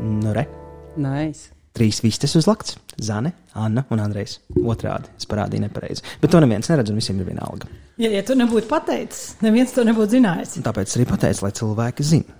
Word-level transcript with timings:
Nu, 0.00 0.32
re. 0.32 0.46
Nice. 0.96 1.50
Trīs 1.76 2.00
vistas 2.02 2.34
uzlikts. 2.38 2.74
Zane, 3.00 3.32
Anna 3.56 3.84
un 3.94 4.00
Andrejs. 4.02 4.38
Otrādi. 4.58 5.12
Es 5.16 5.28
parādīju 5.30 5.64
nepareizi. 5.64 6.04
Bet 6.20 6.32
to 6.34 6.40
neviens 6.42 6.68
neredz, 6.68 6.90
un 6.92 6.98
visiem 7.00 7.20
ir 7.22 7.28
viena 7.30 7.46
alga. 7.46 7.70
Ja, 8.00 8.10
ja 8.10 8.22
tu 8.26 8.34
nebūtu 8.36 8.68
pateicis, 8.68 9.36
neviens 9.44 9.72
to 9.76 9.84
nebūtu 9.86 10.16
zinājis. 10.18 10.56
Un 10.58 10.66
tāpēc 10.66 10.96
arī 10.96 11.06
pateicu, 11.08 11.44
lai 11.46 11.52
cilvēki 11.56 12.06
zinātu. 12.10 12.36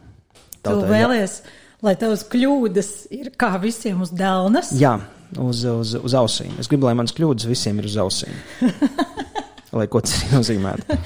Tu 0.67 0.75
vēlies, 0.91 1.39
lai 1.87 1.95
tavas 2.01 2.27
kļūdas 2.33 2.91
ir 3.17 3.31
kā 3.41 3.55
visiem 3.63 4.03
uz 4.05 4.13
dēlnes. 4.17 4.75
Jā, 4.81 4.97
uz, 5.39 5.65
uz, 5.69 5.95
uz 6.01 6.17
ausīm. 6.21 6.59
Es 6.61 6.69
gribu, 6.69 6.91
lai 6.91 6.97
manas 6.99 7.15
kļūdas 7.17 7.49
visiem 7.49 7.81
ir 7.81 7.89
uz 7.89 7.97
ausīm. 8.03 8.35
lai 9.79 9.87
ko 9.89 10.03
tas 10.05 10.27
nozīmētu. 10.35 10.99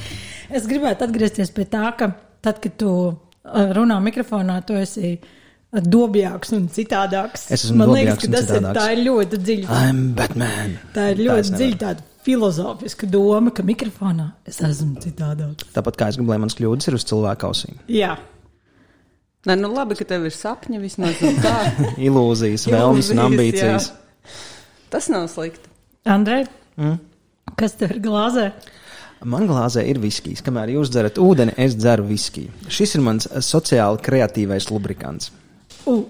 Es 0.55 0.66
gribētu 0.71 1.07
atgriezties 1.07 1.53
pie 1.55 1.69
tā, 1.71 1.87
ka 1.98 2.11
tad, 2.45 2.61
kad 2.62 2.74
tu 2.80 2.91
runā 3.45 3.98
mikrofonā, 4.05 4.59
tu 4.66 4.77
esi 4.80 5.15
dobjāks 5.75 6.53
un 6.57 6.69
citādāks. 6.73 7.48
Es 7.55 7.65
Man 7.75 7.91
liekas, 7.93 8.20
ka 8.23 8.30
tas 8.37 8.45
ir, 8.48 8.59
citādāks. 8.61 8.77
tā 8.79 8.84
ir 8.95 9.03
ļoti 9.09 9.41
dziļa. 9.43 9.79
I'm 9.89 10.03
Batman. 10.19 10.77
Tā 10.95 11.09
ir 11.12 11.19
Tā 11.19 11.25
ļoti 11.27 11.48
nevaru. 11.51 11.59
dziļa 11.62 11.79
tāda 11.83 12.07
filozofiska 12.25 13.09
doma, 13.12 13.51
ka 13.53 13.62
mikrofonā 13.67 14.29
es 14.48 14.61
esmu 14.65 15.01
citādāks. 15.03 15.67
Tāpat 15.75 15.98
kā 16.01 16.09
es 16.12 16.17
gribu, 16.20 16.30
lai 16.33 16.39
manas 16.41 16.57
kļūdas 16.57 16.89
ir 16.89 16.97
uz 17.01 17.05
cilvēku 17.11 17.51
ausīm. 17.51 17.80
Jā, 17.93 18.15
Nē, 19.45 19.59
nu 19.61 19.69
labi, 19.75 19.92
ka 19.92 20.06
tev 20.09 20.23
ir 20.25 20.33
sapņi 20.33 20.79
vismaz 20.81 21.19
un 21.20 21.34
tā. 21.45 21.51
Ilūzijas, 22.06 22.62
vēlmes 22.73 23.11
un 23.12 23.19
ambīcijas. 23.27 23.91
jā. 23.91 24.39
Tas 24.89 25.11
nav 25.12 25.27
slikti. 25.29 25.69
Andrej, 26.09 26.47
mm? 26.81 26.95
kas 27.61 27.75
tev 27.77 27.92
ir 27.92 28.01
glāzē? 28.06 28.47
Man 29.24 29.46
glāzē 29.48 29.84
ir 29.88 30.01
viskijs. 30.02 30.42
Kamēr 30.45 30.74
jūs 30.74 30.92
dzerat 30.92 31.19
ūdeni, 31.23 31.55
es 31.60 31.77
dzeru 31.78 32.05
viskiju. 32.09 32.52
Šis 32.73 32.96
ir 32.98 33.05
mans 33.06 33.28
sociāli 33.45 34.02
kreatīvais 34.05 34.69
lubrikants. 34.70 35.30
U, 35.89 36.00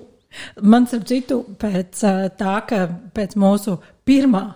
man, 0.63 0.89
starp 0.91 1.07
citu, 1.11 1.41
pēc 1.61 2.03
tā, 2.39 2.57
ka 2.69 2.85
pēc 3.15 3.37
mūsu 3.41 3.77
pirmā 4.07 4.47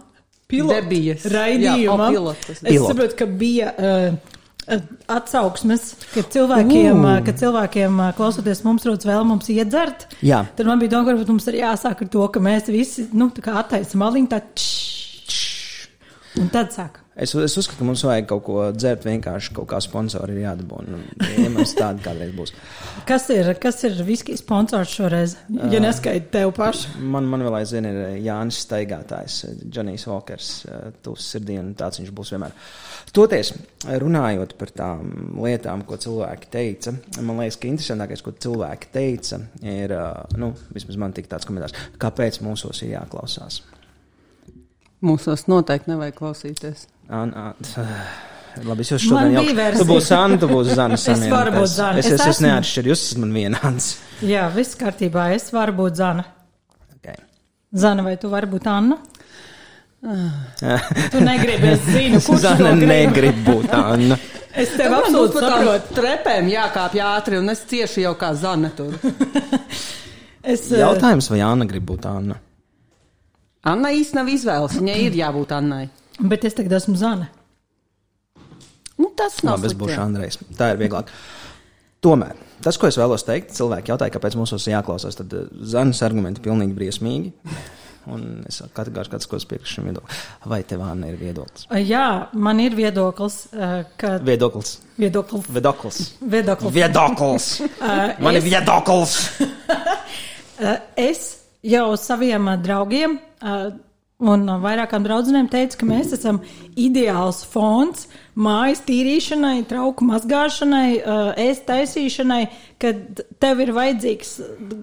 pilota 0.49 0.81
Debijas. 0.81 1.27
raidījuma, 1.29 2.11
Jā, 2.15 2.25
es 2.49 2.63
Pilota. 2.65 2.91
saprotu, 2.93 3.17
ka 3.19 3.27
bija 3.41 3.73
uh, 3.75 4.79
atsauksmes, 5.13 5.91
ka 6.15 6.25
cilvēkiem, 6.35 7.03
uh. 7.03 7.19
ka 7.27 7.35
cilvēkiem 7.37 8.01
klausoties 8.19 8.63
mums 8.67 8.87
rodas 8.89 9.09
vēl 9.09 9.27
mums 9.29 9.51
iedzert. 9.53 10.09
Jā. 10.25 10.45
Tad 10.57 10.71
man 10.71 10.81
bija 10.83 10.97
doma, 10.97 11.15
ka 11.19 11.29
mums 11.33 11.49
ir 11.53 11.61
jāsāk 11.63 12.05
ar 12.07 12.13
to, 12.15 12.25
ka 12.33 12.43
mēs 12.45 12.71
visi, 12.73 13.09
nu, 13.17 13.31
tā 13.35 13.45
kā 13.45 13.59
attaisam 13.61 14.03
maliņu, 14.05 14.31
tā 14.33 14.43
čš, 14.57 15.43
un 16.43 16.51
tad 16.55 16.73
sāk. 16.75 17.03
Es, 17.19 17.33
es 17.35 17.57
uzskatu, 17.59 17.81
ka 17.81 17.87
mums 17.89 18.05
vajag 18.07 18.29
kaut 18.31 18.45
ko 18.47 18.57
dzert, 18.71 19.03
vienkārši 19.09 19.55
kaut 19.57 19.67
kā 19.73 19.81
sponsori 19.83 20.37
ir 20.37 20.45
jādabūna. 20.45 21.01
Ja 21.35 21.49
mums 21.51 21.73
tāda 21.75 21.99
kādreiz 22.05 22.31
būs. 22.37 22.53
Kas 23.09 23.25
ir, 23.33 23.47
kas 23.63 23.79
ir 23.87 23.95
viskijas 24.05 24.43
sponsors 24.43 24.93
šoreiz? 24.93 25.35
Ja 25.73 25.81
neskaidri 25.81 26.29
tev 26.33 26.51
pašu. 26.57 26.99
Man, 27.01 27.27
man 27.31 27.43
vēl 27.47 27.57
aizvien 27.61 27.87
ir 27.89 27.99
Jānis 28.21 28.59
Staigātājs, 28.67 29.39
Džonijs 29.65 30.05
Walkers, 30.11 30.51
tuvs 31.05 31.31
sirdī, 31.33 31.57
un 31.61 31.71
tāds 31.79 32.03
viņš 32.03 32.13
būs 32.19 32.35
vienmēr. 32.35 32.55
Toties, 33.17 33.55
runājot 34.03 34.53
par 34.61 34.75
tām 34.77 35.41
lietām, 35.41 35.87
ko 35.89 35.97
cilvēki 36.01 36.53
teica, 36.53 36.93
man 37.23 37.41
liekas, 37.41 37.57
ka 37.63 37.71
interesantākais, 37.71 38.25
ko 38.27 38.35
cilvēki 38.37 38.93
teica, 38.93 39.41
ir, 39.65 39.97
nu, 40.37 40.53
vismaz 40.75 41.01
man 41.01 41.17
tik 41.17 41.31
tāds 41.33 41.49
komentārs, 41.49 41.77
kāpēc 42.03 42.43
mūsos 42.45 42.85
ir 42.85 42.99
jāklausās. 42.99 43.63
Mūsos 45.05 45.47
noteikti 45.49 45.95
nevajag 45.95 46.17
klausīties. 46.19 46.89
An, 47.09 47.33
an, 47.35 47.55
Labi, 48.69 48.83
es 48.83 48.91
jau 48.91 48.99
šodien 48.99 49.37
jau. 49.39 49.45
Tu 49.79 49.85
būsi 49.89 50.15
Anna, 50.17 50.37
tu 50.41 50.49
būsi 50.51 50.75
Zana. 50.77 50.97
Es 51.15 51.23
varu 51.31 51.53
būt 51.55 51.71
Zana. 51.73 51.99
Es, 52.03 52.07
Es 52.09 52.13
es, 52.17 52.21
es 52.21 52.33
esmu. 52.35 52.47
neatšķiru, 52.49 52.91
jūs 52.93 53.05
esat 53.07 53.21
man 53.23 53.33
vienāds. 53.37 53.91
Jā, 54.27 54.49
viss 54.55 54.75
kārtībā. 54.81 55.29
Es 55.37 55.49
varu 55.55 55.77
būt 55.79 56.01
Zana. 56.01 56.25
Okay. 56.99 57.15
Zana, 57.73 58.03
vai 58.07 58.17
tu 58.21 58.31
vari 58.33 58.51
būt 58.51 58.67
Anna? 58.73 58.99
Tu 61.13 61.21
negribi, 61.27 61.73
es 61.75 61.87
zinu, 61.91 62.21
kurš 62.23 62.43
Zana 62.45 62.71
negrib 62.79 63.41
būt 63.47 63.73
Anna. 63.75 64.19
Es 64.59 64.73
tev 64.75 64.91
absolūti 64.97 65.39
saprotu. 65.39 65.93
trepēm 65.95 66.49
jākāpj 66.51 67.01
ātri, 67.05 67.37
un 67.39 67.51
es 67.53 67.61
cieši 67.69 68.03
jau 68.03 68.15
kā 68.19 68.33
zana 68.35 68.71
tur. 68.75 68.95
Es, 70.43 70.65
eh, 70.73 70.81
Jautājums, 70.81 71.29
vai 71.31 71.39
Anna 71.47 71.67
grib 71.69 71.85
būt 71.87 72.07
Anna? 72.11 72.35
Anna 73.71 73.93
īsti 73.95 74.17
nav 74.19 74.31
izvēles, 74.33 74.75
viņai 74.81 74.97
ir 75.05 75.19
jābūt 75.21 75.53
Annai. 75.55 75.85
Bet 76.19 76.45
es 76.45 76.55
tagad 76.59 76.73
esmu 76.81 76.97
Zana. 76.99 77.29
Nu, 78.99 79.11
tas 79.17 79.43
nav 79.47 79.59
Labi, 79.61 79.69
es 79.71 79.77
būšu. 79.79 79.99
Andrejs. 80.03 80.39
Tā 80.59 80.73
ir 80.75 80.81
vieglāk. 80.81 81.11
Tomēr 82.03 82.35
tas, 82.63 82.75
ko 82.79 82.89
es 82.91 82.97
vēlos 82.99 83.23
teikt, 83.27 83.53
cilvēki 83.55 83.93
jautāja, 83.93 84.11
kāpēc 84.17 84.35
mums 84.39 84.51
ir 84.57 84.73
jāklausās. 84.73 85.15
Tad 85.19 85.35
eh, 85.39 85.45
Zanas 85.71 86.01
argumenti 86.03 86.41
ir 86.43 86.49
pilnīgi 86.49 86.75
briesmīgi. 86.75 87.33
Un 88.09 88.23
es 88.49 88.63
kategoriski 88.73 89.19
atskos 89.19 89.45
piekrītu 89.47 89.69
šim 89.75 89.89
viedoklim. 89.91 90.19
Vai 90.49 90.63
tev, 90.67 90.81
Anna, 90.87 91.11
ir 91.13 91.19
viedoklis? 91.21 91.67
Jā, 91.85 92.05
man 92.33 92.59
ir 92.65 92.75
viedoklis, 92.79 93.37
eh, 93.53 93.83
ka 94.01 94.15
Viedoklis. 94.25 94.79
viedoklis. 94.99 95.47
Viedoklis. 95.53 95.99
Viedoklis. 96.23 96.73
Viedoklis. 96.79 97.49
Man 98.25 98.35
ir 98.35 98.43
es- 98.43 98.49
viedoklis. 98.51 99.19
Eh, 100.59 100.79
Es 100.99 101.19
jau 101.63 101.93
saviem 101.97 102.49
draugiem 102.65 103.13
un 104.19 104.49
vairākām 104.63 105.05
draudzenēm 105.07 105.49
teicu, 105.51 105.79
ka 105.79 105.87
mēs 105.87 106.13
esam 106.17 106.41
ideāls 106.79 107.45
fons 107.47 108.09
mājas 108.39 108.83
tīrīšanai, 108.87 109.63
trauku 109.71 110.07
mazgāšanai, 110.09 110.89
eh, 110.99 111.45
ēst 111.49 111.67
taisīšanai, 111.71 112.49
kad 112.79 113.25
tev 113.43 113.65
ir 113.65 113.73
vajadzīgs, 113.75 114.37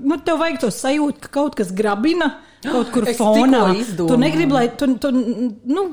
nu, 0.03 0.19
tev 0.23 0.41
vajag 0.41 0.65
to 0.65 0.73
sajūtu, 0.73 1.23
ka 1.23 1.31
kaut 1.39 1.55
kas 1.59 1.71
grabina. 1.75 2.35
Kaut 2.65 2.89
kur 2.89 3.05
Es 3.11 3.19
fonā. 3.19 3.61
Tu 3.95 4.15
negribi, 4.17 4.53
lai 4.55 4.65
tu, 4.73 4.87
tu 5.01 5.11
nu, 5.13 5.83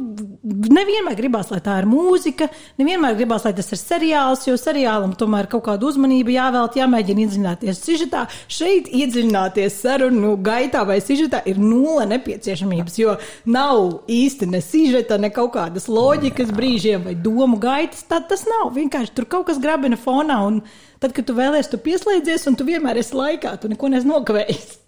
nevienmēr 0.42 1.16
gribās, 1.18 1.50
lai 1.52 1.60
tā 1.64 1.76
ir 1.82 1.88
mūzika, 1.90 2.48
nevienmēr 2.80 3.18
gribās, 3.18 3.44
lai 3.46 3.52
tas 3.58 3.68
ir 3.74 3.80
seriāls, 3.80 4.46
jo 4.48 4.56
seriālam 4.58 5.12
tomēr 5.18 5.50
kaut 5.52 5.66
kāda 5.68 5.90
uzmanība 5.90 6.32
jāvēlt, 6.34 6.78
jāmēģina 6.80 7.26
iedziļināties 7.26 7.82
sižetā. 7.86 8.24
Šeit 8.50 8.88
iedziļināties 8.88 9.78
sarunu 9.84 10.34
gaitā 10.42 10.86
vai 10.88 10.98
sižetā 11.04 11.42
ir 11.50 11.60
nulle 11.60 12.06
nepieciešamības, 12.14 12.96
jo 13.02 13.18
nav 13.52 14.08
īsti 14.10 14.48
ne 14.54 14.62
sižeta, 14.64 15.20
ne 15.20 15.30
kaut 15.34 15.52
kādas 15.58 15.90
loģikas 15.92 16.54
brīžiem 16.56 17.04
vai 17.10 17.18
domu 17.18 17.60
gaitas. 17.62 18.06
Tad 18.08 18.30
tas 18.32 18.46
nav. 18.48 18.72
Vienkārši 18.78 19.14
tur 19.18 19.28
kaut 19.28 19.50
kas 19.50 19.60
grabina 19.62 20.00
fonā, 20.00 20.40
un 20.48 20.62
tad, 21.02 21.12
kad 21.16 21.26
tu 21.28 21.34
vēlies, 21.36 21.68
tu 21.72 21.78
pieslēdzies, 21.82 22.46
un 22.50 22.56
tu 22.58 22.64
vienmēr 22.68 23.00
esi 23.02 23.16
laikā, 23.18 23.56
tu 23.62 23.68
neko 23.72 23.90
neesi 23.92 24.08
nokavējis. 24.08 24.78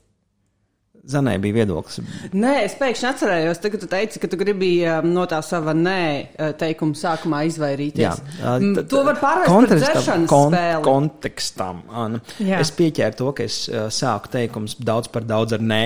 Zanai 1.05 1.35
bija 1.37 1.59
viedoklis. 1.59 1.99
Nē, 2.33 2.53
es 2.65 2.73
pēkšņi 2.81 3.07
atcerējos, 3.11 3.59
ka 3.61 3.77
tu 3.83 3.89
teici, 3.93 4.21
ka 4.23 4.29
tu 4.33 4.39
gribēji 4.41 4.87
um, 4.89 5.11
no 5.13 5.27
tā 5.29 5.43
sava 5.45 5.75
nē 5.77 5.99
uh, 6.41 6.53
teikuma 6.57 6.97
sākumā 6.97 7.43
izvairīties. 7.51 8.01
Jā, 8.01 8.15
Mm, 8.57 8.71
tad- 8.79 8.89
to 8.89 9.03
var 9.05 9.19
pārvērst 9.21 9.53
par 9.69 9.83
dzeršanas 9.83 10.31
kon- 10.33 10.55
spēli. 10.55 10.83
Kontekstam, 10.87 11.83
Anna. 11.93 12.23
Jā. 12.41 12.63
Es 12.65 12.73
pieķēru 12.73 13.19
to, 13.21 13.29
ka 13.37 13.45
es 13.45 13.59
uh, 13.69 13.91
sāku 13.93 14.33
teikumus 14.33 14.79
daudz 14.81 15.13
par 15.13 15.29
daudz 15.29 15.53
ar 15.53 15.61
nē. 15.61 15.83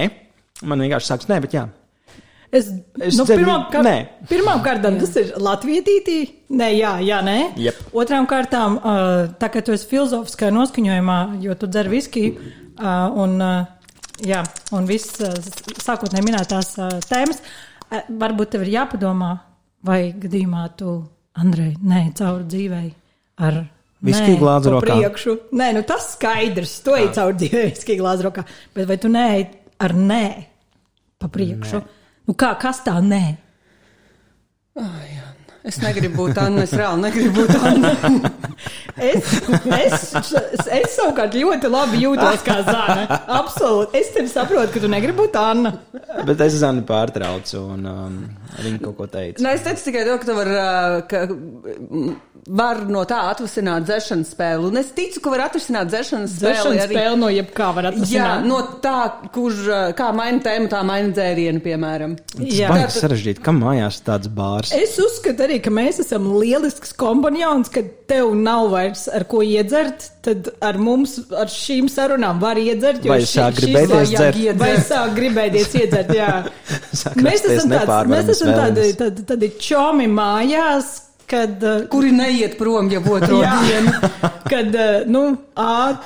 Man 0.62 0.78
vienkārši 0.86 1.10
sāks 1.10 1.26
nē, 1.30 1.40
bet 1.48 1.58
jā. 1.58 1.66
Es, 2.50 2.70
Es 3.04 3.16
nu, 3.19 3.26
tevi- 3.28 3.44
pirmām, 3.44 4.62
kārtām 4.64 4.94
tas 5.00 5.16
ir 5.20 5.34
latvietītī. 5.36 6.19
Nē, 6.56 6.69
jā, 6.78 6.94
jā, 7.04 7.19
nē. 7.25 7.36
Jep. 7.60 7.76
Otrām 7.92 8.25
kārtām, 8.26 8.78
tā 9.38 9.50
kā 9.53 9.60
tu 9.64 9.75
esi 9.76 9.84
filozofiskā 9.91 10.48
noskaņojumā, 10.56 11.19
jo 11.44 11.54
tu 11.60 11.69
dzer 11.69 11.91
viskiju 11.92 12.38
un, 13.20 13.37
jā, 14.25 14.41
un 14.72 14.88
viss 14.88 15.20
sākotnēji 15.84 16.25
minētās 16.25 16.72
tēmas, 17.10 17.42
varbūt 18.08 18.54
tev 18.54 18.64
ir 18.64 18.72
jāpadomā, 18.78 19.34
vai 19.84 20.00
gadījumā 20.16 20.64
tu, 20.76 21.03
Andrej, 21.38 21.76
nē, 21.84 22.00
cauri 22.19 22.48
dzīvei 22.50 22.88
ar. 23.47 23.60
Viskiju 24.03 24.34
nē 24.38 24.41
glāzi 24.41 24.70
rokā. 24.72 24.94
Priekšu. 24.96 25.32
Nē, 25.58 25.69
nu 25.76 25.82
tas 25.87 26.12
skaidrs. 26.14 26.72
Tu 26.87 26.96
ej 26.96 27.12
cauri 27.14 27.37
dzīvei, 27.38 27.69
viskiju 27.75 28.00
glāzi 28.00 28.25
rokā. 28.26 28.44
Bet 28.75 28.88
vai 28.90 28.96
tu 28.96 29.11
nē, 29.12 29.28
ar 29.84 29.94
nē 29.94 30.25
pa 31.19 31.28
priekšu? 31.31 31.81
Nē. 31.82 31.97
Nu 32.28 32.36
kā, 32.36 32.52
kas 32.60 32.82
tā 32.84 32.98
nē? 33.00 33.22
Ai, 34.78 35.08
Anna, 35.16 35.54
Es 35.69 35.80
negribu 35.82 36.26
būt 36.26 36.38
Anna, 36.42 36.66
es 36.69 36.75
reāli 36.76 37.06
negribu 37.06 37.42
būt 37.42 37.56
Anna. 37.70 37.94
Es, 38.98 39.32
es, 39.78 40.66
es 40.66 40.94
savukārt 40.96 41.34
ļoti 41.38 41.70
labi 41.72 42.00
jūtos 42.02 42.42
kā 42.46 42.58
zāle. 42.66 43.04
Absolūti. 43.38 43.98
Es 44.00 44.10
tevi 44.14 44.30
saprotu, 44.32 44.72
ka 44.74 44.82
tu 44.84 44.90
negribi 44.90 45.18
būt 45.22 45.36
Anna. 45.40 45.74
Bet 46.28 46.40
es 46.44 46.56
Zani 46.62 46.82
pārtraucu, 46.88 47.60
un 47.76 47.86
um, 47.88 48.16
viņa 48.58 48.80
kaut 48.84 48.96
ko 48.98 49.06
teica. 49.12 49.42
Nē, 49.44 49.54
es 49.58 49.64
teicu 49.66 49.86
tikai 49.90 50.06
to, 50.08 50.16
ka 50.22 50.28
tu 50.30 50.36
vari, 50.38 50.56
uh, 50.58 50.98
ka 51.08 51.22
var 52.48 52.80
no 52.88 53.02
tā 53.08 53.18
atvasināt 53.32 53.84
dzeršanas 53.88 54.30
spēli. 54.34 54.68
Un 54.70 54.80
es 54.80 54.90
ticu, 54.96 55.20
ka 55.24 55.32
var 55.34 55.42
atrisināt 55.48 55.90
dzeršanas 55.90 56.32
spēli 56.38 56.54
Dzeršanas 56.54 56.84
arī. 56.86 56.96
spēle 56.96 57.18
no 57.20 57.28
jebkā 57.32 57.68
var 57.76 57.88
Jā, 57.88 57.92
atrisināt. 57.92 58.46
no 58.48 58.60
tā, 58.84 58.94
kurš 59.34 59.60
uh, 59.68 59.82
kā 59.98 60.08
maina 60.16 60.40
tēmu, 60.46 60.70
tā 60.72 60.80
maina 60.88 61.12
dzērienu, 61.16 61.60
piemēram. 61.64 62.16
Tas 62.32 62.54
Jā. 62.56 62.70
baigi 62.72 62.96
sarežģīti, 62.96 63.44
kam 63.44 63.60
mājās 63.62 64.00
ir 64.00 64.06
tāds 64.08 64.32
bārs. 64.32 64.72
Es 64.78 64.96
uzskatu 65.02 65.44
arī, 65.48 65.60
ka 65.64 65.72
mēs 65.74 66.00
esam 66.06 66.30
lielisks 66.38 66.94
kompanjons, 66.98 67.68
ka 67.74 67.84
tev 68.08 68.32
nav 68.38 68.70
vairs 68.88 69.06
ar 69.12 69.25
ko 69.29 69.43
iedzert. 69.44 70.08
Tad 70.25 70.49
ar 70.64 70.79
mums, 70.81 71.19
ar 71.37 71.49
šīm 71.52 71.88
sarunām 71.93 72.40
var 72.43 72.56
iedzert. 72.61 73.05
jo 73.05 73.12
Vai 73.12 73.20
šī- 73.23 73.35
sāk 73.38 73.58
gribēties 73.61 74.14
dzert? 74.14 74.56
Vai 74.61 74.73
sāk 74.88 75.12
gribēties 75.17 75.75
iedzert, 75.79 76.14
jā. 76.17 76.31
Mēs 77.25 77.44
esam, 77.44 77.70
tāds, 77.76 78.08
mēs 78.11 78.32
esam 78.35 78.55
tādi, 78.56 78.88
tādi, 78.99 79.25
tādi 79.29 79.52
čomi 79.62 80.08
mājās, 80.11 80.88
kad. 81.29 81.61
uh, 81.62 81.85
Kuri 81.93 82.11
neiet 82.17 82.56
prom 82.58 82.88
jau 82.90 83.02
otro 83.19 83.43
Jā, 83.43 83.55
dienu. 83.69 83.93
kad 84.52 84.73
uh, 84.75 85.05
nu, 85.12 85.23
ā, 85.61 85.99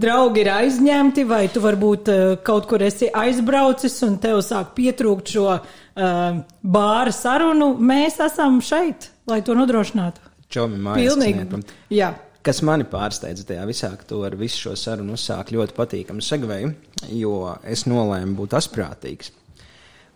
draugi 0.00 0.44
ir 0.44 0.50
aizņemti, 0.54 1.24
vai 1.28 1.42
tu 1.52 1.60
varbūt 1.64 2.08
uh, 2.14 2.22
kaut 2.46 2.68
kur 2.70 2.82
esi 2.86 3.08
aizbraucis 3.10 3.98
un 4.06 4.16
tev 4.22 4.38
sāk 4.46 4.70
pietrūkt 4.78 5.34
šo 5.34 5.46
uh, 5.58 5.62
bāra 6.62 7.12
sarunu, 7.14 7.72
mēs 7.82 8.20
esam 8.24 8.60
šeit, 8.64 9.10
lai 9.30 9.40
to 9.46 9.58
nodrošinātu. 9.58 10.22
Čomi 10.50 10.80
mājās. 10.82 11.14
Pilnīgi. 11.14 11.62
Jā. 11.94 12.14
Kas 12.46 12.62
mani 12.64 12.86
pārsteidza 12.88 13.44
tajā 13.50 13.66
visā, 13.68 13.90
ka 14.00 14.06
tu 14.08 14.22
ar 14.24 14.34
visu 14.40 14.62
šo 14.64 14.72
sarunu 14.78 15.12
uzsāki 15.18 15.58
ļoti 15.58 15.76
patīkamu 15.76 16.24
segveju, 16.24 16.72
jo 17.12 17.34
es 17.68 17.84
nolēmu 17.90 18.38
būt 18.38 18.56
asprātīgs. 18.56 19.34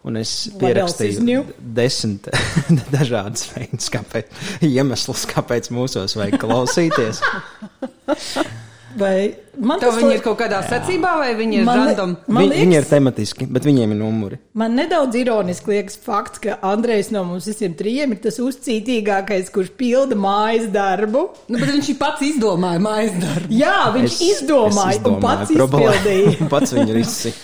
Un 0.04 0.18
es 0.20 0.32
pierakstīju 0.60 1.44
desmit 1.76 2.28
dažādas 2.94 3.46
veidus, 3.54 3.88
kāpēc, 3.92 4.32
iemeslus, 4.64 5.24
kāpēc 5.30 5.70
mūsos 5.72 6.16
vajag 6.20 6.40
klausīties. 6.42 7.22
Vai 8.96 9.34
man 9.58 9.80
tas 9.82 9.96
viņi 9.98 10.08
li- 10.08 10.14
ir 10.14 10.22
kaut 10.22 10.36
kādā 10.38 10.60
secībā, 10.68 11.16
vai 11.18 11.32
viņi 11.34 11.56
ir 11.60 11.64
Man 11.66 11.80
random? 11.88 12.16
Man 12.28 12.44
Vi, 12.48 12.50
viņi 12.60 12.76
ir 12.76 12.82
liekas- 12.84 12.90
tematiski, 12.92 13.46
bet 13.50 13.64
viņiem 13.66 13.90
ir 13.90 13.98
numuri. 13.98 14.38
Man 14.54 14.76
nedaudz 14.78 15.14
ironiski 15.18 15.66
liekas 15.72 15.96
fakts, 15.98 16.38
ka 16.40 16.58
Andrejs 16.62 17.10
no 17.10 17.24
mums 17.24 17.46
visiem 17.50 17.74
trijiem 17.74 18.12
ir 18.12 18.20
tas 18.22 18.38
uzcītīgākais, 18.38 19.50
kurš 19.50 19.70
pilda 19.76 20.14
mājas 20.14 20.70
darbu. 20.70 21.24
Nu, 21.48 21.58
bet 21.58 21.68
viņš 21.74 21.98
pats 21.98 22.22
izdomāja 22.22 22.78
mājas 22.86 23.18
darbu. 23.20 23.50
Jā, 23.50 23.92
viņš 23.96 24.14
Es- 24.14 24.20
izdomāja 24.42 25.00
es 25.00 25.06
un 25.10 25.20
pats 25.20 25.50
problēmu, 25.50 25.94
izpildīja. 25.94 26.48
pats 26.54 26.72
viņu 26.72 26.94
risināja. 27.00 27.34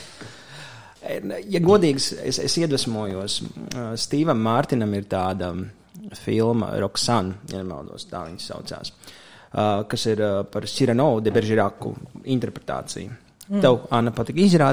Ja 1.51 1.59
godīgs, 1.65 2.13
es, 2.23 2.39
es 2.39 2.55
iedvesmojos. 2.61 3.41
Stīvam 3.99 4.39
Mārtiņam 4.45 4.93
ir 4.95 5.05
tāda 5.11 5.49
filma 6.21 6.69
Roxana, 6.79 7.35
ja 7.51 7.59
nemaldos, 7.65 8.05
tā 8.11 8.21
viņa 8.29 8.39
saucās, 8.45 8.93
uh, 8.93 9.17
kas 9.53 10.07
ir 10.07 10.23
par 10.53 10.63
Sireno 10.71 11.09
de 11.21 11.31
Beržiraku 11.35 11.95
interpretāciju. 12.25 13.11
Mm. 13.51 13.59
Tev, 13.65 13.81
Anna, 13.91 14.13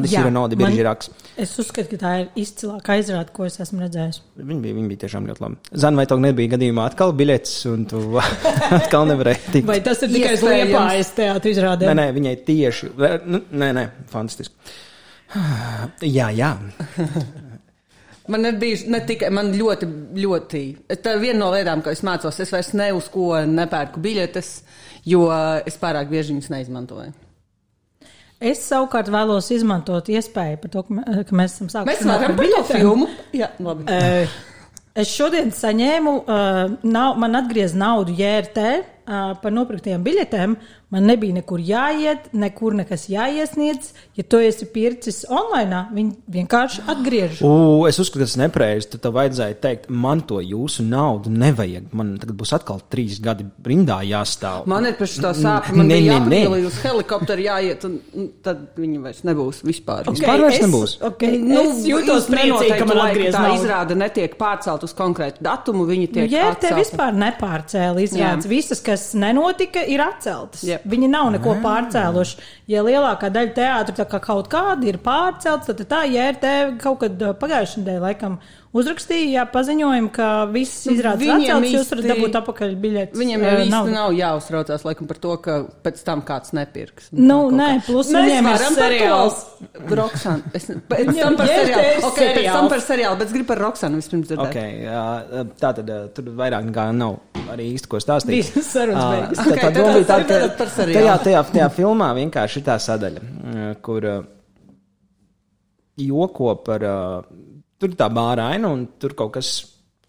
Jā, 0.06 0.20
Sireno 0.22 0.44
de 0.48 0.56
man- 0.56 0.68
Beržiraks. 0.70 1.10
Es 1.36 1.56
uzskatu, 1.58 1.90
ka 1.90 1.98
tā 2.04 2.12
ir 2.22 2.28
izcilākā 2.44 3.00
izrāde, 3.02 3.32
ko 3.34 3.48
es 3.50 3.56
esmu 3.64 3.82
redzējis. 3.82 4.20
Viņa 4.38 4.62
bija, 4.62 4.76
viņa 4.78 4.88
bija 4.92 5.02
tiešām 5.08 5.26
ļoti 5.32 5.42
laba. 5.42 5.56
Zana, 5.74 5.98
vai 5.98 6.06
tev 6.06 6.20
nebija 6.22 6.52
gadījumā 6.54 6.86
atkal 6.92 7.14
biļets, 7.18 7.56
un 7.74 7.86
tu 7.90 8.04
atkal 8.78 9.08
nevarēji 9.10 9.52
tikt? 9.56 9.66
Vai 9.72 9.80
tas 9.82 10.04
ir 10.06 10.14
tikai 10.14 10.36
liepājas 10.38 11.10
teātris 11.18 11.58
izrādē? 11.58 11.90
Nē, 11.90 11.96
nē, 12.04 12.06
viņai 12.20 12.36
tieši. 12.46 12.92
nu, 13.26 13.42
Nē, 13.52 13.72
nē, 13.80 13.88
fantastiski. 14.14 14.54
Jā, 16.06 16.30
jā. 16.38 16.54
Man 18.28 18.46
ir 18.50 18.58
bijuši 18.60 18.90
ne 18.92 19.00
tikai, 19.08 19.30
man 19.32 19.54
ļoti, 19.56 19.88
ļoti. 20.24 20.64
Tā 21.04 21.14
ir 21.16 21.22
viena 21.24 21.40
no 21.46 21.52
lietām, 21.54 21.82
ko 21.86 21.94
es 21.94 22.02
mācos. 22.04 22.40
Es 22.44 22.52
vairs 22.52 22.74
ne 22.76 22.90
uz 22.96 23.08
ko 23.14 23.30
nepērku 23.48 24.02
biļetes, 24.04 24.50
jo 25.08 25.28
es 25.66 25.80
pārāk 25.80 26.10
bieži 26.12 26.34
viņas 26.36 26.52
neizmantoju. 26.52 27.14
Es 28.38 28.60
savukārt 28.68 29.08
vēlos 29.10 29.48
izmantot 29.56 30.12
iespēju 30.14 30.60
par 30.62 30.70
to, 30.76 30.84
ka, 30.86 30.94
mē- 31.00 31.24
ka 31.26 31.38
mēs 31.40 31.56
esam 31.56 31.72
sākuši 31.74 31.90
Mēs 31.90 32.06
varam 32.12 32.36
par 32.38 32.52
to 32.54 32.64
filmu. 32.70 33.08
Jā, 33.34 33.50
labi. 33.60 33.88
Eh, 33.90 34.38
Es 34.98 35.12
šodien 35.14 35.52
saņēmu, 35.54 36.12
uh, 36.26 36.72
nav, 36.90 37.20
man 37.22 37.36
atgriez 37.38 37.76
naudu 37.78 38.16
JRT 38.18 38.58
uh, 38.58 39.36
par 39.44 39.54
nopirktiem 39.54 40.02
biļetēm. 40.02 40.56
Man 40.89 41.04
nebija 41.04 41.34
nekur 41.36 41.60
jāiet, 41.60 42.30
nekur 42.31 42.72
nekas 42.80 43.10
jāiesniedz. 43.12 43.89
Ja 44.16 44.24
tu 44.24 44.38
esi 44.39 44.63
pircis 44.72 45.25
online, 45.28 45.81
viņi 45.92 46.13
vienkārši 46.31 46.86
atgriež. 46.94 47.42
U, 47.44 47.84
es 47.89 47.98
uzskatu, 48.00 48.22
ka 48.22 48.28
tas 48.30 48.36
ir 48.38 48.42
nepareizi. 48.45 48.88
Tad 48.94 49.01
tev 49.04 49.18
vajadzēja 49.18 49.57
teikt, 49.66 49.89
man 49.92 50.22
to 50.30 50.38
jūsu 50.39 50.86
naudu 50.88 51.28
nevajag. 51.34 51.89
Man 51.92 52.13
tagad 52.22 52.38
būs 52.39 52.54
atkal 52.56 52.80
trīs 52.88 53.18
gadi 53.19 53.44
rindā 53.68 53.98
jāstāv. 54.07 54.63
Man 54.72 54.88
ir 54.88 54.95
pēc 54.95 55.18
tā 55.25 55.34
sāpes, 55.36 55.75
man 55.75 55.92
nē. 55.92 55.98
jāpielī 56.07 56.62
uz 56.69 56.80
helikopteru 56.86 57.45
jāiet, 57.50 57.83
un, 57.90 58.30
tad 58.48 58.63
viņi 58.80 59.04
vairs 59.04 59.22
nebūs 59.28 59.60
vispār. 59.68 60.07
Ok, 60.07 60.16
Vispār 60.22 60.45
vairs 60.45 60.56
es- 60.62 60.66
nebūs. 60.69 60.95
ok, 61.12 61.28
es 61.68 61.83
jūtos 61.92 62.31
priecīgi, 62.31 62.80
ka 62.80 62.86
man 62.94 63.04
atgriez 63.10 63.36
tā 63.36 63.44
naudu. 63.44 63.60
izrāda 63.60 64.00
netiek 64.06 64.40
pārcelt 64.40 64.88
uz 64.88 64.95
konkrētu 64.95 65.44
datumu, 65.44 65.83
viņi 65.92 66.07
Nu, 66.07 66.13
tiek 66.16 66.31
ja 66.31 66.48
te 66.56 66.72
atcelti. 66.72 66.80
vispār 66.86 67.12
nepārcēla 67.28 68.07
izrādes, 68.07 68.48
Jā. 68.48 68.54
visas, 68.56 68.80
kas 68.80 69.12
nenotika, 69.19 69.83
ir 69.83 70.00
atceltas. 70.07 70.63
Jep. 70.78 70.86
Viņi 70.94 71.10
nav 71.12 71.32
neko 71.36 71.58
pārcēluši. 71.66 72.38
Ja 72.72 72.82
lielākā 72.88 73.30
daļa 73.34 73.54
teātru 73.58 73.98
tā 73.98 74.06
kā 74.14 74.22
kaut 74.24 74.48
kāda 74.52 74.88
ir 74.88 75.02
pārcelta, 75.04 75.74
tad 75.74 75.84
tā 75.92 76.06
JRT 76.08 76.78
kaut 76.84 77.02
kad 77.04 77.22
uh, 77.22 77.34
pagājušajā 77.40 77.84
nedēļā 77.84 78.04
laikam 78.08 78.40
uzrakstīja 78.78 79.30
jā, 79.40 79.44
paziņojumu, 79.50 80.10
ka 80.14 80.26
viss 80.52 80.84
Nu, 80.86 80.94
viņiem 81.18 81.40
atceltas, 81.40 81.72
jūs 81.74 81.92
varat 81.94 82.08
dabūt 82.12 82.36
apakaļ 82.42 82.74
biļetes. 82.84 83.18
Viņiem 83.18 83.42
uh, 83.42 83.48
jau 83.48 83.62
īsti 83.64 83.72
naudu. 83.74 83.94
nav 83.96 84.12
jāuztraucās 84.18 84.84
laikam 84.86 85.08
par 85.10 85.20
to, 85.24 85.32
ka 85.42 85.56
pēc 85.88 86.02
tam 86.06 86.22
kāds 86.28 86.54
nepirks. 86.54 87.08
Nu, 87.16 87.38
nē, 87.50 87.70
kā. 87.80 87.86
plus 87.88 88.12
Mēs 88.14 88.28
viņiem 88.28 88.50
ir 88.52 88.66
seriāls. 88.76 89.40
Roxana. 89.98 90.52
Es, 90.54 90.68
pēc 90.92 91.10
tam 91.16 91.38
par 91.40 91.50
seriālu. 91.50 92.04
Okay, 92.12 92.30
pēc 92.38 92.50
tam 92.54 92.70
par 92.76 92.84
seriālu, 92.86 93.18
bet 93.24 93.32
es 93.32 93.34
gribu 93.38 93.50
par 93.54 93.62
Roxanu 93.66 94.02
vispirms 94.02 94.30
dzirdēt. 94.30 94.60
Jā, 94.84 95.06
tā 95.64 95.72
tad 95.80 95.90
tur 96.18 96.30
vairāk 96.38 96.68
nekā 96.70 96.86
nav 96.98 97.18
arī 97.56 97.72
īsti 97.78 97.90
ko 97.90 98.02
stāstīt. 98.04 98.52
Sarunas 98.68 99.08
beigas. 99.16 99.40
tā- 99.40 99.48
Ok, 99.48 99.58
tā 99.58 99.64
tad 99.64 99.78
doma 99.80 99.96
bija 99.96 100.06
tas- 100.12 100.28
tāda, 100.28 100.67
ka 100.68 100.75
seriālu. 100.75 101.00
tajā, 101.00 101.18
tajā, 101.25 101.44
tajā 101.56 101.72
filmā 101.80 102.12
vienkārši 102.19 102.62
ir 102.62 102.68
tā 102.68 102.78
sadaļa, 102.84 103.24
uh, 103.24 103.66
kur 103.81 104.12
uh, 104.12 104.22
joko 106.04 106.56
par. 106.68 106.88
uh, 106.88 107.44
Tur 107.78 107.92
ir 107.92 107.98
tā 108.00 108.08
bāra 108.10 108.48
aina, 108.56 108.72
un 108.74 108.88
tur 108.98 109.14
kaut 109.14 109.36
kas 109.36 109.52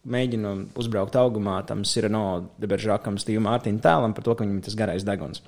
mēģina 0.08 0.54
uzbraukt 0.80 1.18
augumā 1.20 1.58
tam 1.68 1.82
Sireno 1.84 2.22
Deberžākam, 2.56 3.18
Stīvam 3.20 3.44
Mārtiņam 3.44 3.82
tēlam 3.84 4.14
par 4.16 4.24
to, 4.24 4.32
ka 4.32 4.46
viņam 4.46 4.54
ir 4.56 4.64
tas 4.64 4.76
garais 4.78 5.04
deguns. 5.04 5.42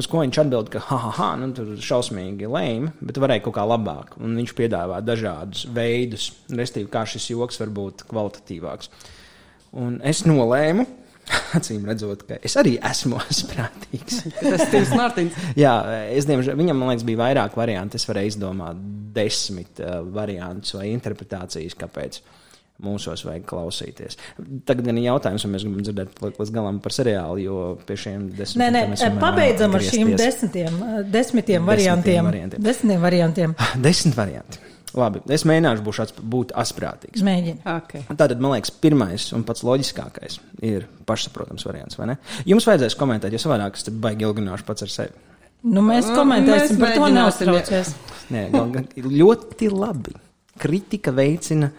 Uz 0.00 0.08
ko 0.08 0.22
viņš 0.22 0.38
atbild, 0.40 0.70
ka, 0.72 0.80
ha, 0.86 0.96
ha, 0.96 1.10
ha, 1.18 1.26
nu, 1.36 1.50
tur 1.52 1.74
šausmīgi 1.76 2.48
lēma, 2.48 2.94
bet 3.04 3.20
varēja 3.20 3.44
kaut 3.44 3.58
kā 3.58 3.66
labāk. 3.68 4.14
Un 4.24 4.38
viņš 4.40 4.54
piedāvā 4.56 5.02
dažādus 5.04 5.66
veidus, 5.76 6.30
respektīvi, 6.48 6.88
kā 6.94 7.04
šis 7.12 7.28
joks 7.34 7.60
var 7.60 7.74
būt 7.76 8.06
kvalitatīvāks. 8.08 8.88
Un 9.84 10.00
es 10.08 10.24
nolēmu, 10.24 10.88
acīm 11.56 11.84
redzot, 11.88 12.24
ka 12.28 12.38
es 12.44 12.56
arī 12.60 12.74
esmu 12.90 13.18
asprātīgs. 13.30 14.22
Tas 14.40 14.64
ir 14.74 14.86
Mārtiņš. 14.98 15.40
Jā, 15.60 15.74
es 16.16 16.28
diemžēl, 16.28 16.56
viņam, 16.58 16.78
man 16.80 16.92
liekas, 16.92 17.06
bija 17.08 17.20
vairāk 17.22 17.56
variantu. 17.58 18.00
Es 18.00 18.08
varēju 18.08 18.34
izdomāt 18.34 18.80
desmit 19.16 19.82
uh, 19.82 20.00
variantus 20.14 20.74
vai 20.78 20.88
interpretācijas, 20.92 21.76
kāpēc 21.78 22.22
mūsos 22.82 23.22
vajag 23.22 23.44
klausīties. 23.46 24.16
Tagad 24.66 24.88
gan 24.88 24.98
ir 24.98 25.04
jautājums, 25.06 25.44
vai 25.46 25.52
mēs 25.52 25.66
gribam 25.68 25.84
dzirdēt 25.86 26.22
līdz 26.24 26.52
galam 26.56 26.80
par 26.82 26.96
seriālu, 26.96 27.38
jo 27.44 27.58
pie 27.86 27.98
šiem 28.00 28.24
desmit 28.34 28.64
Nē, 28.64 28.86
nē, 28.90 29.12
pabeidzam 29.22 29.76
ar 29.76 29.84
atgriezties. 29.84 30.18
desmitiem, 30.18 30.80
uh, 30.82 31.00
desmitiem 31.06 31.68
variantiem. 31.68 32.26
variantiem. 32.32 32.66
Desmitiem 32.66 33.06
variantiem. 33.06 33.56
Desmit 33.86 34.18
varianti. 34.18 34.71
Labi, 34.98 35.22
es 35.32 35.44
mēģināšu 35.48 35.84
būt, 35.86 35.96
šāds, 35.96 36.14
būt 36.34 36.50
asprātīgs. 36.62 37.22
Mēģini. 37.24 37.62
Okay. 37.78 38.04
Tātad, 38.10 38.40
man 38.42 38.54
liekas, 38.56 38.72
pirmais 38.82 39.28
un 39.36 39.44
pats 39.48 39.64
loģiskākais 39.64 40.38
ir 40.68 40.84
pašsaprotams 41.08 41.64
variants, 41.68 41.96
vai 42.00 42.10
ne? 42.12 42.16
Jums 42.48 42.66
vajadzēs 42.68 42.96
komentēt, 43.00 43.32
jo 43.32 43.40
savādāk 43.40 43.78
es 43.78 43.86
te 43.88 43.94
baigi 44.04 44.26
ilgināšu 44.28 44.68
pats 44.68 44.84
ar 44.84 44.92
sevi. 44.92 45.28
Nu, 45.62 45.80
mēs 45.86 46.08
Nu, 46.10 46.16
komentēsim 46.18 46.76
mēs 46.76 46.82
par 46.82 46.96
to, 46.98 47.08
neuztraucies. 47.14 47.92
Nē, 48.34 48.48
ļoti 49.06 49.70
labi. 49.72 50.16
Kritika 50.60 51.14
veicina 51.14 51.70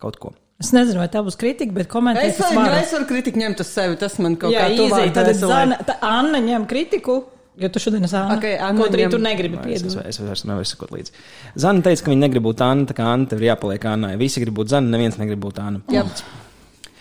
kaut 0.00 0.16
ko. 0.22 0.32
Es 0.60 0.74
nezinu, 0.76 1.00
vai 1.00 1.08
tā 1.08 1.22
būs 1.24 1.38
kritika, 1.40 1.72
bet 1.72 1.86
Es 1.88 1.92
komentēsim. 1.92 2.56
varu, 2.56 2.76
es 2.76 2.90
varu 2.92 3.06
kritiku 3.08 3.40
ņemt 3.40 3.62
uz 3.64 3.68
sevi, 3.72 3.96
tas 4.00 4.18
man 4.20 4.36
kaut 4.40 4.52
Jā, 4.52 4.66
kā 4.68 4.76
tuvāk 4.76 5.12
tad 5.16 5.94
Anna 6.04 6.40
ņem 6.44 6.66
kritiku, 6.68 7.16
jo 7.58 7.68
tu 7.68 7.78
šodien 7.78 8.04
esi 8.04 8.16
Anna. 8.16 8.36
Ok, 8.36 8.44
Anna 8.60 8.78
Kaut 8.82 8.92
arī 8.94 9.06
ņem- 9.06 9.10
tu 9.10 9.18
negribi 9.18 9.56
Es, 9.72 9.82
es, 9.82 9.94
piedot. 9.94 10.06
es 10.06 10.18
vairs 10.20 10.44
nevaru 10.44 10.64
sekot 10.64 10.90
līdzi. 10.90 11.10
Zana 11.56 11.82
teica, 11.82 12.02
ka 12.04 12.10
viņa 12.10 12.28
negrib 12.28 12.42
būt 12.42 12.60
Anna, 12.60 12.84
tā 12.86 12.94
kā 12.94 13.04
Anna 13.12 13.26
tev 13.26 13.40
ir 13.42 13.50
jāpaliek 13.56 13.84
Annai. 13.84 14.16
Visi 14.18 14.40
grib 14.40 14.54
būt 14.54 14.68
Zana, 14.68 14.88
neviens 14.88 15.16
negrib 15.18 15.40
būt 15.40 15.58
Anna. 15.58 15.80
Jā. 15.88 16.04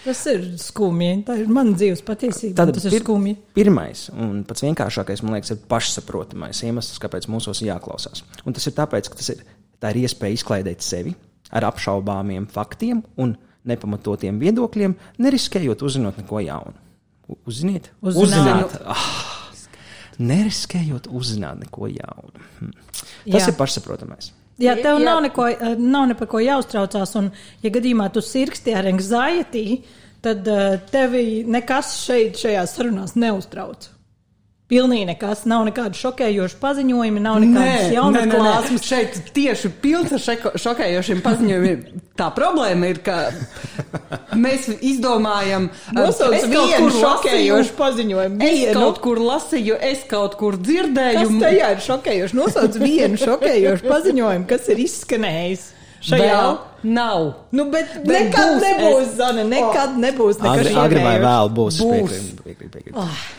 Tas 0.04 0.26
ir 0.32 0.46
skumji. 0.58 1.26
Tā 1.28 1.38
ir 1.42 1.48
mana 1.52 1.74
dzīves 1.76 2.02
patiesība. 2.08 2.56
Tātad 2.56 2.74
Tas 2.74 2.86
ir 2.86 2.92
pir- 2.92 3.04
skumji. 3.04 3.38
Pirmais 3.54 4.10
un 4.16 4.44
pats 4.48 4.62
vienkāršākais, 4.62 5.22
man 5.24 5.34
liekas, 5.36 5.52
ir 5.52 5.58
pašsaprotamais 5.68 6.62
iemesls, 6.64 7.00
kāpēc 7.04 7.28
mūsos 7.28 7.60
jāklausās. 7.62 8.24
Un 8.46 8.54
tas 8.54 8.66
ir 8.66 8.74
tāpēc, 8.74 9.10
ka 9.10 9.16
tas 9.16 9.30
ir, 9.30 9.44
tā 9.82 9.92
ir 9.94 10.08
iespēja 10.08 10.38
izklaidēt 10.40 10.82
sevi 10.82 11.14
ar 11.52 11.64
apšaubāmiem 11.64 12.48
faktiem 12.50 13.04
un 13.18 13.36
nepamatotiem 13.66 14.40
viedokļiem, 14.40 14.96
neriskējot 15.20 15.82
uzzinot 15.84 16.18
neko 16.18 16.40
jaunu. 16.40 16.74
Uzziniet, 17.46 17.90
Uzzināt. 18.02 18.24
uzzināt. 18.24 18.82
Ah, 18.88 19.39
neriskējot 20.20 21.08
uzzināt 21.16 21.64
neko 21.64 21.90
jaunu. 21.92 22.44
Hm. 22.60 22.74
Tas 23.32 23.44
Jā. 23.44 23.48
ir 23.52 23.58
pašsaprotamais. 23.60 24.34
Jā, 24.60 24.76
tev 24.76 25.00
Jā. 25.00 25.06
nav, 25.06 25.22
neko, 25.24 25.48
eh, 25.48 25.76
nav 25.80 26.10
ne 26.10 26.18
par 26.20 26.28
ko 26.28 26.42
jāuztraucās. 26.44 27.16
Un, 27.16 27.32
ja 27.64 27.72
gadījumā 27.72 28.10
tu 28.12 28.24
sirksti 28.24 28.76
ar 28.76 28.90
anxiety, 28.92 29.84
tad 30.22 30.48
uh, 30.52 30.76
tevi 30.92 31.46
nekas 31.48 31.94
šeit, 32.04 32.36
šajās 32.42 32.76
sarunās 32.76 33.16
neuztrauc. 33.16 33.88
Pilnīgi 34.70 35.08
nekas, 35.10 35.48
nav 35.50 35.64
nekādu 35.66 35.98
šokējošu 35.98 36.60
paziņojumu, 36.62 37.22
nav 37.26 37.40
nekādas 37.42 37.88
jaunas 37.90 38.28
klāsmas. 38.30 38.84
Šeit 38.86 39.18
tieši 39.34 39.72
pilns 39.82 40.14
ar 40.14 40.22
šokējošiem 40.62 41.24
paziņojumiem. 41.26 41.82
Tā 42.20 42.28
problēma 42.36 42.92
ir, 42.92 43.00
ka 43.02 43.16
mēs 44.38 44.70
izdomājam, 44.78 45.72
Nosauc 45.98 46.38
es 46.38 46.46
kaut 46.46 46.70
vienu 46.70 46.94
šokējošu 47.00 47.76
paziņojumu. 47.82 48.42
Es 48.46 48.58
Vienu. 48.60 48.78
kaut 48.78 49.02
kur 49.08 49.26
lasīju, 49.26 49.82
es 49.90 50.06
kaut 50.12 50.38
kur 50.38 50.62
dzirdēju. 50.62 51.26
Kas 51.26 51.38
tajā 51.48 51.74
ir 51.74 51.86
šokējoši? 51.90 52.40
Nosauc 52.44 52.82
vienu 52.84 53.24
šokējošu 53.26 53.90
paziņojumu, 53.90 54.50
kas 54.54 54.70
ir 54.70 54.86
izskanējis 54.86 55.70
šajā. 56.12 56.28
Vēl 56.30 56.60
nav. 56.84 57.34
Nu, 57.52 57.66
bet, 57.72 57.86
Bet 58.06 58.24
nekad 58.30 58.48
būs, 58.54 58.62
nebūs, 58.66 59.02
es- 59.02 59.16
Zana, 59.20 59.44
nekad 59.48 59.90
nebūs 60.00 60.38
nekas 60.40 60.60
Agri, 60.60 60.74
agri 60.84 61.02
vai 61.04 61.18
vēl 61.24 61.50
būs. 61.58 61.76
Būs. 61.82 62.10
Piekrīt, 62.14 62.42
piekrīt, 62.46 62.72
piekrīt. 62.76 62.94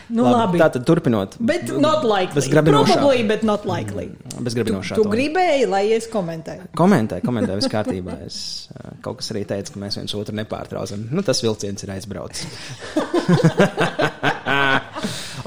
Nu, 0.09 0.23
labi. 0.27 0.59
Tātad 0.61 0.83
turpinot. 0.85 1.29
Bet 1.39 1.63
not 1.79 2.03
likely. 2.03 2.35
Bez 2.35 2.47
grabinošā. 2.51 2.93
Probably, 2.97 3.23
bet 3.27 3.43
not 3.47 3.65
likely. 3.65 4.09
Bez 4.39 4.53
grabinošā. 4.57 4.95
Tu 4.95 5.03
tona. 5.03 5.15
gribēji, 5.15 5.67
lai 5.71 5.85
es 5.95 6.07
komentēju. 6.11 6.61
Komentē, 6.77 7.21
komentē, 7.25 7.55
viss 7.59 7.67
kārtībā. 7.71 8.13
Es 8.25 8.67
kaut 9.01 9.17
kas 9.21 9.31
arī 9.33 9.45
teica, 9.49 9.71
ka 9.73 9.79
mēs 9.79 9.95
viens 9.99 10.13
otru 10.15 10.35
nepārtraucam. 10.35 11.07
Nu, 11.11 11.21
tas 11.25 11.41
vilciens 11.41 11.83
ir 11.83 11.89
aizbraucis. 11.95 12.45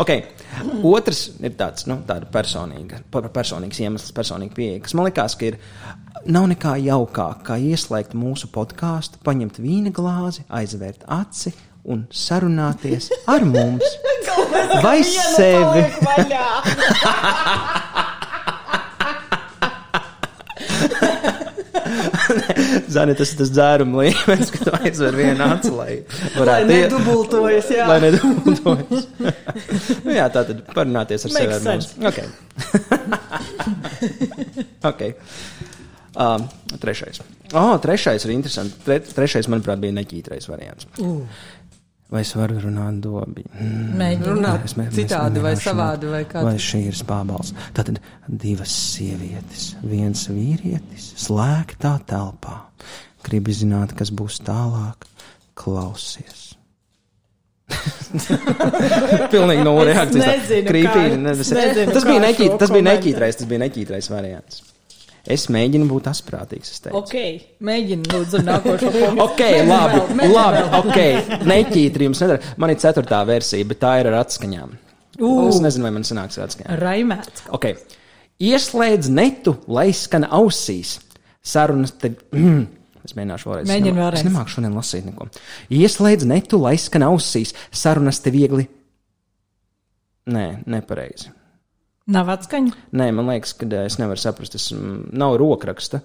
okay. 0.02 0.24
Otrs 0.86 1.20
ir 1.42 1.50
tāds, 1.58 1.86
nu, 1.90 1.96
pa- 2.06 2.20
personīgs 2.30 3.80
iemesls, 3.82 4.12
personīga 4.14 4.54
pieeja, 4.56 4.80
kas 4.84 4.94
man 4.94 5.08
liekas, 5.08 5.34
ka 5.38 5.44
ir. 5.52 5.56
Nav 6.30 6.46
nekā 6.48 6.76
jaukāk, 6.80 7.40
kā 7.44 7.56
ieslēgt 7.84 8.14
mūsu 8.16 8.48
podkāstu, 8.52 9.18
paņemt 9.24 9.58
vīna 9.60 9.92
glāzi, 9.92 10.44
aizvērt 10.48 11.04
aci 11.12 11.52
un 11.84 12.06
sarunāties 12.08 13.10
ar 13.28 13.44
mums. 13.44 13.84
Vai 14.82 15.02
sevi? 15.04 15.84
Zani, 22.88 23.12
tas 23.18 23.32
ir 23.34 23.38
tas 23.38 23.50
dzēruma 23.52 24.00
līmenis, 24.00 24.50
ka 24.54 24.64
tu 24.64 24.72
aizver 24.80 25.16
vienu 25.18 25.44
aci, 25.44 25.70
lai 25.74 25.96
varētu 26.38 26.70
iet- 26.70 26.86
nedubultojas, 26.86 27.68
jā. 27.74 27.84
Lai 27.90 27.98
nedubultojas. 28.06 29.04
nu, 30.06 30.14
jā, 30.14 30.26
tā 30.32 30.44
tad 30.48 30.62
parunāties 30.72 31.26
ar 31.28 31.34
sevi. 31.34 31.50
Makes 31.50 31.60
ar 31.60 31.62
mums. 31.68 31.86
Okay. 32.08 32.26
okay. 34.90 35.10
Um, 36.14 36.46
trešais. 36.78 37.20
Oh, 37.52 37.74
trešais 37.82 38.24
ir 38.26 38.32
interesants. 38.36 38.76
Tre, 38.86 39.00
trešais, 39.02 39.48
manuprāt, 39.50 39.80
bija 39.82 39.96
neķītrais 39.96 40.46
variants. 40.50 40.86
Uh. 41.02 41.22
Vai 42.14 42.20
es 42.22 42.30
varu 42.36 42.60
runāt 42.62 43.00
dobi? 43.02 43.42
Mm. 43.56 43.94
Mēģini. 43.98 44.26
Runāt 44.28 44.66
Es 44.68 44.76
mē- 44.78 44.90
citādi 44.94 45.40
vai 45.42 45.54
savādi 45.58 46.10
vai 46.12 46.22
kā. 46.28 46.44
Vai 46.46 46.54
šī 46.62 46.84
ir 46.90 46.98
spābals? 46.98 47.50
Tātad 47.74 47.98
divas 48.28 48.70
sievietes, 48.70 49.72
viens 49.82 50.26
vīrietis, 50.30 51.08
slēgtā 51.24 51.96
telpā. 52.06 52.60
Gribi 53.24 53.56
zināt, 53.56 53.96
kas 53.98 54.12
būs 54.14 54.38
tālāk? 54.46 55.08
Klausies! 55.58 56.52
Pilnīgi 59.32 59.64
no 59.64 59.72
reakcijas. 59.80 60.50
es 61.40 61.50
tas, 61.96 62.04
tas 62.60 62.70
bija 62.70 62.84
neķītrais, 62.84 63.40
tas 63.40 63.48
bija 63.48 63.64
neķītrais 63.64 64.10
variants. 64.12 64.60
Es 65.30 65.46
mēģinu 65.48 65.86
būt 65.88 66.08
asprātīgs, 66.10 66.70
es 66.74 66.82
teicu. 66.84 66.98
Ok, 67.00 67.14
mēģini 67.64 68.10
lūdzu 68.12 68.42
nākošo 68.44 68.90
punktu. 68.94 69.24
Ok, 69.24 69.40
labi, 69.64 70.28
labi, 70.28 70.62
ok. 70.82 70.98
Neķītri 71.48 72.08
jums 72.10 72.20
nedara. 72.20 72.52
Man 72.60 72.74
ir 72.74 72.80
ceturtā 72.82 73.22
versija, 73.28 73.64
bet 73.70 73.80
tā 73.80 73.94
ir 74.02 74.10
ar 74.12 74.18
atskaņām. 74.20 74.74
Ū. 75.24 75.30
Es 75.48 75.60
nezinu, 75.64 75.86
vai 75.88 75.94
man 75.96 76.04
sanāks 76.04 76.36
ar 76.40 76.48
atskaņām. 76.50 76.76
Raimēts. 76.82 77.46
Ok. 77.56 77.70
Ieslēdz 78.44 79.08
netu, 79.14 79.56
lai 79.70 79.86
skan 79.96 80.26
ausīs. 80.28 80.98
Sarunas 81.44 81.96
te. 82.00 82.14
Es 83.04 83.12
mēģināšu 83.12 83.50
vēlreiz. 83.50 83.68
Nemā- 83.68 83.90
vēlreiz. 83.98 84.22
Es 84.22 84.24
nemāku 84.24 84.48
šodien 84.54 84.72
lasīt 84.78 85.04
neko. 85.04 85.26
Ieslēdz 85.76 86.24
netu, 86.24 86.56
lai 86.62 86.70
skan 86.80 87.02
ausīs. 87.04 87.50
Sarunas 87.68 88.16
te 88.24 88.30
viegli. 88.32 88.64
Nē, 90.32 90.44
nepareizi. 90.72 91.28
Nav 92.12 92.28
atskaņa. 92.34 92.74
Nē, 92.92 93.08
man 93.16 93.30
liekas, 93.32 93.54
ka 93.56 93.68
es 93.84 93.96
nevaru 94.00 94.20
saprast. 94.20 94.56
Tas 94.58 94.68
mm, 94.74 95.08
nav 95.16 95.38
rokraksta. 95.40 96.02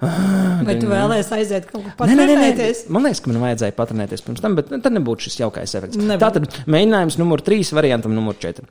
Vai 0.00 0.78
tu 0.80 0.88
vēlēsies 0.88 1.32
aiziet 1.36 1.66
kaut 1.68 1.82
kur 1.84 2.08
Nē, 2.08 2.14
nē, 2.14 2.24
nē, 2.24 2.24
nē. 2.24 2.36
patrenēties? 2.46 2.78
Man 2.94 3.04
liekas, 3.04 3.20
ka 3.20 3.32
man 3.32 3.42
vajadzēja 3.42 3.74
patrenēties 3.76 4.22
pirms 4.24 4.40
tam, 4.44 4.54
bet 4.56 4.70
tad 4.72 4.94
nebūtu 4.96 5.26
šis 5.26 5.40
jaukais 5.42 5.74
efekts. 5.76 5.98
Nebūtu. 6.00 6.22
Tātad 6.22 6.70
mēģinājums 6.72 7.18
numur 7.20 7.42
trīs, 7.44 7.74
variantam 7.76 8.14
numur 8.16 8.38
četri. 8.40 8.64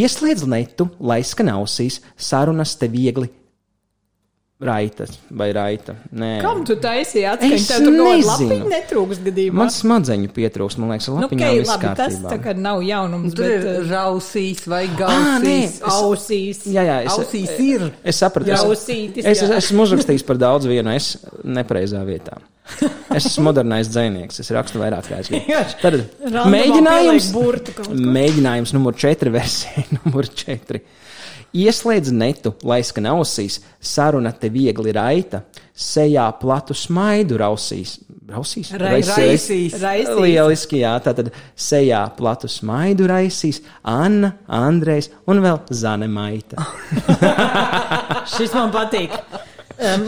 Ieslēdz 0.00 0.48
netu, 0.50 0.88
lai 0.98 1.20
skan 1.26 1.52
ausīs, 1.54 2.00
sarunas 2.18 2.74
te 2.80 2.90
viegli 2.90 3.30
raita 4.62 5.06
vai 5.34 5.48
raita. 5.56 5.94
Nē, 6.14 6.28
Kam 6.44 6.60
tu 6.68 6.76
taisīji 6.80 7.24
atskaņu? 7.32 7.56
Es 7.58 7.66
Tev 7.70 7.82
tur 7.84 7.94
nezinu. 7.96 8.28
lapiņa 8.28 8.68
netrūks 8.72 9.20
gadījumā. 9.26 9.58
man 9.58 9.72
smadzeņu 9.74 10.30
pietrūks, 10.36 10.78
man 10.78 10.92
liekas, 10.94 11.08
Nu, 11.10 11.16
lapiņā 11.24 11.48
ok, 11.50 11.58
viss 11.60 11.72
labi, 11.72 11.88
tas 11.98 11.98
kārtībā. 12.16 12.30
tā 12.32 12.38
kā 12.44 12.54
nav 12.58 12.82
jaunums, 12.86 13.34
Tur 13.34 13.44
ir 13.50 13.58
bet 13.66 13.80
uh, 13.82 13.90
rausīs 13.90 14.62
vai 14.70 14.84
nē, 14.86 14.96
gausīs. 15.02 15.64
es- 15.64 15.80
ausīs. 15.96 16.62
Jā, 16.72 16.84
jā, 16.86 16.96
es, 17.08 17.12
Ausīs 17.18 17.52
ir. 17.60 17.88
Es 18.04 18.16
sapratu, 18.22 18.50
es, 18.54 18.62
Jausītis, 18.62 19.24
es, 19.26 19.42
es 19.42 19.50
jā. 19.50 19.56
esmu 19.58 19.82
uzrakstījis 19.88 20.24
par 20.26 20.36
daudz 20.38 20.66
vienu, 20.70 20.94
es 20.94 21.16
nepareizā 21.44 22.04
vietā. 22.06 22.38
Es 23.12 23.26
esmu 23.26 23.48
modernais 23.50 23.88
dzinieks, 23.90 24.38
es 24.40 24.48
rakstu 24.54 24.78
vairāk 24.78 25.08
kā 25.10 25.18
es 25.18 25.28
gribu. 25.28 25.50
Tad 25.82 25.96
mēģinājums, 26.48 27.32
mēģinājums 27.90 28.72
numur 28.76 28.94
4, 28.96 29.32
versija 29.34 29.82
numur 29.98 30.28
4. 30.30 30.80
Ieslēdz 31.52 32.12
netu, 32.16 32.54
lai 32.64 32.80
skan 32.86 33.10
ausīs, 33.12 33.58
saruna 33.76 34.30
te 34.32 34.48
viegli 34.48 34.92
raita, 34.96 35.42
sejā 35.76 36.24
platu 36.40 36.72
smaidu 36.76 37.36
rausīs. 37.42 37.98
Rausīs? 38.32 38.70
Rai- 38.80 39.02
raisīs. 39.02 39.76
Raisīs. 39.82 40.08
Lieliski, 40.16 40.80
jā, 40.80 40.94
tātad 41.04 41.28
sejā 41.52 42.00
platu 42.16 42.48
smaidu 42.48 43.04
raisīs 43.10 43.60
Anna, 43.84 44.32
Andrejs 44.48 45.10
un 45.28 45.42
vēl 45.44 45.60
Zane 45.76 46.08
Maita. 46.08 46.64
Šis 48.32 48.54
man 48.56 48.72
patīk. 48.72 49.12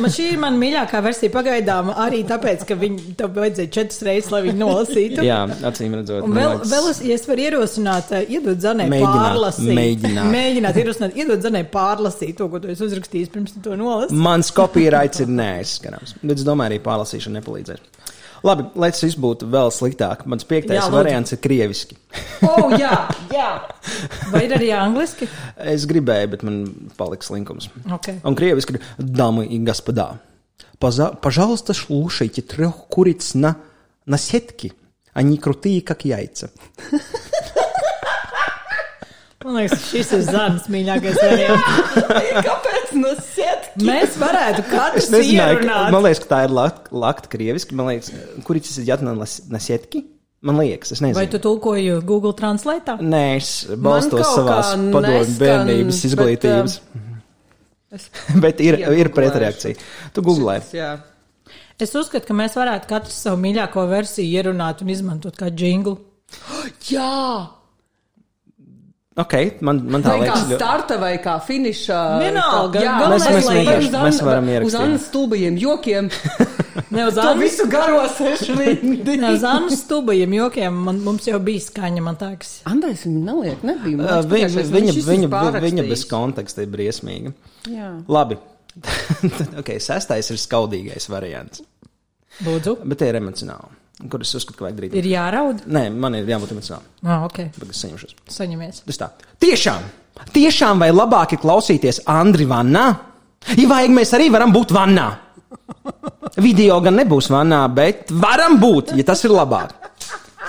Man 0.01 0.13
šī 0.15 0.27
ir 0.33 0.41
mana 0.43 0.59
mīļākā 0.61 1.01
versija 1.05 1.33
pagaidām, 1.35 1.91
arī 2.05 2.23
tāpēc, 2.29 2.65
ka 2.69 2.77
viņi 2.79 3.15
tam 3.19 3.33
vajadzēja 3.37 3.73
četras 3.75 4.03
reizes, 4.07 4.31
lai 4.35 4.43
viņi 4.47 4.61
nolasītu. 4.61 5.25
Jā, 5.27 5.41
acīm 5.71 5.97
redzot, 5.99 6.25
Un 6.29 6.37
vēl, 6.37 6.57
vēl 6.71 6.89
es, 6.93 7.01
ja 7.05 7.19
es 7.19 7.27
varu 7.29 7.47
ierosināt, 7.49 8.13
eh, 8.19 8.27
iedot 8.39 8.61
zanē 8.63 8.89
pārlasīt. 8.93 9.75
mēģināt. 9.79 10.31
mēģināt 10.35 10.81
ierosināt, 10.83 11.17
iedot 11.19 11.43
zanē 11.45 11.65
pārlasīt 11.73 12.37
to, 12.39 12.49
ko 12.53 12.63
tu 12.63 12.69
esi 12.73 12.87
uzrakstījis 12.87 13.33
pirms 13.35 13.57
tu 13.57 13.65
to 13.69 13.77
nolasīji. 13.81 14.21
Mans 14.29 14.51
copyrights 14.55 15.21
ir 15.25 15.33
neaizskanams. 15.33 16.15
Bet 16.23 16.39
es 16.39 16.47
domāju, 16.47 16.75
arī 16.75 16.81
pārlasīšana 16.85 17.41
nepalīdzēs. 17.41 17.83
Labi, 18.44 18.66
lai 18.80 18.90
tas 18.94 19.04
viss 19.04 19.18
būtu 19.20 19.48
vēl 19.52 19.72
sliktāk. 19.76 20.26
Mans 20.30 20.46
piektais 20.48 20.78
Jā, 20.78 20.82
jā, 20.82 20.88
lūdzu. 20.88 20.98
variants 20.98 21.34
ir 21.36 21.40
krieviski. 21.44 21.98
O, 22.42 22.48
oh, 22.48 22.74
jā, 22.80 22.94
jā. 23.34 23.50
Vai 24.32 24.46
ir 24.48 24.56
arī 24.56 24.70
angliski? 24.76 25.28
Es 25.58 25.86
gribēju, 25.90 26.32
bet 26.36 26.44
man 26.48 26.60
paliks 26.98 27.32
linkums. 27.34 27.70
Okay. 28.00 28.20
Он 28.24 28.36
кревиски 28.36 28.72
говорит, 28.74 28.88
дамы 28.98 29.46
и 29.46 29.60
господа, 29.60 30.20
поза- 30.80 31.14
пожалуйста, 31.22 31.74
слушайте 31.74 32.42
трех 32.42 32.76
куриц 32.88 33.34
на, 33.34 33.58
на 34.06 34.18
сетке. 34.18 34.72
Они 35.14 35.38
крутые, 35.38 35.82
как 35.82 36.06
яйца. 36.06 36.50
Man 39.40 39.56
liekas, 39.56 39.86
šis 39.88 40.10
ir 40.18 40.24
Zanas 40.28 40.66
mīļākais 40.68 41.16
variants. 41.16 41.68
Kāpēc 42.44 42.83
No 42.99 43.13
siet? 43.21 43.71
Mēs 43.83 44.19
varētu 44.21 44.65
katrs 44.73 45.11
ierunāt. 45.21 45.93
man 45.95 46.05
liekas, 46.07 46.23
ka 46.25 46.31
tā 46.33 46.41
ir 46.49 46.57
lakt, 46.57 46.91
lakt 46.95 47.31
krieviski. 47.33 47.77
Man 47.79 47.93
liekas, 47.93 48.13
kuric 48.47 48.69
ir 48.71 48.91
jādara 48.91 49.15
na, 49.17 49.63
setki? 49.63 50.05
Man 50.45 50.61
liekas, 50.61 50.93
es 50.93 51.01
nezinu. 51.01 51.17
Vai 51.17 51.29
tu 51.33 51.41
tulkoji 51.41 52.03
Google 52.05 52.35
Translate? 52.37 52.99
Nē, 53.01 53.25
es 53.39 53.55
balstos 53.81 54.27
savās 54.29 54.75
neskan, 54.77 55.39
bērnības 55.41 55.97
bet, 55.97 56.09
izglītības. 56.11 56.79
Es 57.95 58.09
Bet 58.43 58.61
ir, 58.61 58.81
ir 58.99 59.11
pretreakcija. 59.15 59.79
Tu 60.15 60.25
googlē. 60.27 60.59
Es 61.81 61.95
uzskatu, 61.95 62.27
ka 62.29 62.37
mēs 62.37 62.57
varētu 62.59 62.91
katrs 62.91 63.17
savu 63.27 63.41
mīļāko 63.43 63.87
versiju 63.91 64.31
ierunāt 64.39 64.83
un 64.85 64.93
izmantot 64.95 65.39
kā 65.39 65.51
jinglu. 65.51 65.97
Jā. 66.93 67.15
Ok, 69.17 69.35
man, 69.63 69.79
man 69.87 70.03
tā 70.03 70.11
kā 70.11 70.23
liekas. 70.25 70.41
ļoti- 70.51 70.57
starta 70.59 70.97
vai 70.99 71.13
kā 71.23 71.37
finiša. 71.47 71.99
Vienalga, 72.19 72.81
Jā, 72.83 72.95
Mēs- 73.13 73.27
mēs 73.31 73.45
lai 73.47 73.55
vienkārši- 73.61 73.79
uz 73.79 73.93
mēs 73.95 74.19
Anna- 74.19 74.25
varam 74.27 74.45
Uz 74.45 74.51
ierakstīt. 74.55 74.81
Annas 74.81 75.05
stulbajiem 75.07 75.59
jokiem. 75.59 76.11
Ne 76.91 77.05
uz 77.07 77.17
Annas, 77.19 77.39
visu 77.43 77.67
garo 77.71 78.01
sešu 78.09 78.55
rindi. 78.61 79.17
ne 79.17 79.31
uz 79.35 79.45
Annas 79.45 79.81
stubajiem 79.85 80.33
jokiem. 80.35 80.75
Man, 80.75 80.99
mums 81.05 81.25
jau 81.27 81.39
bija 81.39 81.61
skaņa, 81.63 82.03
man 82.03 82.17
liekas. 82.21 82.61
Andais 82.67 83.05
viņa 83.07 83.23
neliek, 83.29 83.63
nebija. 83.63 83.97
Man 83.97 84.07
Uh, 84.07 84.25
Viņa, 84.31 84.49
viņa, 84.51 84.93
viņa, 85.07 85.29
pārrakstījis. 85.31 85.71
viņa 85.73 85.89
bez 85.89 86.05
konteksta 86.11 86.63
ir 86.63 86.69
briesmīga. 86.75 87.33
Jā. 87.71 87.93
Labi. 88.09 88.37
okay, 89.61 89.79
sestais 89.79 90.31
ir 90.31 90.37
skaudīgais 90.43 91.07
variants. 91.09 91.63
Lūdzu, 92.45 92.77
Bet 92.85 92.99
tie 92.99 93.09
ir 93.13 93.21
emocionāli. 93.21 93.71
Kur 94.11 94.21
es 94.25 94.33
uzskatu, 94.35 94.59
ka 94.59 94.65
vajag 94.67 94.79
darīt? 94.81 94.95
ir 94.99 95.07
jāraud. 95.07 95.61
Nē, 95.71 95.85
man 95.95 96.17
ir 96.19 96.27
jābūt 96.27 96.51
emocionāli. 96.57 96.89
Ah, 97.07 97.23
ok, 97.29 97.37
Tagad 97.55 97.71
es 97.71 97.83
saņemšos. 97.85 98.15
saņemies. 98.35 98.81
Tas 98.89 98.99
tā. 99.01 99.09
Tiešām, 99.45 99.85
tiešām 100.35 100.83
vai 100.83 100.91
labāk 100.91 101.37
ir 101.37 101.43
klausīties 101.45 102.03
Andri 102.11 102.45
vannā? 102.51 102.87
Ja 103.55 103.69
vajag, 103.71 103.91
mēs 103.95 104.15
arī 104.17 104.31
varam 104.35 104.53
būt 104.55 104.73
vannā. 104.75 105.07
Video 106.43 106.81
gan 106.83 106.97
nebūs 106.99 107.29
vannā, 107.31 107.63
bet 107.73 108.11
varam 108.11 108.59
būt, 108.59 108.95
ja 108.99 109.05
tas 109.07 109.23
ir 109.25 109.31
labāk. 109.35 109.71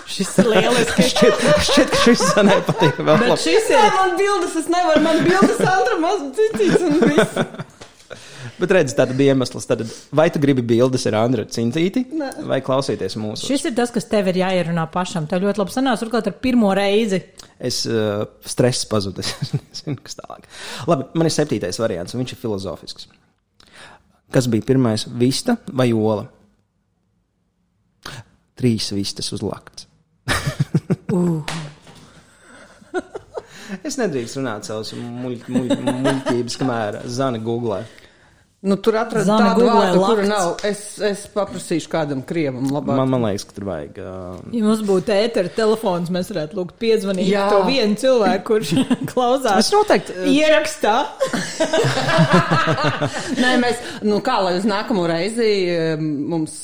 Šis 0.10 0.32
ir 0.42 0.50
lielisks. 0.52 1.06
Šķiet, 1.14 1.46
šķiet 1.70 1.92
ka 1.94 2.00
šis 2.04 2.24
zanē 2.36 2.58
patīk 2.68 2.98
vēl 3.00 3.22
Bet 3.26 3.42
šis 3.42 3.70
Jā, 3.72 3.86
ir. 3.88 3.94
man 3.96 4.12
bildes, 4.20 4.58
es 4.62 4.68
nevaru, 4.70 5.02
man 5.06 5.22
bildes 5.26 5.62
Andra 5.66 5.96
maz 6.02 6.26
citīs 6.38 6.76
un 6.86 7.00
viss. 7.06 7.40
Bet 8.56 8.72
redz, 8.72 8.94
tātad 8.96 9.20
iemesls. 9.20 9.66
Tad, 9.68 9.82
vai 10.16 10.30
tu 10.32 10.40
gribi 10.40 10.64
bildes 10.64 11.04
ar 11.10 11.18
Andru 11.20 11.44
Cintīti, 11.52 12.06
Nē. 12.16 12.30
vai 12.48 12.62
klausīties 12.64 13.18
mūsu? 13.20 13.50
Šis 13.50 13.66
ir 13.68 13.74
tas, 13.76 13.92
kas 13.92 14.08
tev 14.08 14.30
ir 14.32 14.40
jāierunā 14.40 14.86
pašam. 14.94 15.28
Tev 15.28 15.44
ļoti 15.44 15.60
labi 15.64 15.74
sanāca, 15.76 16.00
turklāt 16.06 16.30
ar 16.32 16.38
pirmo 16.40 16.70
reizi. 16.78 17.20
Es 17.60 17.82
uh, 17.90 18.24
stress 18.48 18.86
pazudu. 18.92 19.26
Es 19.44 19.52
nezinu, 19.58 20.00
kas 20.06 20.16
tālāk. 20.22 20.48
Labi, 20.88 21.10
man 21.20 21.28
ir 21.28 21.36
septītais 21.36 21.80
variants, 21.84 22.16
un 22.16 22.24
viņš 22.24 22.36
ir 22.38 22.42
filozofisks. 22.46 23.10
Kas 24.34 24.48
bija 24.52 24.66
pirmais? 24.72 25.04
Vista 25.20 25.58
vai 25.76 25.90
ola? 25.96 26.26
Trīs 28.56 28.88
vistas 28.96 29.28
uz 29.36 29.44
lakts. 29.44 29.86
es 33.86 33.98
nedrīkstu 34.00 34.40
runāt 34.42 34.68
savus 34.68 34.94
muļ- 34.96 35.46
muļ- 35.52 35.76
muļķības, 36.06 36.58
kamēr 36.62 37.02
Zana 37.12 37.40
googlē. 37.44 37.84
Nu, 38.66 38.76
tur 38.82 38.96
atrast 38.98 39.28
Zana 39.30 39.52
tādu 39.52 39.68
vārdu, 39.70 40.00
kura 40.02 40.24
nav. 40.26 40.48
Es, 40.66 40.80
es 41.06 41.26
paprasīšu 41.30 41.90
kādam 41.92 42.24
krievam 42.26 42.66
labāk. 42.74 42.98
Man, 42.98 43.12
man 43.14 43.26
liekas, 43.28 43.46
ka 43.46 43.54
tur 43.60 43.68
vajag. 43.70 44.00
Uh, 44.02 44.40
Ja 44.56 44.64
mums 44.66 44.82
būtu 44.88 45.14
ētera 45.14 45.52
telefons, 45.54 46.10
mēs 46.14 46.32
varētu 46.34 46.58
lūgt 46.58 46.80
piezvanīt 46.82 47.30
Jā. 47.30 47.46
to 47.54 47.62
vienu 47.68 48.00
cilvēku, 48.02 48.44
kurš 48.50 48.74
klausās. 49.12 49.60
Es 49.62 49.70
noteikti, 49.76 50.18
Ierakstā. 50.34 50.96
Nē, 53.44 53.54
mēs, 53.62 53.86
nu 54.08 54.18
kā, 54.26 54.40
lai 54.48 54.56
uz 54.58 54.66
nākamo 54.70 55.06
reizi 55.14 55.50
mums 56.02 56.64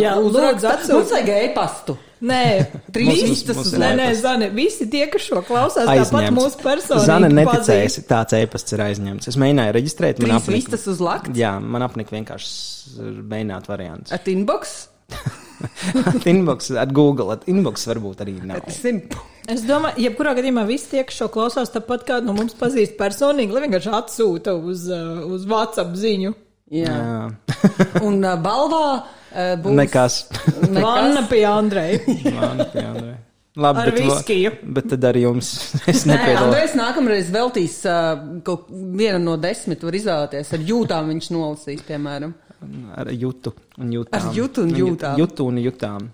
Jā, 0.00 0.16
lūdzu, 0.16 0.44
atsūti. 0.56 0.92
Mums 0.96 1.16
vajag 1.18 1.32
e-pastu. 1.36 1.98
Nē, 2.24 2.42
Trīs 2.94 3.08
Mums- 3.10 3.20
mums- 3.20 3.30
vistas 3.34 3.56
mums 3.58 3.66
uz 3.68 3.74
ir 3.76 3.80
nē, 3.82 3.90
nē. 3.98 4.06
Zani, 4.16 4.46
visi 4.56 4.86
tie, 4.88 5.02
kas 5.12 5.26
šo 5.28 5.42
klausās, 5.44 5.84
tāpat 5.84 5.98
aizņemts. 6.00 6.36
mūsu 6.38 6.62
personīgi. 6.64 7.06
Zana 7.10 7.28
pazīst. 7.28 7.40
neticēs, 7.42 7.96
tāds 8.08 8.36
e-pasts 8.38 8.72
ir 8.72 8.82
aizņemts. 8.86 9.28
Es 9.28 9.36
mēģināju 9.42 9.74
reģistrēt, 9.76 10.22
man 10.22 10.30
Trīs 10.30 10.38
apnika. 10.40 10.56
vistas 10.62 10.86
uz 10.94 11.02
lakts. 11.04 11.36
Jā, 11.36 11.54
man 11.60 11.84
apnika 11.84 12.16
vienkārši 12.16 13.04
mēģināt 13.34 13.68
variants. 13.68 14.12
At 14.16 14.30
inbox. 14.32 14.76
inbox, 16.32 16.70
at 16.76 16.92
Google, 16.96 17.30
at 17.36 17.44
inbox 17.50 17.84
varbūt 17.88 18.24
arī 18.24 18.36
nav. 18.44 18.64
At. 18.64 19.18
Es 19.46 19.62
domāju, 19.62 20.00
jebkurā 20.08 20.32
gadījumā 20.40 20.64
visi 20.66 20.88
tie, 20.96 21.04
kas 21.06 21.20
šo 21.20 21.28
klausās, 21.32 21.70
tāpat 21.74 22.02
kā 22.08 22.16
no 22.24 22.32
mums 22.36 22.56
pazīst 22.58 22.96
personīgi, 22.98 23.54
lai 23.54 23.62
vienkārši 23.68 23.92
atsūta 23.94 24.56
uz, 24.58 24.88
uh, 24.90 25.22
uz 25.36 25.44
WhatsApp 25.46 25.94
ziņu. 26.00 26.32
Jā. 26.74 26.90
Jā, 26.90 28.00
Un 28.02 28.18
uh, 28.26 28.32
balvā 28.42 28.82
uh, 28.96 29.15
būs. 29.62 29.76
nekas. 29.82 30.18
Vanna 30.72 31.26
pie 31.30 31.44
Andreja. 31.48 32.02
Man, 32.36 32.64
jā, 32.72 32.90
nē. 32.96 33.14
Labi, 33.56 33.80
Ar 33.80 33.88
bet, 33.88 34.02
viskiju. 34.04 34.50
bet 34.76 34.88
tad 34.92 35.04
arī 35.08 35.22
jums 35.22 35.46
es 35.92 36.02
Nē, 36.04 36.12
nepiedalos. 36.12 36.50
Andrejs 36.50 36.74
nākamreiz 36.76 37.30
veltīs 37.32 37.78
uh, 37.88 38.18
kaut 38.44 38.66
vienu 38.68 39.22
no 39.22 39.38
desmit, 39.40 39.80
var 39.86 39.96
izvēlēties. 39.96 40.50
Ar 40.58 40.66
jūtām 40.72 41.08
viņš 41.14 41.30
nolasīs, 41.32 41.80
piemēram. 41.88 42.34
Ar 42.96 43.08
jutu 43.16 43.54
un 43.80 43.94
jutām. 43.96 44.18
Ar 44.18 44.36
jutu 44.36 44.66
un 44.66 44.74
jūtām. 44.76 45.16
Jutu 45.20 45.48
un 45.48 45.60
jutām. 45.62 46.10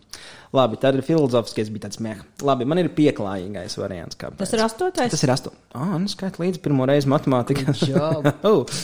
Labi, 0.52 0.76
tad 0.78 0.98
ir 0.98 1.04
filozofiskais, 1.06 1.70
bija 1.72 1.86
tāds 1.86 1.98
meh. 2.04 2.18
Labi, 2.44 2.66
man 2.68 2.78
ir 2.82 2.90
pieklājīgais 2.94 3.74
variants. 3.80 4.18
Kāpēc. 4.20 4.38
Tas 4.42 4.52
ir 4.54 4.62
astotais. 4.62 5.14
Tas 5.14 5.22
ir 5.24 5.32
astoņi. 5.32 5.62
Ah, 5.78 5.94
nu 6.02 6.10
skait 6.12 6.36
līdzi 6.42 6.60
pirmo 6.62 6.86
reizi 6.86 7.10
matemātikā. 7.10 7.74
job. 7.88 8.28
oh. 8.50 8.82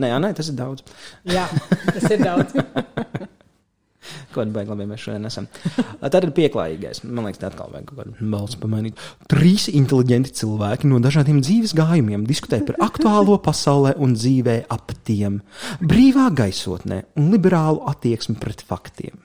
Nē, 0.00 0.10
jā, 0.10 0.18
nē, 0.24 0.32
tas 0.36 0.50
ir 0.50 0.56
daudz. 0.58 0.84
Jā, 1.28 1.46
tas 1.94 2.10
ir 2.10 2.24
daudz. 2.24 2.56
Ko 4.30 4.42
tādu 4.42 4.54
baigi 4.54 4.72
labi 4.72 4.86
mēs 4.90 5.04
šodien 5.04 5.28
esam. 5.28 5.48
Tad 6.02 6.18
ir 6.20 6.34
pieklājīgais. 6.36 7.02
Man 7.06 7.26
liekas, 7.28 7.40
tā 7.42 7.50
atkal 7.50 7.72
vajag 7.72 7.88
kaut 7.90 8.02
kādu 8.02 8.30
balsu 8.34 8.60
pamainīt. 8.62 9.00
Trīs 9.30 9.68
inteliģenti 9.72 10.34
cilvēki 10.40 10.90
no 10.90 11.00
dažādiem 11.02 11.40
dzīves 11.44 11.74
gājumiem 11.78 12.26
diskutē 12.28 12.62
par 12.68 12.78
aktuālo 12.88 13.40
pasaulē 13.42 13.96
un 14.02 14.14
dzīvē 14.18 14.60
ap 14.70 14.94
tiem, 15.06 15.40
brīvā 15.82 16.28
gaisotnē 16.36 17.04
un 17.18 17.34
liberālu 17.34 17.82
attieksmi 17.90 18.38
pret 18.40 18.64
faktiem. 18.66 19.18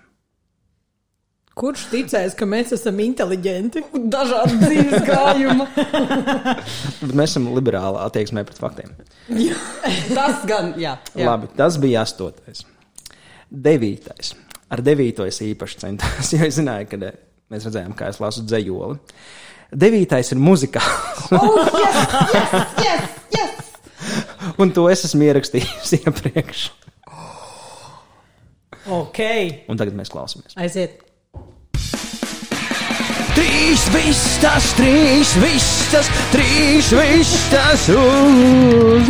Kurš 1.56 1.86
ticēs, 1.88 2.34
ka 2.36 2.44
mēs 2.52 2.74
esam 2.76 2.98
inteliģenti? 3.00 3.86
Dažādi 4.12 4.58
dzīves 4.60 5.06
gājumi. 5.08 5.68
Mēs 7.15 7.30
esam 7.30 7.46
liberāli 7.56 8.02
attieksmē 8.04 8.44
pret 8.44 8.60
faktiem. 8.60 8.91
Tas 10.12 10.44
gan, 10.50 10.74
jā. 10.76 10.98
jā. 11.15 11.30
Labi, 11.30 11.48
tas 11.56 11.80
bija 11.80 12.04
astotais. 12.04 12.65
Devītais. 13.48 14.34
Ar 14.73 14.82
devīto 14.82 15.25
es 15.30 15.38
īpaši 15.45 15.78
centos, 15.84 16.32
jo 16.34 16.45
es 16.47 16.58
zināju, 16.58 16.88
ka 16.89 16.97
eh, 17.10 17.17
mēs 17.54 17.67
redzējām, 17.67 17.93
kā 17.97 18.10
es 18.13 18.19
lasu 18.23 18.41
dzējoli. 18.47 18.97
Devītais 19.75 20.32
ir 20.34 20.39
muzikāls, 20.41 21.25
Oh, 21.36 21.56
yes, 21.82 21.97
yes, 22.34 22.51
yes, 22.86 23.01
yes. 23.34 23.54
un 24.62 24.71
to 24.75 24.86
es 24.93 25.06
esmu 25.08 25.25
ierakstījis 25.28 25.95
iepriekš. 26.01 26.67
Ok, 28.93 29.19
Un 29.73 29.80
tagad 29.82 29.95
mēs 29.97 30.12
klausāmies. 30.13 30.54
aiziet. 30.62 31.01
Trīs 33.36 33.82
vistas, 33.91 34.69
trīs 34.78 35.34
vistas, 35.41 36.08
trīs 36.32 36.91
vistas 36.95 37.89
uz. 37.91 39.10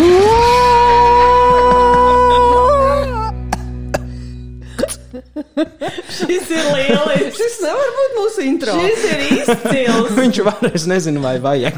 Šis 6.17 6.47
ir 6.51 6.69
lielisks. 6.71 7.39
Šis 7.39 7.57
nevar 7.65 7.91
būt 7.97 8.15
mūsu 8.19 8.45
intro. 8.45 8.77
Šis 8.79 9.03
ir 9.09 9.25
izcils. 9.41 10.13
Viņš 10.21 10.39
varēs, 10.47 10.87
nezinu, 10.91 11.23
vai 11.23 11.35
vajag. 11.43 11.77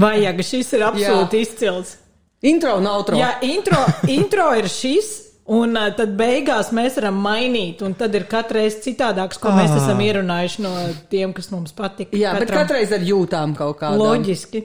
Vajag, 0.00 0.44
šis 0.46 0.76
ir 0.76 0.84
absolūti 0.86 1.40
Jā. 1.40 1.46
izcils. 1.48 1.96
Intro 2.46 2.76
un 2.78 2.86
outro. 2.88 3.18
Jā, 3.18 3.34
intro, 3.44 3.80
intro 4.08 4.52
ir 4.56 4.70
šis. 4.70 5.10
Un 5.50 5.74
uh, 5.74 5.88
tad 5.96 6.12
beigās 6.14 6.68
mēs 6.76 6.94
varam 7.00 7.16
mainīt, 7.24 7.80
un 7.82 7.96
tad 7.98 8.14
ir 8.14 8.22
katreiz 8.30 8.76
citādāks, 8.84 9.40
ko 9.42 9.50
mēs 9.56 9.72
esam 9.74 9.98
ierunājuši 10.04 10.62
no 10.62 10.70
tiem, 11.10 11.32
kas 11.34 11.50
mums 11.50 11.74
patīk. 11.74 12.12
Jā, 12.14 12.36
bet 12.38 12.52
katreiz 12.54 12.92
ar 12.94 13.02
jūtām 13.02 13.56
kaut 13.58 13.80
kādā. 13.80 13.98
Loģiski. 13.98 14.62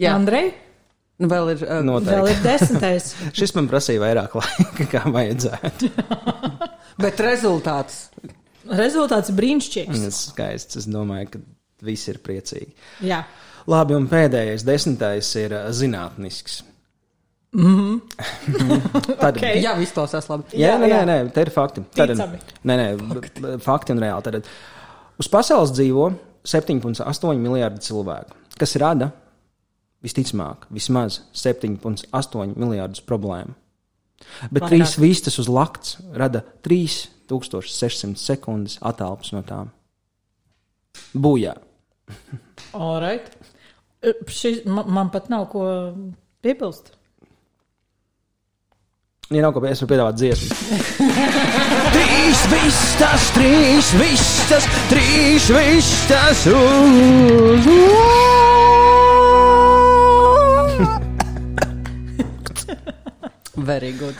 Jā, 0.00 0.14
Andrej, 0.16 0.54
vēl 1.20 1.50
ir. 1.54 1.64
Uh, 1.66 1.80
Noteikti. 1.84 2.16
vēl 2.16 2.30
ir 2.32 2.40
desmitais. 2.44 3.10
Šis 3.38 3.52
man 3.58 3.68
prasīja 3.70 4.00
vairāk 4.04 4.36
laika, 4.40 4.86
kā 4.94 5.02
vajadzētu. 5.12 5.90
bet 7.04 7.20
rezultāts. 7.26 8.06
Rezultāts 8.70 9.32
ir 9.32 9.38
brīnišķīgs. 9.40 10.02
Tas 10.06 10.22
skaists. 10.30 10.80
Es 10.80 10.88
domāju, 10.90 11.32
ka 11.34 11.42
visi 11.86 12.10
ir 12.14 12.20
priecīgi. 12.24 12.72
Jā. 13.08 13.22
Labi, 13.70 13.94
un 13.98 14.06
pēdējais, 14.10 14.64
desmitais, 14.64 15.28
ir 15.40 15.52
ā, 15.58 15.62
zinātnisks. 15.76 16.62
Tad, 19.20 19.34
Ok. 19.36 19.42
Jā, 19.58 19.72
izklausās 19.82 20.28
labi. 20.30 20.54
Jā, 20.54 20.74
Jā, 20.74 20.76
nē, 20.78 20.86
nē, 20.86 20.90
jā. 20.94 21.00
nē, 21.08 21.16
te 21.34 21.42
ir 21.44 21.50
fakti. 21.54 21.82
Tad, 21.96 22.12
nē, 22.14 22.76
nē, 22.78 22.86
b- 23.40 23.56
fakti 23.64 23.94
un 23.94 24.02
reāli. 24.04 24.22
Tad, 24.26 24.48
uz 25.20 25.28
pasaules 25.32 25.72
dzīvo 25.74 26.06
7,8 26.46 27.40
miljardi 27.42 27.82
cilvēku, 27.88 28.38
kas 28.60 28.76
rada 28.80 29.10
visticamāk 30.04 30.66
vismaz 30.72 31.20
7,8 31.36 32.54
miljardus 32.56 33.02
problēmu. 33.04 33.56
Bet 34.50 34.64
Vairāk. 34.64 34.70
trīs 34.72 34.96
vistas 35.00 35.38
uz 35.40 35.48
lakts 35.48 35.96
rada 36.16 36.42
3600 36.66 38.20
sekundes 38.20 38.78
attālpas 38.84 39.32
no 39.32 39.42
tām. 39.46 39.72
Bujā. 41.14 41.56
All 42.76 43.00
right. 43.00 43.32
Šis, 44.28 44.64
man, 44.64 44.88
man 44.88 45.12
pat 45.12 45.28
nav 45.32 45.48
ko 45.52 45.64
piebilst. 46.44 46.94
Ja 49.30 49.44
nav 49.44 49.52
ko 49.54 49.62
es 49.68 49.78
varu 49.82 49.92
piedāvāt 49.92 50.16
dziesmu. 50.18 50.56
trīs 51.94 52.40
vistas, 52.50 53.28
trīs 53.36 53.92
vistas, 54.00 54.66
trīs 54.90 55.46
vistas 55.54 56.42
uz. 56.50 58.29
Very 63.66 63.92
good. 63.98 64.18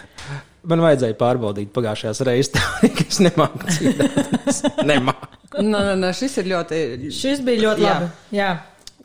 Man 0.68 0.83
vajadzēja 0.85 1.16
pārbaudīt 1.20 1.70
pagājušajās 1.72 2.20
reizes, 2.29 2.57
ka 2.83 3.05
es 3.07 3.20
nemāku 3.24 3.68
dziedāt. 3.70 4.18
nemāku. 4.90 5.31
Nē, 5.61 5.79
nē, 5.90 5.94
nē, 6.03 6.11
šis 6.16 6.37
ir 6.42 6.50
ļoti. 6.53 6.81
Šis 7.14 7.40
bija 7.46 7.64
ļoti 7.64 7.87
Jā. 7.87 7.94
labi. 7.94 8.11
Jā, 8.37 8.50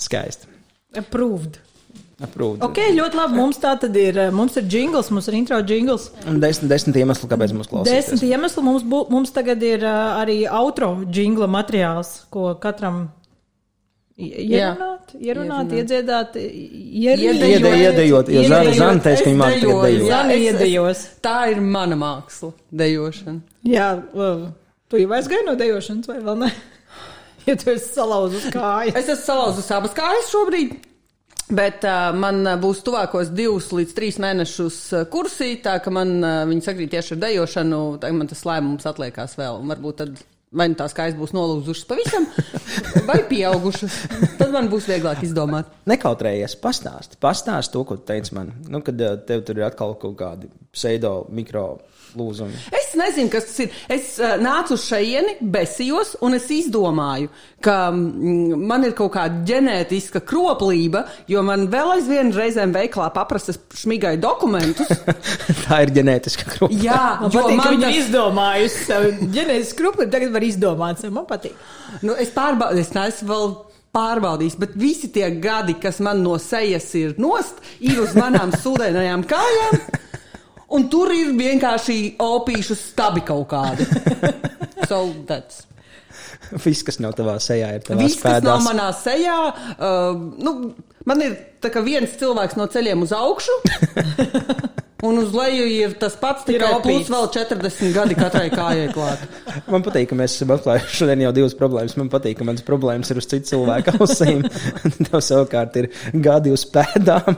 Skaisti. 0.03 0.51
approved. 0.99 1.61
Aprūd. 2.23 2.61
Ok, 2.63 2.77
ļoti 2.95 3.17
labi. 3.19 3.35
Mums 3.35 3.57
tā 3.59 3.73
tad 3.79 3.95
ir. 3.99 4.15
Mums 4.31 4.55
ir 4.55 4.63
jingls, 4.71 5.09
mums 5.11 5.25
ir 5.27 5.35
intro 5.35 5.57
jingls. 5.67 6.05
Un 6.29 6.37
desmit, 6.39 6.69
desmit 6.71 6.95
iemesli, 7.01 7.27
kāpēc 7.27 7.51
mums 7.51 7.67
klausīties. 7.67 8.07
Desmit 8.13 8.23
iemesli 8.29 8.63
mums, 8.63 8.85
bū, 8.87 9.01
mums 9.11 9.33
tagad 9.35 9.63
ir 9.67 9.83
arī 9.83 10.37
outro 10.47 10.93
jingla 11.11 11.49
materiāls, 11.51 12.13
ko 12.31 12.53
katram 12.63 13.09
ierunāt, 14.15 15.11
ierunāt, 15.19 15.73
iedziedāt, 15.75 16.37
Iedejot. 16.39 17.41
Iede, 17.43 17.71
iedejot, 17.81 18.31
jo 18.31 18.45
Zana. 18.47 18.71
Zana 18.77 19.03
teica, 19.03 19.25
ka 19.25 19.29
viņa 19.31 19.41
māca 19.41 19.59
tikai 19.59 19.91
dejot. 19.91 20.07
Zana 20.11 20.37
iedejos. 20.39 21.03
Tā 21.25 21.35
ir 21.51 21.59
mana 21.59 21.97
māksla, 21.99 22.53
dejošana. 22.71 23.41
Jā, 23.67 23.89
tu 24.89 25.01
jau 25.01 25.13
aizgāji 25.17 25.47
no 25.47 25.55
dejošanas, 25.59 26.09
vai 26.11 26.21
vēl 26.23 26.41
ne? 26.45 26.53
Ja 27.45 27.53
tu 27.61 27.69
esi 27.69 27.91
salauzus 27.93 28.47
kājas. 28.49 28.95
Es 28.97 29.09
esmu 29.13 29.21
salauzusi 29.21 29.73
abas 29.75 29.91
kājas 29.93 30.31
šobrīd. 30.31 30.71
Bet 31.45 31.83
uh, 31.85 32.07
man 32.17 32.39
būs 32.57 32.79
tuvākos 32.87 33.29
divus 33.37 33.67
līdz 33.69 33.91
trīs 33.93 34.17
mēnešus 34.17 34.79
kursī, 35.13 35.51
tā 35.61 35.75
ka 35.77 35.93
man 35.93 36.15
uh, 36.23 36.39
viņi 36.49 36.65
sakrīt 36.65 36.95
tieši 36.95 37.13
ar 37.13 37.19
dejošanu. 37.27 37.81
Tagad 38.01 38.17
man 38.17 38.31
tas 38.31 38.41
lēmums 38.49 38.89
atliekās 38.89 39.37
vēl. 39.37 39.59
Un 39.61 39.69
varbūt 39.69 39.99
tad 40.01 40.23
vai 40.53 40.67
nu 40.71 40.77
tās 40.79 40.93
kājas 40.95 41.17
būs 41.17 41.33
nolūzušas 41.35 41.87
pavisam, 41.89 42.27
vai 43.09 43.19
pieaugušas. 43.29 43.97
Tad 44.39 44.53
man 44.53 44.69
būs 44.71 44.89
vieglāk 44.91 45.23
izdomāt. 45.25 45.71
Nekautrējies, 45.89 46.57
pastāsti. 46.61 47.19
Pastāsti 47.21 47.73
to, 47.75 47.83
ko 47.87 47.97
teici 47.97 48.35
man. 48.37 48.53
Nu, 48.69 48.83
kad 48.85 49.01
eh, 49.01 49.17
tev 49.27 49.45
tur 49.47 49.61
ir 49.61 49.67
atkal 49.67 49.97
kaut 50.01 50.17
kādi 50.19 50.51
pseido 50.75 51.23
mikro 51.33 51.67
lūzumi. 52.17 52.57
Es 52.75 52.93
nezinu, 52.97 53.29
kas 53.33 53.47
tas 53.49 53.59
ir. 53.65 53.75
Es 53.91 54.15
uh, 54.21 54.35
nācu 54.41 54.75
uz 54.77 54.85
šejieni, 54.87 55.35
besījos, 55.41 56.15
un 56.25 56.37
es 56.37 56.47
izdomāju, 56.53 57.29
ka 57.65 57.77
mm, 57.91 58.65
man 58.69 58.87
ir 58.87 58.95
kaut 58.97 59.13
kāda 59.15 59.43
ģenētiska 59.49 60.21
kroplība, 60.27 61.05
jo 61.31 61.43
man 61.45 61.67
vēl 61.73 61.95
aizvien 61.97 62.31
reizēm 62.35 62.73
veiklā 62.75 63.09
paprasta 63.15 63.55
šmigai 63.75 64.15
dokumentus. 64.21 64.91
Tā 65.65 65.83
ir 65.85 65.93
ģenētiska 65.99 66.49
grupa. 66.55 66.81
Jā, 66.81 67.03
Man 67.21 67.31
patīk, 67.31 67.59
ka 67.59 67.61
man 67.61 67.77
viņi 67.77 67.87
tas, 67.87 68.01
izdomājusi 68.03 68.83
savu 68.89 69.13
ģenētisku 69.35 69.75
skrupuļu, 69.75 70.11
tagad 70.13 70.35
var 70.35 70.47
izdomāt. 70.47 71.05
Man 71.15 71.29
patīk. 71.29 71.55
nu, 72.05 72.15
es 72.19 72.31
pārbaudīju, 72.35 72.85
es 72.85 72.93
neesmu 72.95 73.31
vēl 73.31 73.55
pārbaudījis, 73.95 74.57
bet 74.59 74.75
visi 74.79 75.09
tie 75.13 75.29
gadi, 75.41 75.77
kas 75.81 76.01
man 76.03 76.23
no 76.23 76.35
sejas 76.41 76.87
ir 76.99 77.15
nost, 77.21 77.61
ir 77.79 78.01
uz 78.03 78.15
manām 78.17 78.53
sūdainajām 78.63 79.25
kājām. 79.29 79.79
Un 80.73 80.87
tur 80.89 81.13
ir 81.13 81.35
vienkārši 81.37 82.15
opīšu 82.25 82.77
stabi 82.79 83.25
kaut 83.27 83.49
kādi. 83.53 83.85
So 84.85 85.07
that's. 85.25 85.63
Viss, 86.61 86.83
kas 86.85 86.99
nav 87.01 87.15
tavā 87.17 87.39
sejā, 87.41 87.71
ir 87.73 87.85
tavā 87.85 88.03
Viss, 88.03 88.19
kas 88.21 88.43
nav 88.45 88.61
manā 88.61 88.91
sejā, 88.93 89.37
uh, 89.79 90.11
nu, 90.45 90.75
man 91.09 91.23
ir 91.25 91.37
tā 91.63 91.71
kā 91.73 91.81
viens 91.81 92.11
cilvēks 92.19 92.57
no 92.59 92.67
ceļiem 92.69 93.01
uz 93.05 93.15
augšu. 93.15 93.55
Un 95.05 95.19
uz 95.21 95.33
leju 95.35 95.65
ir 95.69 95.97
tas 96.01 96.15
pats, 96.17 96.45
tikai 96.47 96.71
plus 96.81 97.09
vēl 97.11 97.27
40 97.33 97.91
gadi 97.93 98.15
katrai 98.17 98.47
kājai 98.49 98.87
klāt. 98.95 99.25
Man 99.73 99.83
patīk, 99.85 100.07
ka 100.09 100.17
mēs 100.17 100.37
esam 100.37 100.55
atklājuši 100.55 100.97
šodien 101.01 101.25
jau 101.25 101.33
divas 101.35 101.57
problēmas. 101.59 101.97
Man 101.99 102.09
patīk, 102.13 102.39
ka 102.39 102.47
manas 102.47 102.65
problēmas 102.65 103.11
ir 103.13 103.19
uz 103.21 103.27
citu 103.29 103.51
cilvēku 103.51 103.97
ausīm. 103.99 104.41
Tev 105.03 105.19
savukārt 105.21 105.77
ir 105.83 105.91
gadi 106.25 106.55
uz 106.55 106.63
pēdām. 106.71 107.37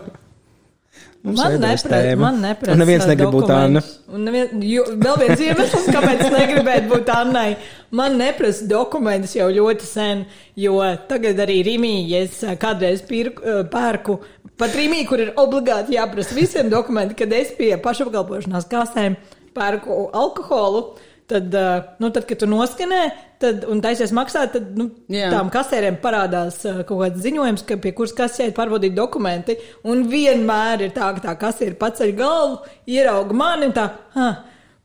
Mums 1.27 1.41
Man 1.41 1.57
neprasa, 1.59 2.15
man 2.15 2.37
neprasa. 2.39 2.71
Un 2.71 2.79
neviens 2.79 3.05
negrib 3.09 3.33
būt 3.35 3.49
Anna. 3.51 3.81
Un 4.15 4.21
nevien, 4.23 4.61
jo, 4.63 4.85
vēl 4.95 5.17
viens 5.19 5.41
iemesls, 5.43 5.89
kāpēc 5.95 6.21
negribētu 6.31 6.87
būt 6.93 7.11
Annai. 7.11 7.49
Man 7.99 8.15
neprasa 8.21 8.63
dokumentus 8.69 9.33
jau 9.35 9.49
ļoti 9.51 9.89
sen, 9.89 10.23
jo 10.55 10.77
tagad 11.09 11.41
arī 11.43 11.57
Rīmī, 11.67 11.91
ja 12.07 12.21
es 12.23 12.39
ā, 12.47 12.55
kādreiz 12.61 13.03
pirku, 13.09 13.43
ā, 13.43 13.65
pērku, 13.73 14.21
pat 14.55 14.77
Rīmī, 14.79 15.01
kur 15.09 15.25
ir 15.25 15.33
obligāti 15.35 15.97
jāprasa 15.97 16.37
visiem 16.37 16.71
dokumenti, 16.71 17.17
kad 17.19 17.35
es 17.35 17.51
pie 17.59 17.73
pašapkalpošanās 17.83 18.69
kasēm 18.71 19.19
pērku 19.57 20.07
alkoholu. 20.15 20.85
Tad, 21.27 21.51
nu, 21.99 22.07
tad, 22.15 22.23
kad 22.23 22.39
tu 22.39 22.47
noskanē, 22.47 23.01
tad, 23.43 23.65
un 23.67 23.81
taisies 23.83 24.13
maksāt, 24.15 24.53
tad 24.53 24.69
nu, 24.79 24.85
Jā. 25.11 25.27
tām 25.33 25.49
kasēriem 25.51 25.97
parādās 25.99 26.61
kaut 26.63 27.01
kāds 27.01 27.19
ziņojums, 27.25 27.65
ka 27.67 27.75
pie 27.83 27.91
kuras 27.97 28.15
kasē 28.15 28.47
ir 28.47 28.53
pārbaudīti 28.55 28.95
dokumenti. 28.95 29.57
Un 29.91 30.05
vienmēr 30.07 30.85
ir 30.87 30.93
tā, 30.95 31.09
ka 31.17 31.25
tā 31.25 31.33
kasē 31.41 31.67
ir 31.67 31.75
paceļ 31.81 32.13
galvu, 32.15 32.61
ierauga 32.95 33.35
mani 33.35 33.67
un 33.67 33.75
tā, 33.75 33.89
ha, 34.15 34.29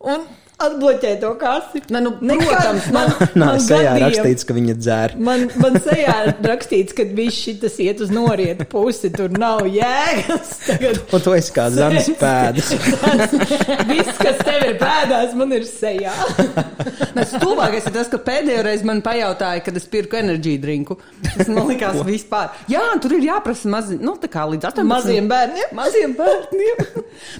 un 0.02 0.26
atbloķē 0.66 1.12
to 1.22 1.31
kasi. 1.40 1.83
Ne, 1.92 2.01
nu, 2.05 2.12
Nekad 2.20 2.48
protams, 2.48 2.88
man, 2.94 3.11
Nā, 3.35 3.46
man 3.53 3.61
sejā 3.62 3.92
gadījumi- 3.92 4.03
rakstīts, 4.07 4.46
ka 4.48 4.57
viņa 4.57 4.77
dzer. 4.81 5.14
Man, 5.29 5.46
man 5.62 5.79
sejā 5.85 6.16
rakstīts, 6.46 6.94
ka 6.96 7.07
viss 7.16 7.42
šis 7.46 7.79
iet 7.85 8.01
uz 8.05 8.12
norietu 8.14 8.66
pusi, 8.70 9.11
tur 9.14 9.33
nav 9.35 9.64
jēgas. 9.70 10.53
Tagad 10.68 11.01
Un 11.12 11.25
tu 11.25 11.35
esi 11.37 11.55
kā 11.57 11.66
zanas 11.75 12.09
pēdas. 12.22 12.72
viss, 13.90 14.18
kas 14.20 14.40
tev 14.46 14.66
ir 14.70 14.77
pēdās, 14.81 15.35
man 15.38 15.53
ir 15.57 15.66
sejā. 15.68 16.12
Tas 17.16 17.35
tuvākais 17.42 17.85
ir 17.88 17.92
tas, 17.92 18.09
ka 18.09 18.18
pēdējo 18.25 18.62
reizi 18.64 18.87
man 18.88 19.03
pajautāja, 19.05 19.61
kad 19.66 19.77
es 19.77 19.85
pirku 19.90 20.16
enerģiju 20.16 20.61
drinku. 20.62 20.96
Tas 21.37 21.51
man 21.53 21.66
likās 21.68 21.98
vispār. 22.07 22.55
Jā, 22.72 22.81
tur 23.05 23.12
ir 23.18 23.27
jāprasa 23.27 23.68
mazi, 23.72 23.98
nu, 24.01 24.14
tā 24.20 24.31
kā 24.33 24.46
līdz 24.48 24.70
18. 24.70 24.88
Maziem 24.88 25.29
bērniem. 25.31 25.75
Maziem 25.77 26.14
bērniem. 26.16 26.81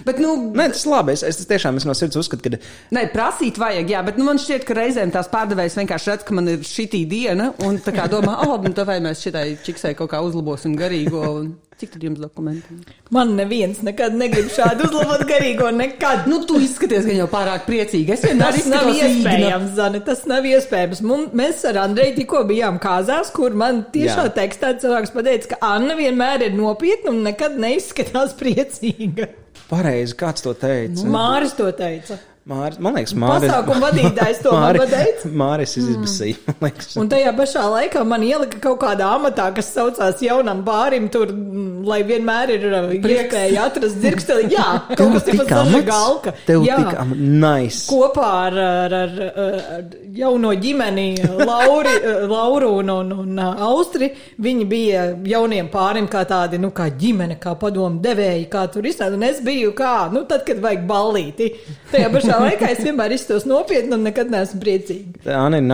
Bet, 0.05 0.19
nu, 0.21 0.35
Nē, 0.53 0.67
tas 0.75 0.83
ir 0.85 0.91
labi. 0.93 1.15
Es, 1.17 1.23
es 1.25 1.49
tiešām 1.49 1.79
es 1.81 1.87
no 1.89 1.95
sirds 1.97 2.19
uzskatu, 2.21 2.45
ka 2.53 2.61
Nē, 2.93 3.07
prasīt 3.13 3.59
vajag, 3.61 3.91
jā, 3.93 4.01
bet 4.05 4.17
nu, 4.19 4.27
man 4.27 4.41
šķiet, 4.41 4.65
ka 4.67 4.77
reizēm 4.77 5.13
tās 5.13 5.29
pārdevējas 5.31 5.77
vienkārši 5.79 6.11
redz, 6.13 6.25
ka 6.27 6.37
man 6.37 6.49
ir 6.51 6.63
šī 6.67 6.87
diena, 7.09 7.51
un 7.65 7.77
tā 7.83 7.93
kā 7.95 8.09
domā, 8.11 8.39
oh, 8.47 8.57
nu, 8.63 8.73
tā 8.75 8.85
vai 8.87 8.99
mēs 9.03 9.21
šitai 9.23 9.53
čiksai 9.63 9.93
kaut 9.97 10.11
kā 10.13 10.23
uzlabosim 10.25 10.75
garīgo. 10.79 11.23
Un... 11.41 11.53
Cik 11.81 11.95
tad 11.95 12.03
jums 12.05 12.19
dokumenti? 12.21 12.75
Man 13.11 13.31
neviens 13.33 13.79
nekad 13.83 14.13
negrib 14.15 14.51
šādu 14.53 14.85
uzlabot 14.85 15.23
garīgo, 15.27 15.71
nekad. 15.73 16.27
Nu, 16.29 16.43
tu 16.47 16.59
izskaties, 16.61 17.07
ka 17.07 17.15
jau 17.17 17.25
pārāk 17.31 17.65
priecīgi. 17.65 18.13
Es 18.13 18.21
vienmēr 18.23 18.53
Tas 18.59 18.67
nav 18.69 18.85
izskatos 18.91 18.99
īgna. 19.01 19.31
iespējams, 19.33 19.71
Zani, 19.79 20.01
tas 20.05 20.21
nav 20.29 20.45
iespējams. 20.51 21.01
Mun, 21.09 21.25
mēs 21.35 21.63
ar 21.71 21.81
Andreju 21.87 22.13
tikko 22.19 22.43
bijām 22.49 22.77
kāzās, 22.83 23.33
kur 23.33 23.57
man 23.57 23.81
tiešā 23.95 24.27
Jā. 24.29 24.33
tekstā 24.37 24.75
cilvēks 24.83 25.15
pateica, 25.17 25.55
ka 25.55 25.73
Anna 25.73 25.97
vienmēr 25.97 26.45
ir 26.45 26.53
nopietna 26.55 27.11
un 27.11 27.23
nekad 27.25 27.57
neizskatās 27.59 28.37
priecīga. 28.39 29.31
pareizi 29.73 30.13
kāds 30.19 30.45
to 30.45 30.53
teica. 30.53 31.09
Māris 31.09 31.57
to 31.57 31.71
teica. 31.73 32.19
Māris, 32.43 32.75
man 32.83 32.97
liekas, 32.97 33.13
Māris. 33.15 33.47
Pasākuma 33.47 33.85
vadītājs 33.87 34.39
to 34.43 34.51
man 34.51 34.75
pateica. 34.81 35.29
Māris 35.39 35.77
izbasīja, 35.79 36.41
man 36.49 36.57
liekas. 36.67 36.89
Un 36.99 37.07
tajā 37.07 37.31
pašā 37.37 37.61
laikā 37.71 38.01
man 38.03 38.25
ielika 38.27 38.57
kaut 38.65 38.81
kādā 38.81 39.13
amatā, 39.15 39.45
kas 39.55 39.69
saucās 39.71 40.19
jaunam 40.25 40.59
bārim, 40.67 41.05
tur, 41.13 41.31
mm, 41.31 41.85
lai 41.87 42.01
vienmēr 42.03 42.51
ir 42.57 42.65
uh, 42.67 42.89
iespēja 42.99 43.69
atrast 43.69 43.95
dzirksteli. 44.03 44.49
Jā, 44.51 44.65
kaut 44.99 45.13
kas 45.15 45.23
tik 45.29 45.39
tāds- 45.39 45.53
amats? 45.69 45.87
galka. 45.87 46.33
Tev 46.49 46.65
Jā. 46.67 46.81
tik 46.81 46.99
am- 47.05 47.13
nice. 47.45 47.85
kopā 47.87 48.27
ar, 48.49 48.59
ar, 48.65 48.97
ar, 49.05 49.15
ar 49.45 49.87
jauno 50.19 50.51
ģimeni, 50.65 51.07
Lauri, 51.49 51.95
Lauru 52.27 52.73
un, 52.81 52.91
un, 52.97 53.15
un 53.23 53.39
Austri. 53.69 54.11
Viņi 54.43 54.67
bija 54.67 55.05
jauniem 55.31 55.71
pārim 55.71 56.11
kā 56.11 56.25
tādi, 56.27 56.59
nu, 56.59 56.73
kā 56.75 56.89
ģimene, 56.91 57.39
kā 57.39 57.55
padomu 57.55 58.03
devēji, 58.03 58.49
kā 58.51 58.67
tur 58.67 58.83
izstādi. 58.91 59.15
Un 59.15 59.23
es 59.31 59.39
biju 59.47 59.71
kā, 59.79 59.95
nu, 60.11 60.27
tad, 60.27 60.43
kad 60.43 60.59
vajag 60.59 60.83
ballīti. 60.91 61.49
Tajā 61.93 62.11
pašā 62.11 62.32
laikā 62.41 62.69
es 62.73 62.81
vienmēr 62.85 63.13
iztos 63.15 63.45
nopietni 63.49 63.93
un 63.97 64.03
nekad 64.07 64.31
neesmu 64.33 64.59
priecīga. 64.63 65.21
Anna 65.37 65.59
ir 65.59 65.65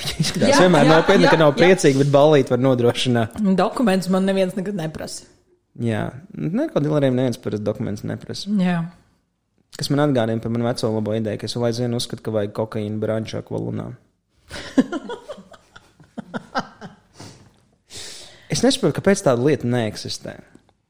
izskatās 0.22 0.54
Jā, 0.54 0.60
vienmēr 0.64 0.86
jā, 0.86 0.92
nopietni, 0.96 1.26
jā, 1.26 1.32
ka 1.34 1.40
nav 1.40 1.52
priecīga, 1.58 2.00
bet 2.04 2.10
balīt 2.14 2.52
var 2.52 2.60
nodrošināt. 2.64 3.30
Dokumentus 3.58 4.10
man 4.12 4.26
neviens 4.28 4.56
nekad 4.58 4.78
neprasa. 4.78 5.28
Jā, 5.80 6.02
narkodīleriem 6.34 7.14
neviens 7.16 7.38
par 7.40 7.54
dokumentus 7.62 8.04
neprasa. 8.08 8.50
Jā. 8.60 8.78
Kas 9.78 9.88
man 9.92 10.02
atgādina 10.04 10.42
par 10.42 10.50
manu 10.52 10.66
veco 10.66 10.90
labo 10.92 11.14
ideju, 11.16 11.38
ka 11.40 11.46
es 11.46 11.54
vēl 11.56 11.66
aizvien 11.70 11.96
uzskatu, 11.96 12.22
ka 12.26 12.30
vajag 12.34 12.52
kokaīnu 12.56 12.98
brančā 13.02 13.38
kvalunā. 13.46 13.86
es 18.52 18.60
nesaprotu, 18.66 18.96
kāpēc 18.98 19.18
tāda 19.28 19.40
lieta 19.46 19.66
neeksistē. 19.70 20.32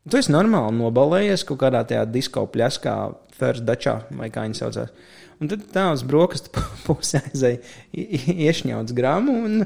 Tu 0.09 0.17
esi 0.17 0.33
normāli 0.33 0.79
nobalējies 0.79 1.45
kaut 1.49 1.61
kādā 1.61 1.83
tajā 1.89 2.07
disko 2.09 2.47
pļaskā, 2.51 2.95
First 3.41 3.65
Dutchā, 3.69 3.99
vai 4.17 4.29
kā 4.33 4.45
viņi 4.47 4.59
saucās. 4.59 4.93
Un 5.41 5.49
tad 5.49 5.63
tā 5.73 5.87
uz 5.95 6.03
brokastu 6.05 6.53
pusē 6.87 7.23
aizēja 7.31 7.61
iešņauts 8.49 8.97
gramu, 8.97 9.37
un 9.49 9.63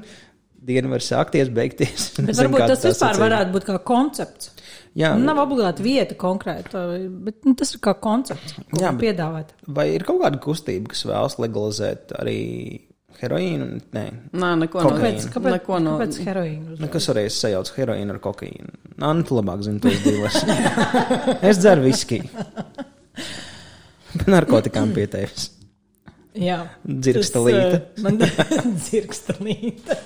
diena 0.65 0.91
var 0.93 1.03
sākties, 1.05 1.51
beigties. 1.55 2.09
Bet 2.19 2.33
Nezinu, 2.33 2.51
varbūt 2.51 2.67
tas 2.73 2.85
vispār 2.87 3.13
sacīja. 3.15 3.23
varētu 3.25 3.55
būt 3.57 3.69
kā 3.71 3.79
koncepts. 3.87 4.51
Jā, 4.95 5.11
Nav 5.19 5.41
obligāti 5.43 5.83
vieta 5.83 6.15
konkrēta, 6.15 6.85
bet 7.27 7.41
nu, 7.43 7.57
tas 7.59 7.73
ir 7.75 7.81
kā 7.83 7.97
koncepts, 7.99 8.55
ko 8.71 8.79
Jā, 8.79 8.93
piedāvāt. 8.95 9.49
Vai 9.67 9.89
ir 9.97 10.05
kaut 10.07 10.21
kāda 10.23 10.39
kustība, 10.45 10.93
kas 10.93 11.03
vēlas 11.09 11.35
legalizēt 11.43 12.15
arī 12.15 12.37
heroīnu? 13.25 13.67
Nē, 13.97 14.05
Nē, 14.37 14.51
neko 14.63 14.85
no. 14.85 14.93
Kāpēc, 14.95 15.27
kāpēc, 15.35 15.57
Neko 15.59 15.81
no- 15.83 15.97
kāpēc 15.99 16.21
heroīnu? 16.29 16.77
nu, 16.81 16.89
kas 16.93 17.09
arī 17.13 17.27
sajauc 17.33 17.73
heroīnu 17.77 18.15
ar 18.17 18.21
kokaīnu. 18.29 18.77
Nē, 19.01 19.11
nu, 19.19 19.27
labāk 19.41 19.65
zini 19.67 19.83
tos 19.85 19.99
divus. 20.05 20.39
es 21.51 21.59
dzeru 21.65 21.85
viskiju. 21.89 22.45
narkotikām 24.31 24.93
pie 24.95 25.07
tevis. 25.11 25.51
Jā, 26.35 26.57
Dzirkstelīte. 26.83 27.79
Tas, 27.79 27.99
uh, 27.99 28.03
man 28.03 28.19
dzirkstelīte. 28.83 29.97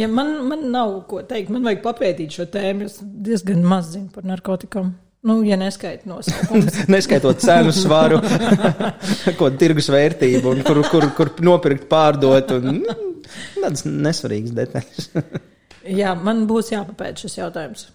ja 0.00 0.08
man, 0.08 0.30
man 0.48 0.62
nav 0.72 0.94
ko 1.10 1.20
teikt, 1.28 1.50
man 1.52 1.66
vajag 1.68 1.82
papētīt 1.84 2.38
šo 2.38 2.46
tēmu. 2.52 2.88
Es 2.88 3.00
diezgan 3.04 3.60
maz 3.68 3.90
zinu 3.92 4.08
par 4.14 4.24
narkotikām. 4.28 4.94
Nu, 5.22 5.42
ja 5.44 5.56
neskaita 5.60 6.08
nosaukumus. 6.08 6.80
Neskaitot 6.94 7.42
cenu 7.44 7.74
svaru, 7.76 8.22
ko 9.38 9.50
tirgus 9.60 9.90
vērtību, 9.92 10.54
un 10.54 10.64
kur, 10.64 10.80
kur, 10.88 11.10
kur 11.16 11.32
nopirkt, 11.44 11.84
pārdot. 11.90 12.54
Un, 12.56 12.80
nu, 12.80 12.98
tādas 13.60 13.84
nesvarīgas 13.84 14.56
detaļas. 14.56 15.10
Jā, 16.00 16.14
man 16.16 16.46
būs 16.48 16.72
jāpapēta 16.72 17.26
šis 17.26 17.40
jautājums. 17.40 17.88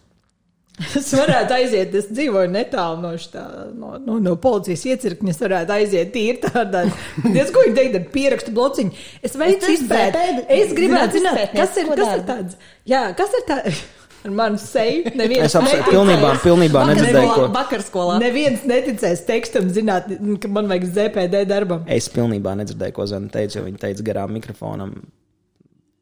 Es 0.75 1.07
varētu 1.15 1.55
aiziet, 1.55 1.93
es 1.95 2.09
dzīvoju 2.11 2.49
netālu 2.51 2.97
no, 2.99 3.13
šitā, 3.15 3.43
no, 3.79 3.93
no, 4.03 4.17
no 4.19 4.33
policijas 4.43 4.83
iecirkņa. 4.91 5.31
Es 5.31 5.39
varētu 5.39 5.71
aiziet 5.71 6.11
tīri 6.11 6.41
tādā, 6.43 6.81
diezgan, 7.23 7.77
teikt, 7.77 7.95
ar 8.01 8.07
pierakstu 8.11 8.51
blociņu. 8.57 9.05
Es 9.23 9.37
veicu 9.39 9.71
izpēti. 9.71 10.25
Es 10.51 10.75
gribētu 10.75 11.21
zināt, 11.21 11.45
kas 11.55 11.79
ir, 11.79 11.93
kas 11.95 12.17
ir 12.17 12.25
tāds. 12.27 12.59
Jā, 12.91 13.05
kas 13.15 13.37
ir 13.39 13.47
tāds. 13.47 13.85
Ar 14.25 14.31
manu 14.33 14.57
seju. 14.57 15.11
Neviens 15.13 15.51
Es 15.51 15.55
absolūti 15.59 15.91
pilnībā, 15.93 16.29
pilnībā 16.41 16.81
nedzirdēju, 16.89 17.33
ko. 17.35 17.43
Vakarskolā. 17.53 18.15
Neviens 18.23 18.63
neticēs 18.65 19.21
tekstam, 19.27 19.67
zināt, 19.75 20.07
ka 20.41 20.49
man 20.49 20.65
vajag 20.71 20.87
ZPD 20.95 21.43
darbam. 21.51 21.83
Es 21.93 22.07
pilnībā 22.09 22.55
nedzirdēju, 22.57 22.95
ko 22.97 23.05
Zana 23.11 23.29
teica, 23.29 23.59
jo 23.59 23.67
viņa 23.67 23.83
teica 23.83 24.07
garām 24.07 24.33
mikrofonam. 24.33 24.95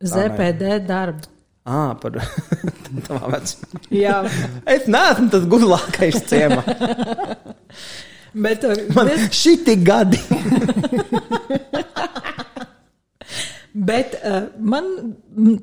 ZPD 0.07 0.77
darbu. 0.87 1.27
Ā, 1.63 1.81
par 1.99 2.15
tavā 3.07 3.27
vecumā. 3.35 3.83
Jā, 3.95 4.17
Es 4.67 4.87
neesmu 4.91 5.29
tas 5.31 5.45
gudrākais 5.51 6.17
ciemā. 6.27 6.63
bet 8.35 8.63
uh, 8.67 8.79
Man 8.95 9.11
šiti 9.31 9.75
gadi. 9.83 10.19
Bet 13.73 14.19
uh, 14.21 14.51
man 14.61 15.15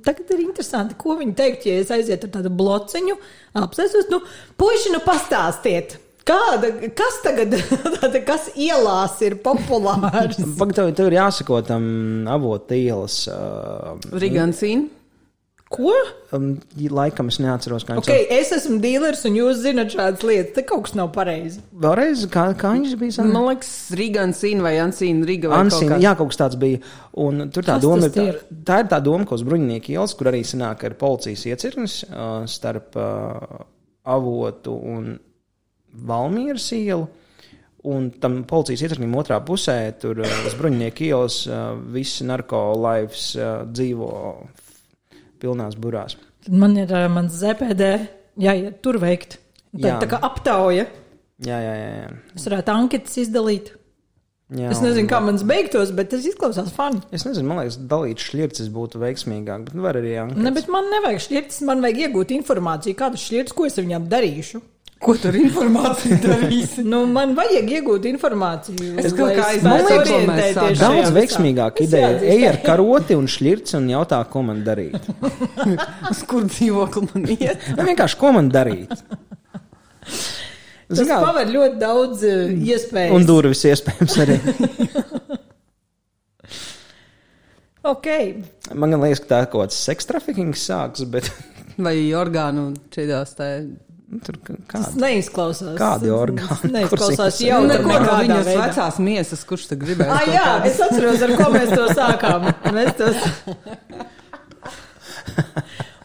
tagad 0.03 0.33
ir 0.35 0.43
interesanti, 0.43 0.97
ko 0.99 1.15
viņi 1.21 1.35
teikt, 1.39 1.67
ja 1.71 1.79
es 1.79 1.93
aizietu 1.95 2.27
ar 2.27 2.33
tādu 2.41 2.51
blociņu, 2.59 3.15
apsēstos. 3.61 4.09
Nu, 4.11 4.19
puiši, 4.59 4.91
nu 4.97 5.03
pastāstiet, 5.05 5.95
kāda, 6.27 6.73
kas 6.99 7.21
tagad, 7.23 7.55
kas 8.31 8.51
ielās 8.59 9.15
ir 9.27 9.39
populārs? 9.45 10.41
Pagaidām, 10.61 10.75
tev, 10.75 10.95
tev 10.99 11.13
ir 11.13 11.21
jāsako 11.21 11.61
tam 11.71 11.85
avotu 12.31 12.81
ielas. 12.81 13.23
Uh, 13.31 13.95
Rigancīna. 14.11 15.00
Ko? 15.71 15.93
um, 16.35 16.57
laikam 16.91 17.29
es 17.31 17.37
neatceros, 17.39 17.85
kā 17.87 17.95
viņš 17.95 18.09
Okay, 18.09 18.25
es 18.41 18.49
esmu 18.57 18.81
dīlers, 18.83 19.21
un 19.29 19.37
jūs 19.39 19.61
zināt 19.63 19.93
šādas 19.95 20.25
lietas. 20.27 20.55
Te 20.57 20.65
kaut 20.67 20.89
kas 20.89 20.97
nav 20.99 21.13
pareizi. 21.15 21.61
Vēlreiz, 21.85 22.25
kā, 22.33 22.49
kā 22.59 22.73
viņš 22.75 22.95
bija? 22.99 23.15
Zana? 23.21 23.31
Man 23.37 23.47
liekas, 23.53 23.71
Rigancīna 24.01 24.65
vai 24.67 24.73
Ansīna 24.83 25.29
Riga 25.29 25.53
vai 25.53 25.61
Ansīna, 25.63 25.93
kaut 25.93 26.03
jā, 26.03 26.15
kaut 26.19 26.33
kas 26.33 26.41
tāds 26.41 26.59
bija. 26.59 26.81
Un 27.23 27.45
tur 27.55 27.67
tā 27.67 27.77
Kas 27.79 27.85
doma 27.85 28.09
ir, 28.09 28.19
ir? 28.19 28.41
tā, 28.51 28.57
tā 28.67 28.79
ir 28.83 28.91
tā 28.91 28.99
doma, 29.07 29.29
ko 29.31 29.39
uz 29.39 29.45
bruņinieku 29.47 29.95
ielas, 29.95 30.15
kur 30.19 30.33
arī 30.33 30.41
sanāk 30.49 30.83
ar 30.89 30.97
policijas 30.99 31.47
iecirknis 31.53 31.95
uh, 32.09 32.25
starp 32.51 32.99
uh, 32.99 33.61
avotu 34.11 34.75
un 34.75 35.13
Valmīras 36.11 36.67
ielu. 36.75 37.07
Un 37.91 38.11
tam 38.21 38.43
policijas 38.45 38.83
iecirknim 38.89 39.15
otrā 39.23 39.39
pusē, 39.47 39.79
tur 40.03 40.19
uh, 40.27 40.35
uz 40.51 40.59
bruņinieku 40.59 41.07
ielas, 41.07 41.39
uh, 41.47 41.79
visi 41.95 42.27
narko-laivs 42.27 43.29
uh, 43.39 43.53
dzīvo 43.71 44.11
pilnās 45.41 45.77
burās. 45.81 46.17
Tad 46.45 46.57
man 46.57 46.77
ir 46.81 46.91
uh, 46.95 47.07
mans 47.13 47.37
ZPD 47.37 47.91
jāiet 48.41 48.81
tur 48.85 49.01
veikt. 49.03 49.39
Tā, 49.71 49.85
Jā. 49.85 49.99
tā 50.03 50.09
kā 50.11 50.19
aptauja. 50.27 50.87
Jā, 51.41 51.59
jā, 51.63 51.75
jā. 51.77 51.91
jā. 52.03 52.09
Es 52.37 52.47
varētu 52.49 52.73
anketas 52.75 53.21
izdalīt. 53.23 53.71
jā 54.57 54.73
Es 54.73 54.81
nezinu, 54.83 55.09
kā 55.09 55.21
mans 55.25 55.45
beigtos, 55.47 55.93
bet 55.97 56.11
tas 56.13 56.27
izklausās 56.27 56.73
fani. 56.75 57.01
Es 57.15 57.25
nezinu, 57.29 57.49
man 57.49 57.63
liekas, 57.63 57.79
dalīt 57.91 58.25
šķirces 58.25 58.73
būtu 58.75 59.01
veiksmīgāk, 59.01 59.69
bet 59.69 59.79
var 59.85 60.01
arī 60.01 60.17
anketas. 60.25 60.43
Ne, 60.43 60.53
bet 60.57 60.69
man 60.73 60.91
nevajag 60.93 61.23
šķirtas, 61.29 61.63
man 61.69 61.85
vajag 61.87 62.03
iegūt 62.09 62.35
informāciju, 62.41 62.99
kādas 62.99 63.25
šķirtas, 63.29 63.57
ko 63.57 63.69
es 63.69 63.79
ar 63.79 63.87
viņām 63.87 64.11
darīšu. 64.11 64.61
Ko 65.01 65.15
tur 65.17 65.37
informācija 65.41 66.19
darīs? 66.27 66.75
Nu, 66.85 67.07
man 67.09 67.33
vajag 67.39 67.71
iegūt 67.79 68.05
informāciju. 68.11 68.91
Es 69.01 69.15
kaut 69.17 69.33
kā 69.39 69.47
aizdomājos, 69.55 70.59
Daudz 70.81 71.13
Es 71.17 71.81
ideja. 71.87 72.11
Ej 72.35 72.45
ar 72.51 72.59
karoti 72.67 73.17
un 73.17 73.31
šķirci 73.31 73.79
un 73.79 73.89
jautā, 73.95 74.21
ko 74.29 74.45
man 74.45 74.61
darīt. 74.67 75.09
Uz 76.13 76.21
kur 76.29 76.45
dzīvokli 76.51 77.07
man 77.15 77.27
iet? 77.33 77.65
Nu, 77.79 77.87
vienkārši, 77.89 78.21
ko 78.21 78.35
man 78.37 78.53
darīt? 78.53 78.93
Tas 80.91 80.99
Zini 80.99 81.13
kā, 81.13 81.21
paver 81.23 81.49
ļoti 81.55 81.79
daudz 81.81 82.25
uh, 82.27 82.49
iespēju. 82.67 83.15
Un 83.17 83.29
durvis 83.29 83.65
iespējams 83.73 84.21
arī. 84.27 84.41
Ok, 87.91 88.07
Man 88.77 88.93
liekas, 89.01 89.23
ka 89.25 89.29
tā 89.31 89.37
kaut 89.49 89.63
kāds 89.71 89.79
seks 89.81 90.05
trafikings 90.05 90.61
sāks, 90.69 91.01
bet 91.09 91.31
Vai 91.81 91.95
orgānu 92.13 92.75
šķidās 92.91 93.33
tā? 93.39 93.47
Nu, 94.11 94.19
tur 94.27 94.37
tas 94.45 94.57
kāda. 94.73 94.93
neizklausās. 95.05 95.75
Kādi 95.79 96.11
orgāni? 96.15 96.71
Neizklausās 96.75 97.39
jau 97.45 97.61
Nu, 97.63 97.75
no 97.79 97.95
viņas 97.95 98.47
veidā. 98.49 98.67
vecās 98.67 98.99
miesas, 99.07 99.45
kurš 99.49 99.69
te 99.71 99.79
gribēja. 99.81 100.11
Ah, 100.17 100.25
jā, 100.27 100.45
kādas- 100.49 100.67
es 100.73 100.81
atceros, 100.89 101.23
ar 101.23 101.35
ko 101.39 101.51
mēs 101.55 101.75
to 101.75 101.89
sākām. 101.95 102.41
Mēs 102.75 102.91
tos... 102.99 103.19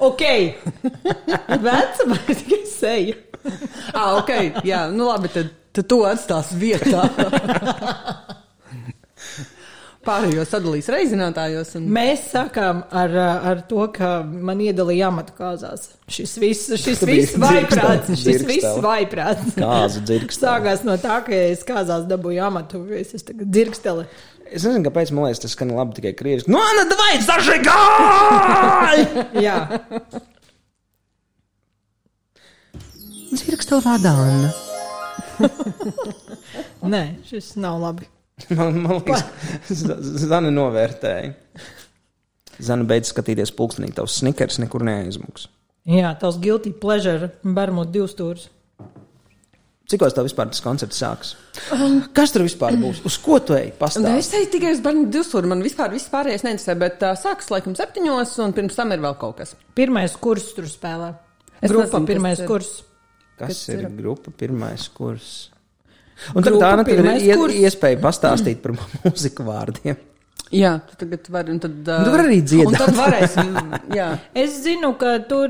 ok, 0.10 0.24
veca 1.66 2.10
vai 2.14 2.36
tikai 2.36 2.62
seja. 2.70 3.16
Ah, 3.94 4.16
ok, 4.20 4.32
jā, 4.66 4.86
nu 4.94 5.06
labi, 5.10 5.30
tad, 5.34 5.52
tad 5.76 5.86
to 5.92 6.00
atstās 6.10 6.54
vietā. 6.58 7.06
Pārējo 10.06 10.44
sadalīs 10.46 10.90
reizinātājos. 10.94 11.72
Un... 11.80 11.88
Mēs 11.96 12.28
sākām 12.34 12.84
ar, 12.94 13.16
ar 13.52 13.64
to, 13.70 13.88
ka 13.96 14.10
man 14.26 14.62
iedalīja 14.62 15.10
amatu 15.10 15.34
kāzās. 15.38 15.88
Šis 16.12 16.36
viss, 16.42 16.70
šis 16.82 17.02
viss 17.08 17.40
vaiprāts, 17.42 18.14
šis 18.22 18.46
viss 18.46 18.78
vaiprāts. 18.86 19.56
Kāzu 19.58 20.04
dzirksteli. 20.06 20.46
Sākās 20.46 20.86
no 20.86 20.96
tā, 21.02 21.18
ka 21.26 21.34
es 21.50 21.66
kāzās 21.66 22.06
dabūju 22.10 22.46
amatu, 22.46 22.84
es 22.94 23.16
esmu 23.18 23.32
tagad 23.32 23.52
dzirkstele. 23.58 24.06
Es 24.46 24.62
nezinu, 24.62 24.86
kāpēc 24.86 25.10
man 25.16 25.26
liekas, 25.26 25.42
tas 25.42 25.56
skan 25.58 25.74
labi 25.74 25.98
tikai 25.98 26.14
krieviski. 26.20 26.54
Nu, 26.54 26.62
Anna, 26.62 26.86
davai, 26.92 27.18
zažigāj! 27.26 28.98
Jā, 29.48 29.58
Dzirksteli 33.36 33.84
vārdā, 33.84 34.12
Anna. 34.16 34.50
nē, 36.94 37.02
šis 37.28 37.56
nav 37.60 37.82
labi. 37.82 38.08
Man, 38.52 38.82
man 38.84 38.98
liekas, 39.00 39.24
Zana 40.28 40.50
novērtēja. 40.52 41.34
Zana 42.64 42.84
beidz 42.88 43.10
skatīties 43.14 43.52
pulkstenī, 43.56 43.90
tavs 43.96 44.18
snikers 44.22 44.58
nekur 44.64 44.84
neaizmuks. 44.88 45.48
Jā, 45.88 46.12
tavs 46.20 46.38
guilty 46.44 46.72
pleasure, 46.82 47.30
barmot 47.44 47.92
divus 47.94 48.16
stūrus. 48.16 48.50
Cikos 49.86 50.16
tev 50.18 50.26
vispār 50.26 50.50
tas 50.50 50.64
koncerts 50.66 50.98
sāks? 50.98 51.34
Kas 52.18 52.32
tur 52.34 52.42
vispār 52.42 52.74
būs? 52.82 53.04
Uz 53.06 53.20
ko 53.22 53.38
tu 53.46 53.54
ej? 53.54 53.68
Ne, 53.70 53.76
Pastāsti. 53.78 54.14
es 54.18 54.30
teicu 54.34 54.52
tikai 54.56 54.72
uz 54.74 54.80
bērnu 54.82 55.04
divsūru. 55.14 55.52
Man 55.52 55.62
vispār 55.62 55.94
viss 55.94 56.10
pārējais 56.10 56.42
neinteresē, 56.48 56.74
bet 56.82 57.04
uh, 57.06 57.14
sāks 57.22 57.52
laikam 57.54 57.76
septiņos, 57.78 58.34
un 58.48 58.56
pirms 58.58 58.80
tam 58.80 58.96
ir 58.96 59.04
vēl 59.04 59.14
kaut 59.22 59.38
kas. 59.44 59.54
Pirmais 59.78 60.16
kurs 60.18 60.48
tur 60.58 60.66
spēlē. 60.72 61.12
Es 61.62 61.70
Grupa, 61.70 61.86
nezinu, 61.92 62.10
pirmais 62.10 62.42
ir. 62.42 62.50
kurs. 62.50 62.72
Kas 63.38 63.52
Kas 63.54 63.62
ir 63.76 63.84
ir? 63.86 63.92
grupa 64.00 64.34
pirmais 64.34 64.88
kurs? 64.96 65.30
Un 66.36 66.44
tad 66.44 66.52
Grupa 66.54 66.74
tā 66.84 66.92
ir 66.96 67.08
ie- 67.22 67.38
kurs. 67.38 67.56
iespēja 67.60 68.00
pastāstīt 68.04 68.62
par 68.64 68.76
mūziku 69.06 69.46
vārdiem. 69.48 69.98
Jā, 70.56 70.76
tu 70.88 70.94
tagad 71.02 71.26
vari. 71.34 71.52
un 71.56 71.60
Tad, 71.60 71.74
uh, 71.90 72.04
Tu 72.06 72.12
vari 72.14 72.24
arī 72.30 72.38
dziedāt. 72.46 72.78
Tad 72.80 72.94
varēsim. 72.96 73.56
Jā. 73.98 74.10
Es 74.38 74.60
zinu, 74.64 74.92
ka 75.02 75.16
tur 75.28 75.50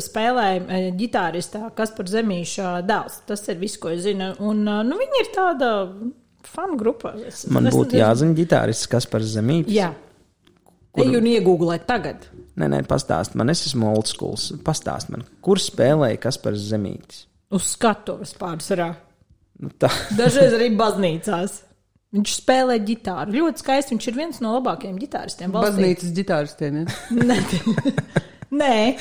spēlēja 0.00 0.92
ģitāristā, 0.96 1.64
kas 1.76 1.90
par 1.96 2.06
zemīšu 2.08 2.68
dēls. 2.86 3.18
Tas 3.28 3.42
ir 3.50 3.58
viss, 3.60 3.76
ko 3.82 3.90
es 3.92 4.04
zinu. 4.06 4.30
Un 4.38 4.62
nu, 4.64 4.98
viņi 5.00 5.20
ir 5.24 5.30
tāda 5.34 5.72
fanu 6.48 6.78
grupa. 6.80 7.12
Es, 7.26 7.42
Man 7.50 7.66
es 7.68 7.74
būtu 7.76 7.98
jāzina 7.98 8.36
ģitārists, 8.38 8.86
kas 8.88 9.08
par 9.10 9.26
zemīti. 9.26 9.74
Jā. 9.76 9.90
Ej 10.98 11.12
un 11.18 11.26
iegūlēt 11.30 11.84
tagad. 11.90 12.24
Nē, 12.58 12.66
nē, 12.72 12.80
pastāst 12.90 13.36
man, 13.38 13.50
es 13.52 13.66
esmu 13.68 13.90
old 13.90 14.08
school. 14.10 14.38
Pastāst 14.66 15.10
man, 15.14 15.26
kur 15.44 15.60
spēlēja 15.62 16.18
kas 16.24 16.38
par 16.42 16.56
zemītis. 16.58 17.26
Uz 17.54 17.68
skatuves 17.74 18.32
pārsvarā. 18.38 18.92
Nu, 19.58 19.70
tā. 19.74 19.90
Dažreiz 20.18 20.54
arī 20.54 20.68
baznīcās. 20.78 21.62
Viņš 22.14 22.34
spēlē 22.40 22.78
ģitāru. 22.88 23.34
Ļoti 23.36 23.60
skaisti. 23.64 23.92
Viņš 23.96 24.06
ir 24.08 24.16
viens 24.16 24.38
no 24.40 24.54
labākajiem 24.54 24.96
ģitāristiem. 25.02 25.52
valstī. 25.52 25.74
Baznīcas 25.74 26.14
ģitāristiem. 26.16 26.78
Ja? 26.80 27.22
Ne, 27.28 27.38
Nē, 28.58 28.96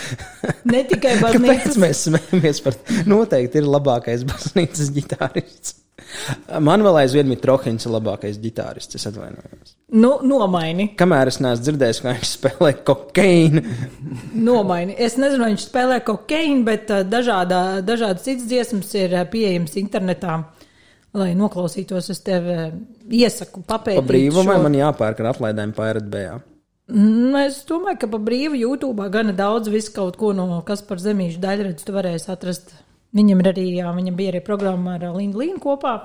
ne 0.67 0.79
tikai 0.89 1.13
Kāpēc 1.21 1.37
baznīcas. 1.39 1.77
mēs 1.79 2.01
smējamies 2.09 2.59
par 2.65 2.75
to? 2.75 2.97
Noteikti 3.07 3.61
ir 3.61 3.69
labākais 3.71 4.25
baznīcas 4.27 4.89
ģitārists. 4.97 5.77
Man 6.63 6.83
vēl 6.85 7.01
aizvien 7.03 7.31
ir 7.33 7.39
Trohins 7.43 7.85
labākais 7.91 8.37
ģitārists, 8.43 8.95
es 8.99 9.07
atvainojos. 9.09 9.73
Nu, 9.91 10.13
nomaini. 10.27 10.89
Kamēr 10.99 11.31
es 11.31 11.39
neesmu 11.43 11.63
dzirdējis, 11.65 12.01
ka 12.03 12.13
viņš 12.15 12.31
spēlē 12.37 12.71
kokaīnu, 12.87 13.63
Nomaini. 14.47 14.95
Es 14.97 15.17
nezinu, 15.19 15.43
vai 15.43 15.51
viņš 15.53 15.65
spēlē 15.69 15.99
kokaīnu, 16.07 16.63
bet 16.67 16.91
uh, 16.93 17.03
dažādā, 17.07 17.61
dažādas 17.85 18.25
citas 18.27 18.47
dziesmas 18.49 18.93
ir 18.99 19.15
uh, 19.17 19.25
pieejamas 19.31 19.75
internetā. 19.79 20.41
lai 21.17 21.31
noklausītos. 21.33 22.11
Es 22.13 22.19
tev 22.21 22.45
eh, 22.51 22.71
iesaku 23.09 23.63
papētīt. 23.65 24.03
Pa 24.03 24.05
brīvu 24.11 24.43
vai 24.45 24.57
šo- 24.59 24.63
man 24.67 24.75
jāpērk 24.77 25.19
ar 25.23 25.31
atlaidēm 25.31 25.71
Bay? 26.11 26.27
Mm, 26.87 27.35
Es 27.45 27.63
domāju, 27.65 27.99
ka 27.99 28.07
pa 28.07 28.17
brīvu 28.17 28.55
YouTube 28.59 29.09
gana 29.09 29.33
daudz 29.33 29.67
visu 29.67 29.91
kaut 29.95 30.15
ko 30.17 30.31
no 30.33 30.61
kas 30.67 30.81
par 30.81 30.97
zemīšu 30.97 31.39
daļradzi 31.39 31.83
tu 31.87 31.91
varēsi 31.95 32.29
atrast. 32.31 32.73
Viņam 33.17 33.41
ir 33.43 33.51
arī, 33.53 33.67
jā, 33.79 33.91
viņam 33.97 34.17
bija 34.19 34.33
arī 34.35 34.43
programma 34.45 34.95
ar 34.97 35.07
ā, 35.09 35.13
Lindu 35.17 35.41
Līnu 35.41 35.61
kopā. 35.63 35.95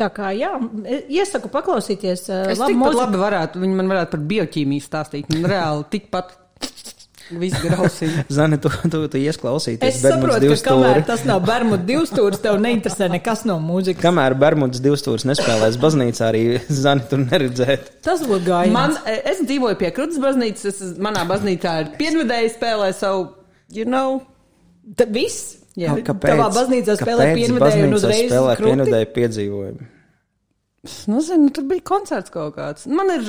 Tā 0.00 0.08
kā, 0.14 0.30
jā, 0.36 0.52
e- 0.88 1.02
iesaku 1.20 1.50
paklausīties. 1.52 2.26
ā, 2.32 2.38
Es 2.54 2.60
labu 2.60 2.72
tikpat 2.72 2.86
mūziku. 2.86 3.00
labi 3.02 3.20
varētu, 3.20 3.60
viņi 3.62 3.76
man 3.80 3.90
varētu 3.92 4.14
par 4.16 4.22
bioķīmiju 4.32 4.84
stāstīt. 4.84 5.32
Man 5.32 5.50
reāli 5.50 5.84
tikpat. 5.92 6.36
Zani, 8.28 8.56
tu, 8.58 8.70
tu, 8.90 9.00
tu 9.06 9.18
iesklausīties. 9.20 9.86
Es 9.86 10.00
saprotu, 10.02 10.48
ka 10.50 10.72
kamēr 10.72 11.04
tas 11.06 11.22
nav 11.28 11.44
Bermuda 11.46 11.84
divstūris, 11.86 12.40
tev 12.42 12.58
neinteresē 12.58 13.06
nekas 13.12 13.44
no 13.46 13.60
mūzikas. 13.62 14.02
Kamēr 14.02 14.34
Bermudas 14.40 14.82
divstūris 14.82 15.26
nespēlēs 15.30 15.78
baznīcā, 15.78 16.30
arī 16.32 16.42
Zani 16.66 17.06
tur 17.10 17.22
neredzēt. 17.22 17.86
Tas 18.02 18.24
būtu 18.26 18.48
gājis. 18.48 18.74
Man, 18.74 18.96
e, 19.06 19.14
es 19.30 19.44
dzīvoju 19.46 19.78
pie 19.78 19.92
Krutas 19.94 20.18
baznīcas, 20.22 20.66
es, 20.72 20.82
manā 20.98 21.22
baznīcā 21.30 21.76
ir 21.84 21.92
pienvedēji 22.00 22.50
spēlē 22.56 22.90
savu, 22.98 23.28
you 23.70 23.86
know, 23.86 24.24
Ta, 24.96 25.04
viss. 25.10 25.56
Jā. 25.78 25.94
Tavā 26.02 26.48
baznīcā 26.52 26.96
spēlē 26.98 27.30
pienvedēju 27.38 27.86
un 27.86 27.96
uzreiz 27.96 28.28
spēlē 28.28 28.56
pienvedēju 28.60 29.08
piedzīvojumu. 29.16 29.88
nu, 31.12 31.20
zinu, 31.20 31.50
tur 31.52 31.66
bija 31.68 31.82
koncerts 31.84 32.32
kaut 32.32 32.54
kāds. 32.56 32.86
Man 32.88 33.10
ir, 33.12 33.26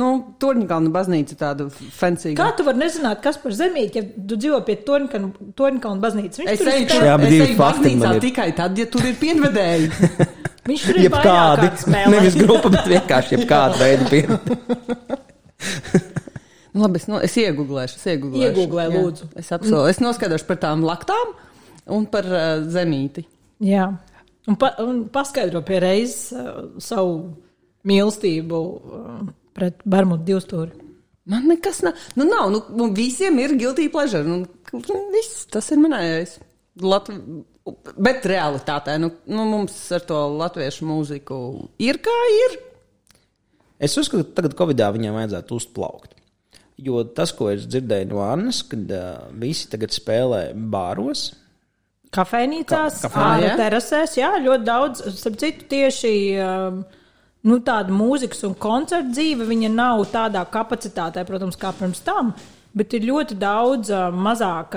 nu, 0.00 0.06
Torņkalna 0.40 0.88
baznīca 0.94 1.36
tāda 1.42 1.66
fancy. 1.70 2.32
Kā 2.38 2.48
tu 2.56 2.64
vari 2.66 2.80
nezināt, 2.80 3.20
kas 3.24 3.36
par 3.42 3.52
zemīti, 3.56 4.00
ja 4.00 4.04
tu 4.30 4.38
dzīvo 4.40 4.62
pie 4.66 4.78
Torņkalna 4.86 6.00
baznīcas? 6.02 6.40
Viņš 6.40 6.54
Es 6.54 6.62
tur 6.62 6.72
ir 6.72 6.80
eju, 6.80 6.88
bet 7.20 7.28
es 7.28 7.36
divi 7.36 7.58
fakti 7.60 7.94
tikai 8.24 8.48
tad, 8.56 8.80
ja 8.80 8.86
tur 8.90 9.02
ir 9.06 9.14
pienvedēji. 9.20 9.92
Viņš 10.66 10.88
tur 10.88 10.96
ir 10.98 11.06
Jebkādi, 11.06 11.68
nevis 12.10 12.34
grupa, 12.40 12.72
bet 12.74 12.88
vienkārši 12.90 13.36
jebkāda 13.36 13.74
veida 13.84 14.04
pieredze. 14.10 16.06
Nu, 16.76 16.84
Labi, 16.84 17.00
es, 17.00 17.06
no, 17.08 17.18
es 17.24 17.32
iegūlēšu, 17.40 17.96
es 17.96 18.08
iegūlēšu. 18.12 18.42
Iegūglē, 18.50 18.82
Jā, 18.90 19.00
lūdzu. 19.00 19.30
Es 19.40 19.48
apsolu, 19.56 19.86
es 19.88 20.00
noskaidrošu 20.04 20.44
par 20.44 20.58
tām 20.60 20.84
laktām 20.84 21.32
un 21.96 22.04
par 22.12 22.28
uh, 22.28 22.44
zemīti. 22.68 23.24
Jā, 23.64 23.86
un, 24.44 24.58
pa, 24.60 24.74
un 24.84 25.06
paskaidro 25.12 25.62
pie 25.64 25.80
reizes 25.80 26.34
uh, 26.36 26.66
savu 26.82 27.16
mīlestību 27.88 28.60
uh, 28.60 29.22
pret 29.56 29.80
Bermudu 29.88 30.28
divstūri. 30.28 30.84
Man 31.26 31.48
nekas 31.48 31.80
nav. 31.82 31.96
Nu, 32.14 32.26
nav, 32.28 32.50
nu, 32.52 32.60
nu, 32.76 32.90
visiem 32.94 33.38
ir 33.42 33.56
guilty 33.58 33.88
pleasure. 33.90 34.22
Nu, 34.22 34.44
viss, 35.14 35.46
tas 35.50 35.72
ir 35.74 35.80
manējais. 35.82 36.36
Latv... 36.84 37.16
Bet 37.98 38.22
realitātē, 38.30 38.92
nu, 39.02 39.08
nu, 39.26 39.42
mums 39.50 39.74
ar 39.96 40.04
to 40.06 40.20
latviešu 40.36 40.86
mūziku 40.86 41.38
ir 41.82 41.98
kā 42.04 42.14
ir. 42.44 42.60
Es 43.82 43.96
uzskatu, 43.98 44.28
ka 44.28 44.36
tagad 44.38 44.54
Covidā 44.60 44.92
viņam 44.94 45.18
vajadzētu 45.18 45.58
uzplaukt. 45.58 46.12
Jo 46.76 47.06
tas, 47.16 47.32
ko 47.32 47.48
es 47.54 47.64
dzirdēju 47.64 48.10
no 48.10 48.20
Annas, 48.20 48.60
kad 48.68 48.90
uh, 48.92 49.30
visi 49.40 49.68
tagad 49.72 49.94
spēlē 49.96 50.50
bāros, 50.54 51.30
Kafejnīcās, 52.16 53.00
Ka- 53.02 53.24
ārā 53.34 53.54
terasēs, 53.58 54.16
jā, 54.20 54.30
ļoti 54.40 54.66
daudz. 54.66 55.02
Starp 55.18 55.38
citu, 55.40 55.66
tieši 55.72 56.12
um, 56.40 56.82
nu, 57.48 57.58
tāda 57.66 57.94
mūzikas 57.94 58.44
un 58.48 58.54
koncerta 58.60 59.10
dzīve, 59.10 59.46
viņa 59.48 59.72
nav 59.74 60.04
tādā 60.12 60.44
kapacitātē, 60.52 61.26
protams, 61.28 61.58
kā 61.60 61.74
pirms 61.76 62.02
tam. 62.06 62.34
Bet 62.76 62.92
ir 62.92 63.06
ļoti 63.08 63.38
daudz 63.40 63.88
mazāk, 64.12 64.74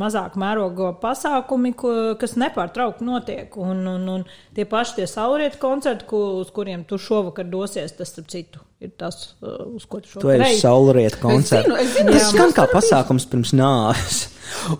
mazāk 0.00 0.38
mēroga 0.40 0.94
pasākumi, 1.02 1.74
ko, 1.76 1.90
kas 2.20 2.32
nepārtraukti 2.40 3.04
notiek. 3.04 3.58
Un, 3.60 3.82
un, 3.90 4.06
un 4.08 4.24
tie 4.56 4.64
paši 4.68 5.02
tie 5.02 5.08
saulrietu 5.10 5.60
koncerti, 5.60 6.08
ko, 6.08 6.22
uz 6.40 6.48
kuriem 6.56 6.86
tu 6.88 6.96
šovakar 6.96 7.50
dosies, 7.52 7.92
tas, 7.98 8.08
starp 8.14 8.32
citu, 8.32 8.64
ir 8.82 8.92
tas, 8.98 9.18
uh, 9.40 9.62
uz 9.76 9.86
ko 9.86 10.00
tu 10.02 10.10
tu 10.10 10.14
šovakar 10.18 10.44
esi 10.44 10.56
ej. 10.56 10.60
saulrieta 10.60 11.20
koncerts. 11.22 11.68
zinu, 11.68 11.78
es 11.80 11.96
zinu, 11.96 12.14
tas 12.14 12.28
skan 12.32 12.54
kā 12.56 12.66
pasākums 12.72 13.26
pirms 13.30 13.54
nāves. 13.56 14.22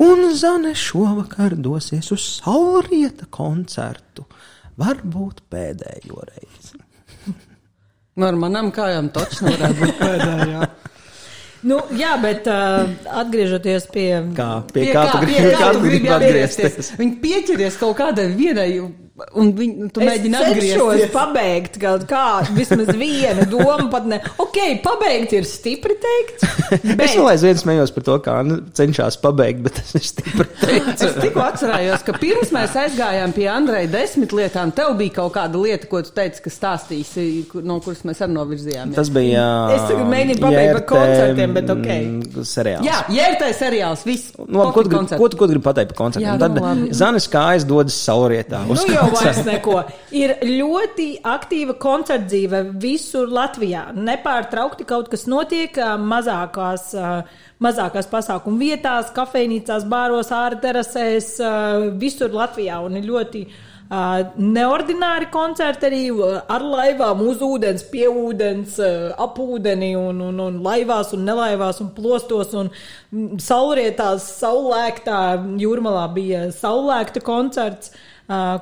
Un 0.03 0.27
Zane 0.37 0.75
šovakar 0.77 1.57
dosies 1.57 2.11
uz 2.15 2.25
saulrieta 2.43 3.29
koncertu. 3.33 4.27
Varbūt 4.81 5.45
pēdējo 5.53 6.25
reizi. 6.29 6.81
Nu, 8.13 8.27
ar 8.29 8.37
manām 8.37 8.73
kājām 8.75 9.09
taču 9.15 9.47
nevarētu 9.47 9.85
būt 9.85 10.01
pēdējā. 10.01 10.71
Nu, 11.63 11.77
jā, 11.95 12.17
bet 12.19 12.49
uh, 12.51 12.89
atgriežoties 13.21 13.85
pie. 13.95 14.09
Kā, 14.35 14.49
pie, 14.73 14.89
pie 14.89 14.95
kā, 14.97 15.05
tu 15.13 15.21
kā 15.61 15.69
tu 15.71 15.83
gribi 15.85 16.11
atgriezties? 16.11 16.89
Viņi 16.99 17.13
pieķeries 17.23 17.77
kaut 17.79 17.95
kādai 18.01 18.25
vienai, 18.35 18.67
un 19.39 19.51
viņi, 19.57 19.89
tu 19.95 20.03
mēģini 20.03 20.37
Es 20.39 20.45
cenšos 20.47 20.81
atgriezties. 20.83 21.13
pabeigt 21.15 21.79
kaut 21.83 22.05
kā, 22.11 22.25
vismaz 22.57 22.91
vienu 22.99 23.47
domu, 23.51 23.89
pat 23.93 24.07
ne. 24.11 24.19
Ok, 24.43 24.59
pabeigt 24.85 25.33
ir 25.39 25.47
stipri 25.49 25.97
teikt. 26.03 26.47
Es 26.73 26.97
Bet, 26.97 27.11
vēl 27.19 27.27
aizvien 27.35 27.59
smējos 27.61 27.91
par 27.93 28.05
to, 28.07 28.15
kā 28.25 28.35
Anna 28.41 28.57
cenšas 28.77 29.19
pabeigt, 29.21 29.61
bet 29.67 29.75
tas 29.77 29.91
ir 29.99 30.05
stipri 30.07 30.47
teikts. 30.63 31.03
Es 31.05 31.17
tikko 31.21 31.43
atcerējos, 31.45 32.05
ka 32.07 32.15
pirms 32.17 32.53
mēs 32.55 32.77
aizgājām 32.81 33.35
pie 33.37 33.45
Andreja 33.53 33.91
desmit 33.93 34.33
lietām, 34.37 34.73
tev 34.77 34.95
bija 34.97 35.19
kaut 35.19 35.35
kāda 35.37 35.61
lieta, 35.61 35.87
ko 35.91 36.01
tu 36.07 36.15
teici, 36.17 36.41
ka 36.47 36.53
stāstīsi, 36.53 37.27
no 37.69 37.77
kuras 37.85 38.01
mēs 38.09 38.23
arī 38.25 38.35
novirzījāmies. 38.39 38.97
Tas 38.97 39.11
bija. 39.13 39.45
Es 39.77 39.85
tagad 39.91 40.09
mēģinu 40.13 40.41
pabeigt 40.43 40.73
par 40.79 40.87
koncertiem, 40.95 41.55
bet 41.59 41.73
ok. 41.77 41.91
ok. 41.93 42.47
Seriāls. 42.49 42.89
Jā, 42.89 43.03
jērtai 43.13 43.53
seriāls, 43.61 44.07
viss. 44.09 44.33
Nu, 44.41 44.63
labi, 44.63 44.73
ko, 44.79 44.85
tu 44.87 44.97
ko, 44.97 45.29
tu, 45.29 45.39
ko 45.39 45.47
tu 45.47 45.53
gribi 45.53 45.65
pateikt 45.69 45.93
par 45.93 46.01
koncertu? 46.07 46.25
Jā, 46.27 46.39
Tad 46.41 46.57
nu, 46.57 46.65
labi. 46.65 46.89
Zanes 46.97 47.29
kājas 47.33 47.69
dodas 47.69 47.97
saulrietā. 48.01 48.65
nu 48.67 48.81
jau 48.89 49.07
vairs 49.15 49.43
neko. 49.47 49.79
Ir 50.17 50.35
ļoti 50.47 51.09
aktīva 51.29 51.77
koncerta 51.81 52.29
dzīve 52.31 52.63
visur 52.83 53.31
Latvijā. 53.33 53.89
Nepārtraukti 53.97 54.87
kaut 54.89 55.11
kas 55.13 55.27
notiek 55.31 55.77
mazākās, 56.03 56.93
mazākās 57.63 58.09
pasākumu 58.13 58.63
vietās, 58.63 59.13
kafejnīcās, 59.17 59.87
bāros, 59.91 60.33
ārā 60.35 60.61
terasēs, 60.63 61.35
ā, 61.43 61.53
visur 62.01 62.33
Latvijā. 62.35 62.81
Un 62.87 62.99
ir 63.01 63.07
ļoti 63.09 63.47
neordināri 63.93 65.27
koncerti 65.33 65.89
arī 65.89 66.05
ar 66.49 66.63
laivām, 66.65 67.21
uz 67.29 67.43
ūdens, 67.45 67.83
pie 67.93 68.07
ūdens, 68.09 68.79
ap 69.21 69.37
ūdeni, 69.43 69.93
un, 69.99 70.23
un, 70.31 70.39
un 70.41 70.63
laivās, 70.65 71.13
un 71.13 71.27
nelaivās, 71.29 71.83
un 71.85 71.91
plostos. 71.97 72.55
Un 72.57 72.73
saulrietās, 73.43 74.31
saulēktā 74.39 75.21
jūrmalā 75.61 76.07
bija 76.15 76.47
saulēkta 76.57 77.21
koncerts. 77.27 77.93
Uh, 77.93 78.09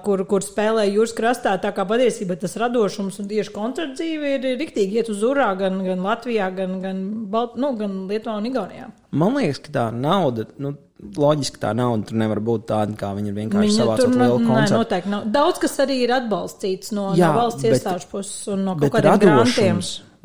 kur, 0.05 0.23
kur 0.31 0.45
spēlēja 0.45 0.93
jūras 0.95 1.15
krastā. 1.17 1.55
Tā 1.63 1.71
kā 1.77 1.85
patiesībā 1.89 2.37
tas 2.41 2.57
radošums 2.61 3.19
un 3.23 3.29
tieši 3.31 3.53
koncerta 3.55 3.97
dzīve 4.01 4.35
ir 4.37 4.47
rīktīgi 4.61 5.01
iet 5.01 5.11
uz 5.13 5.23
urā 5.27 5.51
gan, 5.61 5.81
gan 5.87 6.05
Latvijā, 6.05 6.51
gan, 6.57 6.79
gan, 6.85 7.03
Balt, 7.33 7.57
nu, 7.61 7.73
gan 7.79 8.05
Lietuvā 8.11 8.39
un 8.41 8.49
Igaunijā. 8.51 8.89
Man 9.11 9.35
liekas, 9.39 9.61
ka 9.65 9.73
tā 9.75 9.87
nauda, 9.95 10.47
nu, 10.63 10.75
loģiski 11.17 11.61
tā 11.63 11.71
nauda 11.77 12.11
tur 12.11 12.19
nevar 12.21 12.41
būt 12.45 12.67
tāda, 12.69 12.95
kā 13.01 13.11
viņa 13.17 13.31
ir 13.33 13.37
vienkārši 13.39 13.71
Viņa 13.71 13.79
savācot 13.81 14.05
tur 14.05 14.19
lielu 14.21 14.43
nē, 14.45 14.67
noteikti 14.75 15.13
nav. 15.15 15.25
Daudz 15.33 15.63
kas 15.63 15.79
arī 15.87 15.97
ir 16.05 16.13
atbalstīts 16.19 16.93
no, 16.97 17.11
Jā, 17.19 17.31
no 17.33 17.41
valsts 17.41 17.65
bet- 17.65 17.79
iestāžu 17.79 18.11
puses 18.13 18.49
un 18.53 18.65
no 18.69 18.77
kaut 18.81 18.93
kādiem 18.99 19.23
grantiem. 19.25 19.81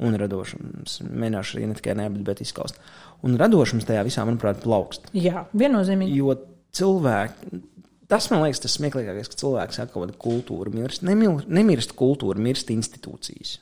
un 0.05 0.17
radošums, 0.19 0.97
mēģināšu 1.07 1.55
arī 1.57 1.67
ne 1.71 1.77
tikai 1.79 1.95
nē, 1.95 2.09
bet, 2.17 2.23
bet 2.27 2.41
izskaust. 2.43 2.75
Un 3.23 3.37
radošums 3.39 3.87
tajā 3.87 4.03
visā, 4.03 4.25
manuprāt, 4.27 4.59
plaukst. 4.65 5.07
Jā, 5.15 5.45
viennozīmīgi. 5.55 6.17
Jo 6.19 6.35
cilvēki, 6.75 7.61
tas 8.11 8.29
man 8.31 8.43
liekas, 8.45 8.61
tas 8.63 8.75
smieklīgākais, 8.79 9.31
ka 9.31 9.39
cilvēks 9.41 9.81
saka, 9.81 9.93
ka 10.05 10.19
kultūra 10.21 10.73
mirst. 10.73 11.03
Nemil, 11.07 11.39
nemirst 11.47 11.95
kultūra, 11.97 12.39
mirst 12.41 12.71
institūcijas. 12.73 13.57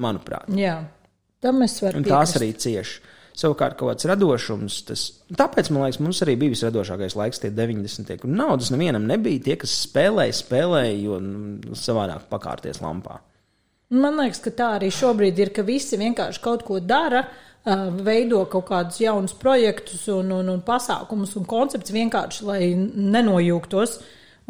Manuprāt. 0.00 0.50
Jā, 0.56 0.76
tam 1.42 1.64
es 1.66 1.78
varu 1.82 2.00
Un 2.00 2.06
tās 2.06 2.34
piekrist. 2.34 2.40
arī 2.40 2.52
cieši. 2.64 3.00
Savukārt, 3.40 3.76
kaut 3.78 3.92
kāds 3.92 4.04
radošums, 4.10 4.76
tas, 4.88 5.02
tāpēc 5.38 5.70
man 5.72 5.84
liekas, 5.86 6.00
mums 6.02 6.18
arī 6.24 6.34
bija 6.36 6.52
visradošākais 6.52 7.14
laiks, 7.16 7.38
tie 7.40 7.52
90. 7.54 8.10
kur 8.20 8.30
naudas 8.30 8.72
nevienam 8.74 9.06
nebija. 9.08 9.40
Tie, 9.46 9.56
kas 9.62 9.72
spēlēja, 9.86 10.34
spēlēja, 10.42 10.96
jo 11.06 11.20
savādāk 11.78 12.26
pakārties 12.32 12.82
lampā. 12.82 13.20
Man 13.90 14.18
liekas, 14.20 14.42
ka 14.44 14.52
tā 14.54 14.72
arī 14.78 14.90
šobrīd 14.94 15.38
ir, 15.42 15.52
ka 15.54 15.64
visi 15.66 15.98
vienkārši 15.98 16.42
kaut 16.42 16.66
ko 16.66 16.82
dara, 16.82 17.22
ā, 17.22 17.49
veido 17.64 18.44
kaut 18.48 18.68
kādus 18.70 19.00
jaunus 19.02 19.34
projektus 19.36 20.06
un, 20.08 20.30
un, 20.32 20.48
un 20.48 20.62
pasākumus 20.64 21.36
un 21.36 21.44
koncepts 21.44 21.92
vienkārši, 21.92 22.46
lai 22.48 22.62
nenojūgtos. 22.74 24.00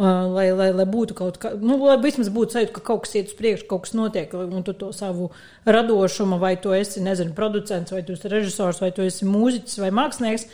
Lai, 0.00 0.46
lai, 0.56 0.70
lai 0.72 0.84
būtu 0.88 1.12
kaut 1.12 1.36
kā, 1.36 1.50
nu, 1.60 1.74
lai 1.84 1.98
vismaz 2.00 2.30
būtu 2.32 2.54
sajūta, 2.54 2.72
ka 2.72 2.80
kaut 2.86 3.02
kas 3.04 3.18
iet 3.18 3.26
uz 3.28 3.34
priekšu, 3.36 3.66
kaut 3.68 3.82
kas 3.84 3.92
notiek, 3.92 4.32
un 4.32 4.62
tu 4.64 4.72
to 4.72 4.88
savu 4.96 5.26
radošumu, 5.68 6.38
vai 6.40 6.54
tu 6.56 6.72
esi, 6.72 7.02
nezinu, 7.04 7.34
producents, 7.36 7.92
vai 7.92 8.00
tu 8.06 8.16
esi 8.16 8.30
režisors, 8.32 8.80
vai 8.80 8.88
tu 8.96 9.04
esi 9.04 9.28
mūziķis 9.28 9.76
vai 9.82 9.90
mākslinieks, 9.98 10.46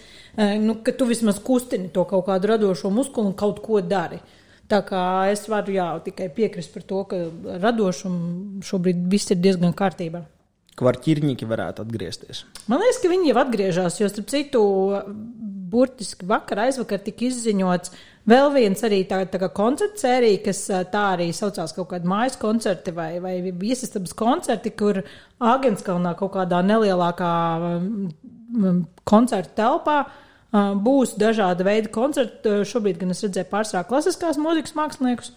nu, 0.65 0.81
ka 0.83 0.97
tu 0.99 1.07
vismaz 1.07 1.39
kustini 1.47 1.93
to 1.95 2.03
kaut 2.11 2.27
kādu 2.27 2.57
radošo 2.57 2.91
muskuli 2.91 3.31
un 3.31 3.39
kaut 3.39 3.63
ko 3.63 3.79
dari. 3.79 4.19
Tā 4.67 4.83
kā 4.83 5.05
es 5.31 5.47
varu 5.47 5.77
jā, 5.79 5.93
tikai 6.09 6.27
piekrist 6.35 6.75
par 6.75 6.83
to, 6.91 7.05
ka 7.07 7.21
radošumu 7.63 8.65
šobrīd 8.67 9.07
viss 9.13 9.31
ir 9.31 9.39
diezgan 9.39 9.79
kārtībā. 9.79 10.27
Kvarķirņiki 10.77 11.49
varētu 11.49 11.87
atgriezties. 11.87 12.45
Man 12.69 12.83
liekas, 12.83 13.01
ka 13.01 13.13
viņi 13.13 13.31
jau 13.31 13.39
atgriežas, 13.41 14.01
jo, 14.01 14.11
starp 14.13 14.29
citu, 14.29 14.63
burtiski 15.73 16.29
vakar, 16.29 16.67
aizvakar 16.67 17.01
tika 17.05 17.27
izziņots 17.31 17.95
Vēl 18.27 18.49
viens 18.51 18.81
arī 18.83 19.05
tā, 19.07 19.21
tā 19.31 19.39
kā 19.39 19.49
koncerta 19.55 20.03
sērija, 20.03 20.41
kas 20.49 20.65
tā 20.91 21.03
arī 21.13 21.29
saucās 21.35 21.71
kaut 21.77 21.93
kāda 21.93 22.09
mājas 22.11 22.35
koncerti 22.43 22.91
vai, 22.95 23.21
vai 23.23 23.37
viesistabas 23.55 24.17
koncerti, 24.19 24.73
kur 24.75 24.99
Āgenskalnā 25.39 26.17
kaut 26.19 26.33
kādā 26.35 26.59
nelielākā 26.67 27.31
koncerta 29.07 29.55
telpā 29.61 29.99
būs 30.83 31.15
dažāda 31.23 31.69
veida 31.69 31.93
koncerti. 31.95 32.65
Šobrīd 32.67 32.99
gan 33.05 33.15
es 33.15 33.23
redzēju 33.23 33.51
pārsvarā 33.53 33.87
klasiskās 33.87 34.43
mūzikas 34.43 34.75
māksliniekus. 34.75 35.31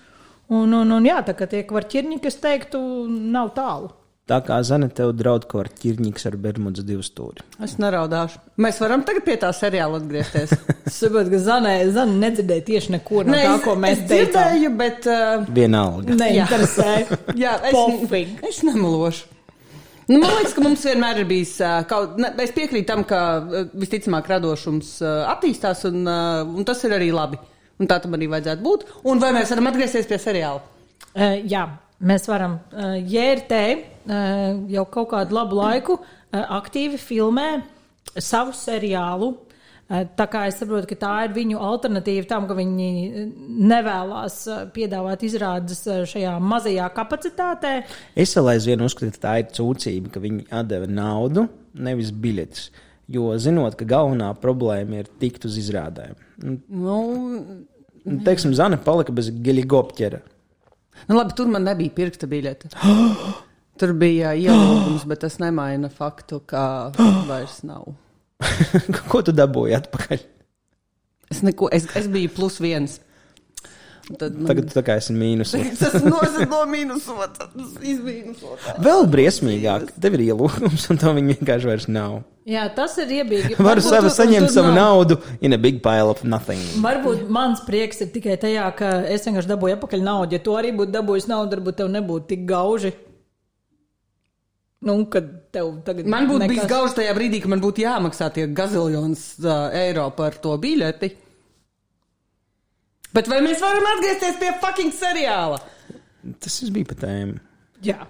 Un, 0.50 0.74
un, 0.74 0.90
un 0.90 1.06
jā, 1.06 1.20
tā 1.22 1.38
kā 1.38 1.46
tie 1.46 1.62
kvarķirņi, 1.70 2.18
kas 2.24 2.42
teiktu, 2.42 2.82
nav 3.06 3.54
tālu. 3.54 3.94
Tā 4.30 4.38
kā 4.46 4.60
Zana 4.62 4.86
tev 4.94 5.10
draud, 5.18 5.48
ko 5.50 5.64
ar 5.64 5.70
ķirņīgs 5.74 6.28
ar 6.30 6.36
Bermudas 6.38 6.86
divu 6.86 7.02
stūri. 7.02 7.42
Es 7.66 7.72
neraudāšu. 7.82 8.38
Mēs 8.62 8.78
varam 8.84 9.02
tagad 9.08 9.24
pie 9.26 9.38
tā 9.42 9.50
seriāla 9.58 9.98
atgriezties. 10.04 10.54
Es 10.90 11.00
saprotu, 11.02 11.30
ka 11.34 11.40
Zana, 11.42 11.72
Zana 11.94 12.14
nedzirdēja 12.28 12.64
tieši 12.68 12.94
neko 12.96 13.24
no 13.26 13.34
Nē, 13.34 13.42
tā, 13.46 13.56
es- 13.58 13.64
ko 13.66 13.74
mēs 13.78 13.98
es 13.98 14.06
teicām. 14.10 14.30
dzirdēju, 14.30 14.70
bet. 14.78 15.08
Uh, 15.10 15.50
Vienalga. 15.54 16.16
Neinteresē. 16.22 16.94
Jā, 17.44 17.56
es, 17.70 17.76
Pofīgi. 17.76 18.40
es 18.50 18.62
nemelošu. 18.66 19.28
Nu, 20.10 20.18
man 20.24 20.32
liekas, 20.40 20.56
ka 20.58 20.64
mums 20.66 20.86
vienmēr 20.90 21.20
ir 21.22 21.28
bijis 21.30 21.52
uh, 21.62 21.76
kaut 21.90 22.16
kas. 22.18 22.40
Es 22.48 22.54
piekrītu 22.56 22.88
tam, 22.90 23.04
ka 23.10 23.20
uh, 23.44 23.68
visticamāk 23.78 24.30
radošums 24.32 24.96
uh, 25.06 25.20
attīstās, 25.36 25.84
un, 25.92 26.06
un 26.10 26.66
tas 26.66 26.82
ir 26.90 26.96
arī 26.98 27.12
labi. 27.14 27.38
Un 27.80 27.88
tā 27.88 28.00
tam 28.04 28.18
arī 28.18 28.26
vajadzētu 28.34 28.66
būt. 28.66 28.88
Un 29.10 29.22
vai 29.22 29.30
mēs 29.38 29.54
varam 29.54 29.70
atgriezties 29.70 30.10
pie 30.10 30.18
seriāla? 30.22 30.66
Uh, 31.14 31.38
jā, 31.50 31.68
mēs 32.02 32.26
varam. 32.32 32.58
Uh, 32.74 32.98
JRT 33.06 33.62
jau 34.10 34.86
kaut 34.90 35.12
kādu 35.14 35.38
labu 35.38 35.60
laiku 35.60 36.00
uh, 36.00 36.06
aktīvi 36.60 36.98
filmē 37.02 37.50
savu 38.18 38.56
seriālu. 38.58 39.34
Uh, 39.36 39.50
Tā 39.90 40.28
kā 40.30 40.44
es 40.46 40.60
saprotu, 40.62 40.86
ka 40.92 40.96
tā 41.02 41.12
ir 41.26 41.32
viņu 41.34 41.58
alternatīva 41.66 42.28
tam, 42.30 42.44
ka 42.46 42.54
viņi 42.54 42.90
nevēlas 43.72 44.36
piedāvāt 44.76 45.24
izrādes 45.26 45.82
šajā 46.12 46.36
mazajā 46.46 46.86
kapacitātē. 46.94 47.72
Es 48.14 48.36
vēl 48.38 48.52
aizvien 48.54 48.86
uzskatu, 48.86 49.10
ka 49.16 49.24
tā 49.24 49.34
ir 49.42 49.50
cūcība, 49.58 50.12
ka 50.14 50.22
viņi 50.22 50.46
atdeva 50.60 50.86
naudu, 50.86 51.48
nevis 51.74 52.14
biļetes. 52.14 52.70
Jo 53.10 53.34
zinot, 53.42 53.80
ka 53.80 53.90
galvenā 53.90 54.30
problēma 54.38 55.02
ir 55.02 55.10
tikt 55.18 55.50
uz 55.50 55.58
izrādēm. 55.58 56.14
Nu, 56.70 57.00
teiksim, 58.30 58.54
Zana 58.54 58.78
palika 58.78 59.16
bez 59.16 59.34
geļigopķera. 59.34 60.22
nu, 61.10 61.18
labi, 61.18 61.34
tur 61.34 61.50
man 61.50 61.66
nebija 61.66 61.98
pirksta 61.98 62.30
biļete. 62.30 62.76
Tur 63.80 63.96
bija 63.96 64.36
ielūgums, 64.36 65.06
bet 65.10 65.24
tas 65.26 65.40
nemaina 65.42 65.92
faktu, 65.94 66.42
ka 66.50 66.64
vairs 67.30 67.62
nav. 67.68 67.94
Ko 69.12 69.24
tu 69.26 69.36
dabūji 69.36 69.78
atpakaļ? 69.80 70.26
Es, 71.30 71.44
neko, 71.46 71.70
es, 71.76 71.86
es 72.00 72.10
biju 72.10 72.32
plus 72.34 72.58
viens. 72.64 73.00
Tad 74.18 74.34
man... 74.34 74.48
Tagad 74.50 74.72
tā 74.74 74.82
kā 74.82 74.96
esi 74.98 75.14
mīnus. 75.14 75.52
tas 75.82 76.00
nozag 76.02 76.50
no 76.50 76.64
mīnusotā. 76.70 77.50
Tas 77.54 77.76
izmīnusotā. 77.86 78.80
Vēl 78.82 79.06
briesmīgāk, 79.12 79.92
tev 80.02 80.18
ir 80.18 80.24
ielūgums, 80.32 80.88
un 80.90 81.02
to 81.02 81.14
viņi 81.14 81.36
vienkārši 81.38 81.70
vairs 81.70 81.86
nav. 81.92 82.24
Jā, 82.50 82.64
tas 82.74 82.96
ir 83.04 83.12
iebīgi. 83.20 83.60
Varu 83.68 83.84
sev 83.86 84.08
saņemt 84.10 84.50
savu 84.50 84.72
naudu 84.74 85.20
in 85.46 85.54
a 85.54 85.60
big 85.62 85.84
pile 85.86 86.10
of 86.10 86.24
nothing. 86.26 86.64
Varbūt 86.82 87.28
mans 87.30 87.62
prieks 87.68 88.02
ir 88.02 88.10
tikai 88.16 88.40
tajā, 88.42 88.66
ka 88.80 88.96
es 89.06 89.28
vienkārši 89.30 89.52
dabūju 89.52 89.78
atpakaļ 89.78 90.08
naudu. 90.08 90.40
Ja 90.40 90.42
tu 90.48 90.58
arī 90.58 90.74
būtu 90.80 90.96
dabūjis 90.96 91.30
naudu, 91.30 91.60
varbūt 91.60 91.84
tev 91.84 91.94
nebūtu 91.94 92.32
tik 92.34 92.50
gauži. 92.50 92.96
Nu, 94.82 94.94
kad 95.12 95.26
tev 95.52 95.74
tagad 95.84 96.08
Man 96.08 96.28
būtu 96.30 96.40
nekas- 96.46 96.54
bijis 96.54 96.70
gaužs 96.72 96.94
tajā 96.96 97.12
brīdī, 97.18 97.42
ka 97.44 97.50
man 97.52 97.60
būtu 97.60 97.84
jāmaksā 97.84 98.30
tie 98.34 98.46
gaziljons 98.48 99.24
uh, 99.44 99.68
eiro 99.76 100.06
par 100.16 100.38
to 100.40 100.54
biļeti. 100.58 101.10
Bet 103.14 103.28
vai 103.28 103.42
mēs 103.44 103.60
varam 103.60 103.84
atgriezties 103.96 104.38
pie 104.40 104.54
fucking 104.62 104.94
seriāla? 104.96 105.58
Tas 106.40 106.60
bija 106.72 106.86
pa 106.92 106.96
tēmu. 107.02 107.40
Jā, 107.84 108.06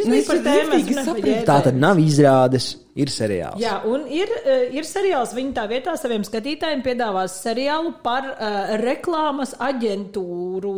Nu, 0.00 0.20
par 0.26 0.38
sapratu. 0.38 1.22
ģērbēju. 1.22 1.44
Tā 1.48 1.56
tad 1.66 1.76
nav 1.76 1.98
izrādes, 2.00 2.66
ir 2.94 3.10
seriāls. 3.12 3.58
Jā, 3.60 3.78
un 3.88 4.06
ir, 4.10 4.28
eh, 4.44 4.68
ir 4.76 4.84
seriāls. 4.88 5.34
Viņi 5.36 5.52
tā 5.56 5.64
vietā 5.70 5.96
saviem 6.00 6.24
skatītājiem 6.24 6.82
piedāvās 6.84 7.34
seriālu 7.44 7.94
par 8.02 8.28
uh, 8.30 8.76
reklāmas 8.80 9.54
aģentūru, 9.60 10.74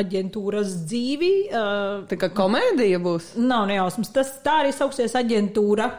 aģentūras 0.00 0.74
dzīvi. 0.86 1.32
Uh, 1.50 2.06
Tā 2.10 2.18
kā 2.20 2.30
komēdija 2.34 3.00
būs. 3.02 3.34
nav 3.36 3.66
nejausmas. 3.70 4.12
Tas 4.12 4.32
tā 4.44 4.64
arī 4.64 4.72
sauksies 4.76 5.14
aģentūra. 5.14 5.90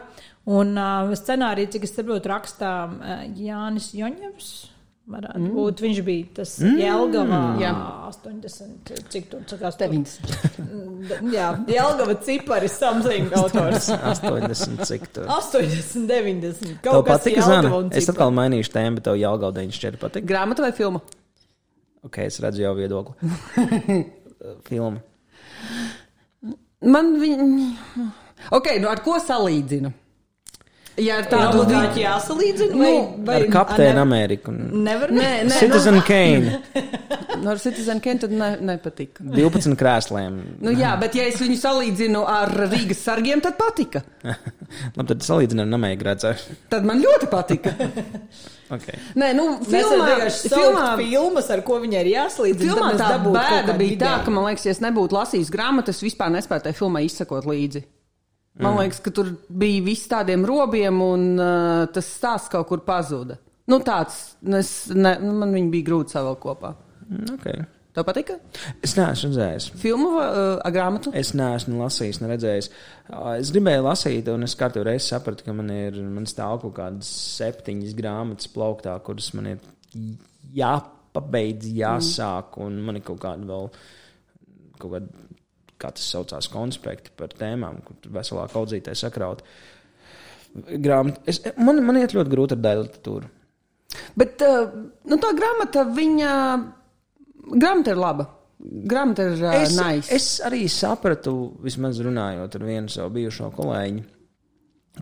Un 0.52 0.74
uh, 0.74 1.12
scenāriju, 1.14 1.70
cik 1.70 1.84
es 1.86 1.92
saprotu, 1.94 2.28
rakstā 2.32 2.72
uh, 2.90 3.24
Jānis 3.38 3.92
Joņevs. 3.94 4.71
Varētu 5.10 5.40
mm. 5.40 5.54
būt. 5.56 5.80
Viņš 5.82 6.00
bija 6.06 6.26
tas 6.36 6.52
mm. 6.62 6.76
Jelgavā. 6.78 7.40
Jā. 7.58 7.72
80, 8.12 8.92
cik 9.10 9.24
tur 9.32 9.40
sakās? 9.50 9.78
90. 9.80 11.32
Jā, 11.34 11.48
Jelgava 11.66 12.14
cipari 12.22 12.70
something 12.70 13.32
autors. 13.40 13.88
80 13.90 14.84
cik 14.86 15.08
tur. 15.16 15.26
80, 15.26 16.06
90. 16.06 16.76
Tev 16.78 16.86
Kaut 16.86 17.08
kas 17.08 17.24
patika, 17.24 17.46
Zana? 17.48 17.72
Es 17.98 18.06
atkal 18.12 18.34
mainīšu 18.36 18.74
tēmu, 18.76 19.00
bet 19.00 19.08
tev 19.10 19.18
jāgaudiņš 19.18 19.80
šķiet 19.80 19.98
patika. 20.02 20.28
Grāmata 20.30 20.62
vai 20.64 20.70
filma? 20.76 21.02
Ok, 22.06 22.20
es 22.26 22.38
redzu 22.42 22.64
jau 22.64 22.74
viedokli. 22.78 23.32
Filma. 24.68 24.98
Man 26.82 27.12
viņa. 27.20 28.06
Ok, 28.54 28.72
nu 28.82 28.90
ar 28.90 29.02
ko 29.04 29.18
salīdzinu? 29.22 29.92
Ja 31.00 31.22
ar 31.22 31.24
Tā 31.24 31.38
tādu 31.40 31.62
būtu 31.64 32.00
jāsalīdzina. 32.02 32.76
Vai, 32.76 32.88
Nu, 32.92 33.24
vai 33.24 33.36
Ar 33.38 33.44
Kapteinu 33.54 33.94
ne- 33.96 34.02
Ameriku. 34.02 34.52
Nevar 34.52 35.12
Nē, 35.14 35.28
nē, 35.48 35.58
Citizen 35.58 36.00
Kane. 36.04 36.58
nu, 37.42 37.46
ar 37.48 37.60
Citizen 37.62 38.00
Kane 38.04 38.20
tad 38.20 38.34
ne, 38.36 38.50
nepatika. 38.60 39.24
12 39.24 39.76
krēsliem. 39.80 40.36
Nu, 40.60 40.74
jā, 40.76 40.92
bet 41.00 41.16
ja 41.16 41.24
es 41.30 41.40
viņu 41.40 41.56
salīdzinu 41.62 42.24
ar 42.28 42.52
Rīgas 42.66 43.00
sargiem, 43.06 43.40
tad 43.40 43.56
patika. 43.56 44.04
Labi, 44.98 45.06
tad 45.14 45.24
salīdzinām 45.24 45.72
Namēju 45.72 46.00
grācā. 46.04 46.34
Tad 46.72 46.84
man 46.88 47.00
ļoti 47.04 47.30
patika. 47.32 47.72
Okay. 48.72 48.96
Nē, 49.20 49.34
nu, 49.36 49.42
filmā, 49.68 50.06
filmā, 50.32 50.84
filmas, 50.96 51.50
ar 51.52 51.60
ko 51.66 51.76
viņai 51.82 51.98
ir 52.06 52.08
jāslīdz. 52.14 52.62
filmā 52.62 52.94
tā 52.96 53.10
bēda 53.20 53.74
bija 53.76 53.98
tā, 54.00 54.12
ka 54.24 54.32
man 54.32 54.46
liekas, 54.48 54.64
ja 54.64 54.72
es 54.72 54.80
nebūtu 54.80 55.12
lasījis 55.12 55.50
grāmatu, 55.52 55.92
es 55.92 56.00
vispār 56.00 56.32
nespēju 56.32 56.64
tai 56.64 56.72
filmai 56.78 57.02
izsekot 57.04 57.44
līdzi. 57.44 57.82
Man 58.60 58.76
liekas, 58.76 59.00
ka 59.00 59.10
tur 59.14 59.30
bija 59.48 59.80
viss 59.86 60.10
tādiem 60.10 60.42
robiem, 60.44 60.98
un 61.00 61.28
uh, 61.40 61.84
tas 61.92 62.08
stāsts 62.18 62.52
kaut 62.52 62.68
kur 62.68 62.82
pazuda. 62.84 63.38
Nu, 63.70 63.78
tāds, 63.86 64.34
nu, 64.44 64.58
es, 64.58 64.90
ne, 64.92 65.14
nu, 65.22 65.32
man 65.40 65.54
viņi 65.54 65.70
bija 65.72 65.88
grūti 65.88 66.16
savēl 66.16 66.36
kopā. 66.42 66.74
Okay. 67.32 67.62
Tev 67.92 68.06
patika? 68.08 68.38
Es 68.84 68.94
neesmu 68.96 69.28
redzējis. 69.30 69.66
Filmu 69.80 70.14
vai 70.14 70.26
uh, 70.28 70.70
grāmatu? 70.72 71.10
Es 71.16 71.34
neesmu 71.36 71.80
lasījis, 71.82 72.22
neredzējis. 72.22 72.68
Ā, 73.12 73.34
Es 73.36 73.52
gribēju 73.52 73.84
lasīt, 73.84 74.30
un 74.32 74.46
es 74.46 74.56
katru 74.56 74.84
reizi 74.88 75.10
sapratu, 75.10 75.44
ka 75.44 75.52
man 75.56 75.68
ir 75.74 75.98
man 76.04 76.28
stāv 76.28 76.62
kaut 76.64 76.76
kādas 76.78 77.10
septiņas 77.38 77.96
grāmatas 77.98 78.48
plauktā, 78.52 78.96
kuras 79.04 79.28
man 79.36 79.50
ir 79.54 79.66
jāpabeidz, 80.56 81.68
jāsāk, 81.82 82.56
un 82.64 82.80
man 82.86 82.96
ir 82.96 83.04
kaut 83.08 83.20
kāda 83.26 83.48
vēl, 83.48 83.68
kaut 84.80 84.96
kāda, 84.96 85.28
kā 85.82 85.92
tas 85.96 86.08
saucās, 86.14 86.50
konspekti 86.52 87.14
par 87.18 87.34
tēmām, 87.38 87.80
kur 87.86 88.12
veselā 88.14 88.46
kaudzītē 88.52 88.94
sakraut. 88.98 89.42
Grāmata. 90.52 91.22
Es, 91.28 91.40
man, 91.56 91.80
man 91.84 91.98
iet 92.00 92.14
ļoti 92.16 92.32
grūti 92.32 92.58
ar 92.58 92.62
daļu 92.66 92.84
literatūru. 92.86 93.30
Bet 94.18 94.44
uh, 94.44 94.70
nu, 95.08 95.18
tā 95.20 95.32
grāmata, 95.36 95.84
viņa. 95.96 96.30
Grāmata 97.52 97.92
ir 97.92 98.00
laba. 98.00 98.28
Grāmata 98.62 99.26
ir 99.30 99.40
uh, 99.42 99.54
Es, 99.58 99.76
nice. 99.76 100.12
es 100.14 100.26
arī 100.46 100.64
sapratu, 100.70 101.34
vismaz 101.64 102.00
runājot 102.04 102.58
ar 102.58 102.66
vienu 102.68 102.92
savu 102.92 103.16
bijušo 103.16 103.50
kolēģi, 103.56 104.04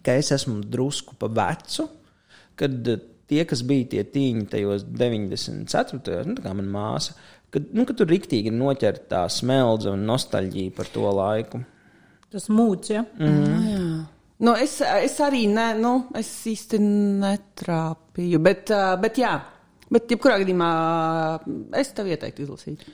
ka 0.06 0.14
es 0.16 0.30
esmu 0.36 0.62
drusku 0.70 1.18
pa 1.20 1.28
vecu, 1.34 1.88
kad 2.58 2.88
eh, 2.88 3.02
tie, 3.30 3.42
kas 3.48 3.62
bija 3.66 3.88
tie 3.94 4.04
tīņi 4.14 4.46
tajos 4.52 4.86
94. 4.88 6.24
nu, 6.28 6.38
tā 6.38 6.46
kā 6.46 6.54
mana 6.56 6.72
māsa, 6.72 7.16
kad, 7.54 7.68
nu, 7.76 7.84
kad 7.88 7.98
tur 8.00 8.10
riktīgi 8.10 8.50
ir 8.52 8.56
noķerta 8.56 9.06
tā 9.10 9.20
smeldze 9.32 9.92
un 9.92 10.06
nostalģija 10.08 10.74
par 10.76 10.90
to 10.94 11.10
laiku. 11.16 11.62
Tas 12.30 12.46
mūts, 12.52 12.92
ja? 12.94 13.04
Mm. 13.18 14.04
Nu, 14.40 14.54
es, 14.56 14.78
es 14.80 15.18
arī 15.20 15.44
ne, 15.52 15.72
nu, 15.76 15.94
es 16.16 16.30
īsti 16.48 16.78
netrāpīju. 16.80 18.40
Bet, 18.44 18.70
uh, 18.72 18.94
bet 19.02 19.18
jā, 19.20 19.34
bet 19.92 20.14
jebkurā 20.14 20.38
gadījumā 20.40 20.70
es 21.80 21.92
tev 21.96 22.08
ieteiktu 22.12 22.46
izlasīt. 22.46 22.86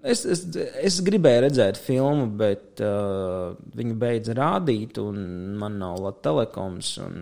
Es, 0.00 0.22
es, 0.24 0.46
es 0.80 1.00
gribēju 1.04 1.42
redzēt 1.44 1.80
filmu, 1.80 2.30
bet 2.40 2.80
uh, 2.84 3.56
viņi 3.76 3.96
beidza 4.00 4.36
rādīt, 4.36 5.00
un 5.02 5.56
man 5.60 5.76
nav 5.80 6.06
telekoms. 6.24 6.94
un 7.04 7.18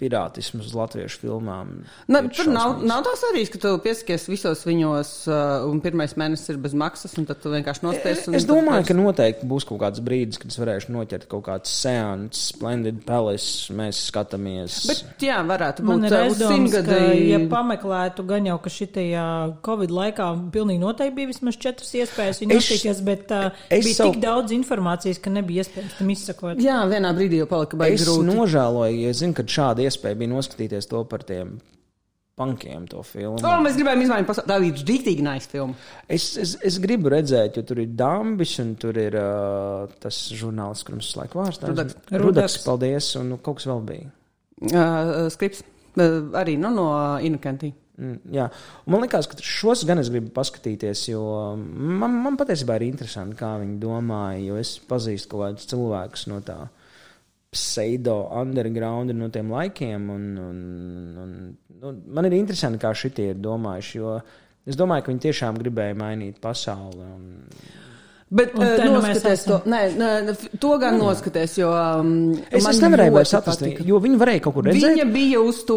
pirātisms 0.00 0.66
uz 0.68 0.74
latviešu 0.76 1.20
filmām. 1.22 1.72
Na, 2.08 2.20
ir 2.24 2.30
tur 2.36 2.48
nav, 2.52 2.80
nav 2.86 3.02
tā 3.06 3.12
arī, 3.30 3.44
ka 3.52 3.58
tu 3.62 3.72
piesakies 3.84 4.26
visos 4.30 4.64
viņos, 4.66 5.10
uh, 5.30 5.66
un 5.70 5.80
pirmais 5.84 6.14
mēnesis 6.20 6.52
ir 6.54 6.58
bez 6.64 6.74
maksas, 6.74 7.16
un 7.20 7.26
tad 7.28 7.40
tu 7.42 7.52
vienkārši 7.52 7.84
nospies. 7.86 8.24
un 8.28 8.34
Es 8.38 8.46
domāju, 8.48 8.86
ka 8.88 8.96
noteikti 8.98 9.48
būs 9.50 9.66
kaut 9.68 9.80
kāds 9.84 10.02
brīdis, 10.04 10.38
kad 10.42 10.50
es 10.52 10.58
varēšu 10.60 10.92
noķert 10.94 11.28
kaut 11.30 11.44
kādu 11.48 11.70
seansu, 11.70 12.40
Splendid 12.54 13.02
Palace. 13.06 13.72
Mēs 13.74 14.02
skatāmies. 14.10 14.80
Bet, 14.88 15.04
jā, 15.24 15.38
varētu 15.46 15.84
Man 15.86 16.02
būt 16.04 16.12
uh, 16.12 16.26
uz 16.30 16.42
aizdoms, 16.42 16.74
ka, 16.86 16.98
ja 17.14 17.38
pameklētu, 17.50 18.24
gan 18.28 18.46
jau, 18.48 18.58
ka 18.62 18.70
šitajā 18.72 19.24
Covid 19.66 19.90
laikā 19.94 20.28
pilnīgi 20.54 20.80
noteikti 20.82 21.16
bija 21.18 21.30
vismaz 21.32 21.56
četras 21.60 21.92
iespējas 21.96 22.40
viņu 22.42 22.56
Es- 22.56 22.64
noskatīties, 22.64 23.02
bet 23.06 23.32
uh, 23.34 23.50
es 23.70 23.84
bija 23.86 23.98
savu- 24.00 24.12
tik 24.14 24.22
daudz 24.24 24.54
informācijas, 24.56 25.20
ka 25.22 25.30
nebija 25.30 25.64
iespējams 25.64 25.98
tam 25.98 26.10
izsakot. 26.14 26.62
Jā, 26.64 26.80
vienā 26.90 27.10
brīdī 27.16 27.40
jau 27.42 27.48
palika 27.50 27.76
baigi 27.80 27.98
Es 28.00 28.06
grūti. 28.08 28.28
nožēloju, 28.30 29.00
jo 29.04 29.08
es 29.14 29.18
zinu, 29.22 29.34
ka 29.34 29.42
šāda 29.74 29.88
iespēja 29.88 30.18
bija 30.18 30.32
noskatīties 30.32 30.88
to 30.90 31.02
par 31.10 31.24
tiem 31.26 31.58
punkiem, 32.34 32.86
to 32.90 33.02
filmu. 33.06 33.38
O, 33.38 33.50
mēs 33.62 33.76
gribējām 33.78 34.02
izmaiņot 34.02 34.26
pasauli. 34.26 34.48
Tā 34.50 34.56
bija 34.62 34.86
rīktīgi 34.88 35.22
nice 35.22 35.50
filma. 35.50 35.76
Es, 36.10 36.32
es, 36.40 36.56
es 36.66 36.80
gribu 36.82 37.12
redzēt, 37.12 37.58
jo 37.58 37.62
tur 37.66 37.82
ir 37.84 37.92
Dambis 37.94 38.56
un 38.62 38.74
tur 38.80 38.98
ir 38.98 39.14
uh, 39.20 39.86
tas 40.02 40.18
žurnālists, 40.34 40.86
kurš 40.88 41.12
laiku 41.20 41.38
vārds 41.38 41.62
Rudaks. 41.62 41.94
Rudaks, 42.10 42.24
Rudaks. 42.24 42.58
paldies, 42.66 43.12
un 43.20 43.30
nu, 43.34 43.38
kaut 43.38 43.60
kas 43.60 43.70
vēl 43.70 43.86
bija. 43.86 44.10
Uh, 44.66 45.30
skrips. 45.30 45.62
Uh, 45.94 46.34
arī 46.34 46.58
nu, 46.58 46.74
no 46.74 46.90
Inukentī. 47.22 47.70
Mm, 47.94 48.34
jā, 48.34 48.48
man 48.90 49.04
liekas, 49.04 49.28
ka 49.30 49.38
šos 49.38 49.84
gan 49.86 50.02
es 50.02 50.10
gribu 50.10 50.32
paskatīties, 50.34 51.04
jo 51.12 51.22
man, 51.54 52.16
man 52.24 52.34
patiesībā 52.40 52.80
ir 52.80 52.88
interesanti, 52.88 53.38
kā 53.38 53.54
viņi 53.62 53.78
domāja. 53.78 54.42
Jo 54.48 54.58
es 54.58 54.74
pazīstu 54.90 55.36
kaut 55.36 55.46
kādus 55.46 55.70
cilvēkus 55.70 56.26
no 56.34 56.42
tā 56.42 56.64
pseido 57.54 58.18
underground, 58.42 59.14
no 59.16 59.30
tiem 59.32 59.52
laikiem. 59.54 60.10
Un, 60.14 60.26
un, 60.48 60.58
un, 61.24 61.38
un, 61.80 62.02
man 62.16 62.28
ir 62.28 62.36
interesanti, 62.40 62.82
kā 62.82 62.92
šitie 62.98 63.30
ir 63.32 63.40
domājuši. 63.44 63.96
Jo 64.02 64.18
es 64.68 64.78
domāju, 64.80 65.06
ka 65.06 65.14
viņi 65.14 65.24
tiešām 65.28 65.62
gribēja 65.62 65.96
mainīt 66.00 66.42
pasauli. 66.42 67.08
Un, 67.14 67.32
Bet 68.34 68.54
uh, 68.56 68.64
nu 68.82 68.96
noskaties 68.96 69.44
to, 69.46 69.58
nē, 69.68 69.80
nē, 69.94 70.34
to 70.58 70.70
gan 70.82 70.96
noskaties, 70.98 71.52
jo 71.60 71.68
um, 71.70 72.32
es, 72.48 72.64
man 72.64 72.72
es 72.72 72.80
nevarēju 72.82 73.14
vairs 73.14 73.34
atrast, 73.36 73.60
patika. 73.62 73.84
jo 73.86 74.00
viņi 74.02 74.18
varēja 74.18 74.42
kaut 74.42 74.56
kur 74.56 74.66
redzēt. 74.66 74.96
Viņa 74.96 75.04
bija 75.12 75.42
uz 75.44 75.60
to 75.68 75.76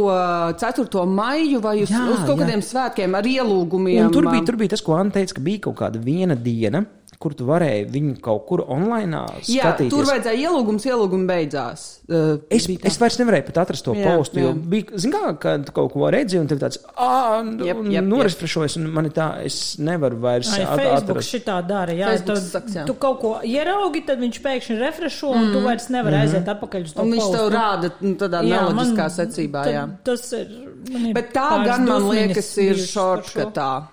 4. 0.64 1.04
maiju 1.20 1.60
vai 1.62 1.76
uz, 1.84 1.92
Jā, 1.94 2.06
uz 2.16 2.24
kaut 2.24 2.34
jā. 2.34 2.40
kādiem 2.46 2.64
svētkiem 2.66 3.18
ar 3.20 3.30
ielūgumiem. 3.30 4.08
Un 4.08 4.16
tur 4.16 4.30
bija, 4.32 4.42
um, 4.42 4.48
tur 4.48 4.58
bija 4.64 4.74
tas, 4.74 4.82
ko 4.88 4.96
Anna 4.98 5.14
teica, 5.20 5.38
ka 5.38 5.44
bija 5.44 5.66
kaut 5.68 5.78
kāda 5.84 6.02
viena 6.02 6.40
diena, 6.40 6.82
kur 7.20 7.34
tu 7.34 7.46
varēji 7.50 7.88
viņu 7.90 8.20
kaut 8.22 8.46
kur 8.46 8.62
online 8.68 9.18
Jā, 9.50 9.72
skatīties. 9.74 9.90
tur 9.90 10.06
vajadzēja 10.06 10.38
ielūgums, 10.48 10.84
ielūgums 10.86 11.26
beidzās. 11.28 11.86
Uh, 12.08 12.38
Es, 12.54 12.68
es 12.70 12.98
vairs 13.02 13.18
nevarēju 13.20 13.46
pat 13.50 13.58
atrast 13.66 13.84
to 13.88 13.96
Jā, 13.98 14.16
postu, 14.18 14.40
jo 14.40 14.52
jā. 14.52 14.60
bija, 14.70 15.00
zin 15.02 15.12
kā, 15.12 15.32
kad 15.42 15.66
tu 15.66 15.72
kaut 15.76 15.92
ko 15.94 16.12
redzi, 16.14 16.38
un 16.40 16.48
tev 16.48 16.60
tāds, 16.62 16.78
ah, 16.96 17.42
norefrešojas, 17.44 18.78
un 18.78 18.88
man 18.94 19.10
ir 19.10 19.16
tā, 19.18 19.28
es 19.46 19.78
nevaru 19.82 20.20
vairs 20.22 20.52
Ai, 20.54 20.62
at- 20.64 20.80
Facebook 20.80 21.18
atrast. 21.18 21.34
šitā 21.34 21.58
dara. 21.68 21.92
Jā, 21.98 22.14
tu, 22.26 22.36
saks, 22.36 22.76
jā. 22.78 22.86
tu 22.86 22.94
kaut 23.02 23.20
ko 23.22 23.34
ieraugi, 23.44 24.06
tad 24.08 24.20
viņš 24.24 24.40
pēkšņi 24.46 24.80
refrešo, 24.86 25.34
un 25.34 25.52
tu 25.54 25.60
vairs 25.66 25.90
nevari 25.94 26.22
aiziet 26.22 26.48
atpakaļ 26.54 26.88
uz 26.88 26.94
to 26.94 27.02
Un 27.02 27.12
viņš 27.12 27.26
postu. 27.26 27.38
tev 27.38 27.52
rāda 27.58 27.92
nu, 28.02 28.14
tādā 28.16 28.44
Jā, 28.46 28.62
neloģiskā 28.62 29.06
man- 29.08 29.18
secībā. 29.18 29.64
tad 29.64 29.74
Jā. 29.74 29.86
Tas 30.04 30.32
ir. 30.34 30.48
man 30.92 31.06
ir 31.08 31.14
Bet 31.14 31.34
tā 31.34 31.50
gan 31.66 31.86
man 31.86 32.10
liekas 32.10 32.58
ir 32.58 32.76
par 32.94 33.24
šo. 33.26 33.88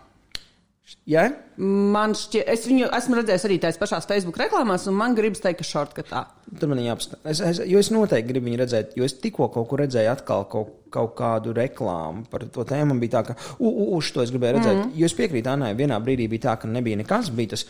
Jā, 1.09 1.28
Man 1.57 2.16
šķiet, 2.18 2.49
es 2.51 2.64
viņu 2.66 2.89
esmu 2.97 3.20
redzējis 3.20 3.45
arī 3.47 3.57
tās 3.62 3.76
pašās 3.78 4.09
Facebook 4.11 4.41
reklāmās, 4.41 4.89
un 4.91 4.97
man 4.99 5.12
gribas 5.14 5.43
teikt, 5.45 5.61
ka 5.61 5.66
šortkatā. 5.68 6.22
tur 6.59 6.70
man 6.72 6.80
jāapstāsta. 6.82 7.20
Es, 7.30 7.41
es, 7.47 7.61
jo 7.70 7.78
es 7.78 7.93
noteikti 7.95 8.32
gribu 8.32 8.49
viņu 8.49 8.59
redzēt, 8.59 8.97
jo 8.99 9.07
es 9.07 9.14
tikko 9.22 9.47
kaut 9.55 9.68
kur 9.70 9.85
redzēju 9.85 10.11
atkal 10.11 10.49
kaut, 10.51 10.72
kaut 10.91 11.14
kādu 11.18 11.55
reklāmu 11.55 12.26
par 12.30 12.47
to 12.51 12.66
tēmu. 12.66 12.91
Man 12.91 13.03
bija 13.03 13.20
tā, 13.20 13.22
ka, 13.28 13.37
u, 13.61 13.70
u, 13.70 13.87
u, 13.95 14.01
šo 14.03 14.24
es 14.24 14.35
gribēju 14.35 14.59
redzēt. 14.59 14.80
Mm. 14.80 14.91
Jo 14.99 15.07
es 15.07 15.14
piekrītu 15.14 15.53
Annai, 15.55 15.70
vienā 15.78 16.01
brīdī 16.03 16.26
bija 16.32 16.49
tā, 16.49 16.57
ka 16.59 16.70
nebija 16.70 16.99
nekas, 16.99 17.30
bija 17.30 17.55
tas 17.55 17.68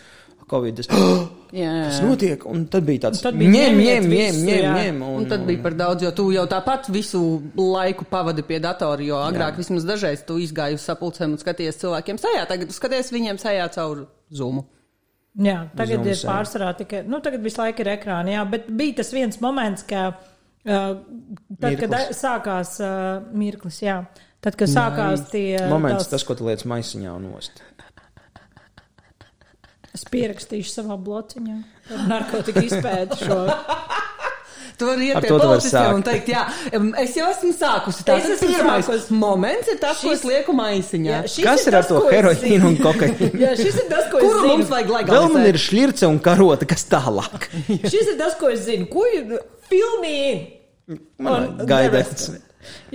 Covid. 0.50 0.82
Tas, 0.84 2.00
notiek? 2.08 2.42
Un 2.50 2.66
tad 2.72 2.84
bija 2.84 3.06
tāds, 3.06 3.22
ņem, 3.24 3.78
ņem, 3.78 3.78
ņem, 3.80 4.08
ņem, 4.10 4.68
ņem. 4.76 4.98
Un, 5.06 5.22
un 5.22 5.26
tad 5.30 5.44
bija 5.48 5.62
par 5.64 5.76
daudz, 5.78 6.04
jo 6.04 6.10
tu 6.16 6.26
jau 6.34 6.44
tāpat 6.50 6.90
visu 6.92 7.20
laiku 7.56 8.04
pavadi 8.10 8.44
pie 8.46 8.58
datora, 8.64 9.00
jo 9.06 9.16
agrāk 9.24 9.56
Jā. 9.56 9.62
vismaz 9.62 9.86
dažreiz 9.88 10.24
tu 10.28 10.36
izgāji 10.42 10.76
uz 10.78 10.84
sapulcēm 10.84 11.32
un 11.36 11.40
skaties 11.40 11.78
cilvēkiem 11.80 12.20
sejā. 12.20 12.44
Tagad 12.50 12.68
tu 12.72 12.76
skaties 12.76 13.12
viņiem 13.14 13.40
sejā 13.42 13.68
caur 13.76 14.04
zūmu. 14.34 14.66
Jā, 15.34 15.64
tagad 15.74 15.98
Zooms, 16.04 16.10
ir 16.12 16.20
jā. 16.20 16.28
pārsvarā 16.30 16.68
tikai, 16.78 17.00
nu, 17.10 17.18
tagad 17.24 17.42
visu 17.42 17.58
laiku 17.58 17.82
ir 17.82 17.88
ekrāni, 17.96 18.36
jā, 18.36 18.44
bet 18.52 18.68
bija 18.70 19.00
tas 19.00 19.08
viens 19.10 19.40
moments, 19.42 19.82
ka, 19.88 20.02
uh, 20.14 20.92
tad, 21.58 21.74
kad 21.80 21.88
Mirklis. 21.90 22.04
a- 22.12 22.14
sākās 22.20 22.76
uh, 22.78 23.24
mirklis, 23.34 23.80
jā, 23.82 23.96
tad, 24.44 24.54
kad 24.60 24.70
sākās 24.70 25.24
tie. 25.32 25.56
Moments, 25.72 26.04
tās- 26.04 26.12
tas, 26.14 26.26
ko 26.28 26.36
tu 26.38 26.46
liec 26.46 26.62
maisiņā 26.70 27.16
nost. 27.24 27.64
Es 29.94 30.02
pierakstīšu 30.10 30.72
savā 30.74 30.96
blociņā 30.98 31.56
par 31.88 32.06
narkotiku 32.10 32.64
izpēti 32.66 33.20
šo. 33.26 33.38
Tu 34.74 34.86
vari 34.88 35.04
iet 35.06 35.14
Ar 35.14 35.22
pie 35.22 35.28
to 35.30 35.36
policistiem 35.38 35.92
un 35.94 36.02
teikt, 36.02 36.28
jā, 36.32 36.40
es 36.98 37.12
jau 37.14 37.28
esmu 37.30 37.52
sākusi. 37.54 38.02
Tā 38.08 38.16
Es 38.18 38.24
tas 38.24 38.32
esmu 38.40 38.48
pirmais 38.56 38.88
sākusi. 38.88 39.14
moments 39.20 39.68
ir 39.70 39.76
tas, 39.78 40.00
ko 40.02 40.08
Šis- 40.10 40.16
es 40.18 40.24
lieku 40.26 40.54
maisiņā. 40.58 41.12
Jā, 41.12 41.20
Kas 41.46 41.66
ir 41.70 41.76
ar 41.78 41.84
tas, 41.84 41.90
to 41.92 42.00
ko 42.02 42.08
es 42.10 42.16
heroīnu 42.16 42.66
un 42.72 42.78
kokaīnu? 42.82 43.28
Jā, 43.44 43.52
šis 43.60 43.78
ir 43.84 43.86
tas, 43.92 44.08
ko 44.10 44.18
Kuru 44.24 44.32
es 44.32 44.40
zinu. 44.40 44.50
mums 44.56 44.72
vajag 44.72 44.90
Vēl 44.90 44.96
man 44.98 45.06
legalizēt? 45.06 45.46
ir 45.52 45.60
šķirce 45.66 46.10
un 46.10 46.18
karota, 46.26 46.66
kas 46.74 46.84
tālāk. 46.90 47.46
Šis 47.94 48.10
ir 48.16 48.18
tas, 48.18 48.34
ko 48.42 48.50
es 48.50 48.64
zinu. 48.66 48.88
Ko 48.90 49.06
ir 49.14 49.36
filmīgi? 49.70 50.98
Man 51.22 51.48
gaidāts. 51.70 52.32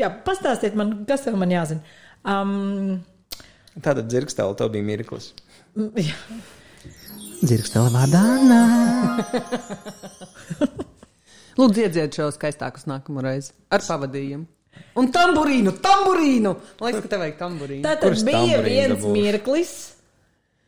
Jā, 0.03 0.11
pastāstiet 0.27 0.75
man, 0.75 0.97
kas 1.07 1.23
tev 1.29 1.39
man 1.39 1.55
jāzina. 1.55 1.79
Um, 2.27 2.97
Tātad 3.79 4.11
dzirkstēl, 4.11 4.51
tev 4.59 4.75
bija 4.75 4.83
mirklis. 4.91 5.31
jā. 5.95 6.11
Dzirkstēl 7.39 7.87
vārdā 7.93 8.21
Anna. 8.35 8.59
Lūdzu, 11.59 11.83
iedzied 11.85 12.15
šo 12.15 12.29
skaistāku 12.35 12.81
nākamo 12.89 13.23
reizi 13.23 13.53
ar 13.75 13.83
pavadījumu. 13.83 14.45
Un 14.99 15.07
tamburīnu, 15.11 15.73
tamburīnu! 15.83 16.51
Man 16.79 16.87
liekas, 16.87 17.03
ka 17.05 17.09
tev 17.11 17.21
vajag 17.23 17.37
tamburīnu. 17.39 17.83
Tā 17.83 17.93
tad 17.99 18.13
Kurš 18.13 18.21
bija 18.27 18.59
viens 18.63 18.93
dabūšu? 18.95 19.13
mirklis, 19.15 19.71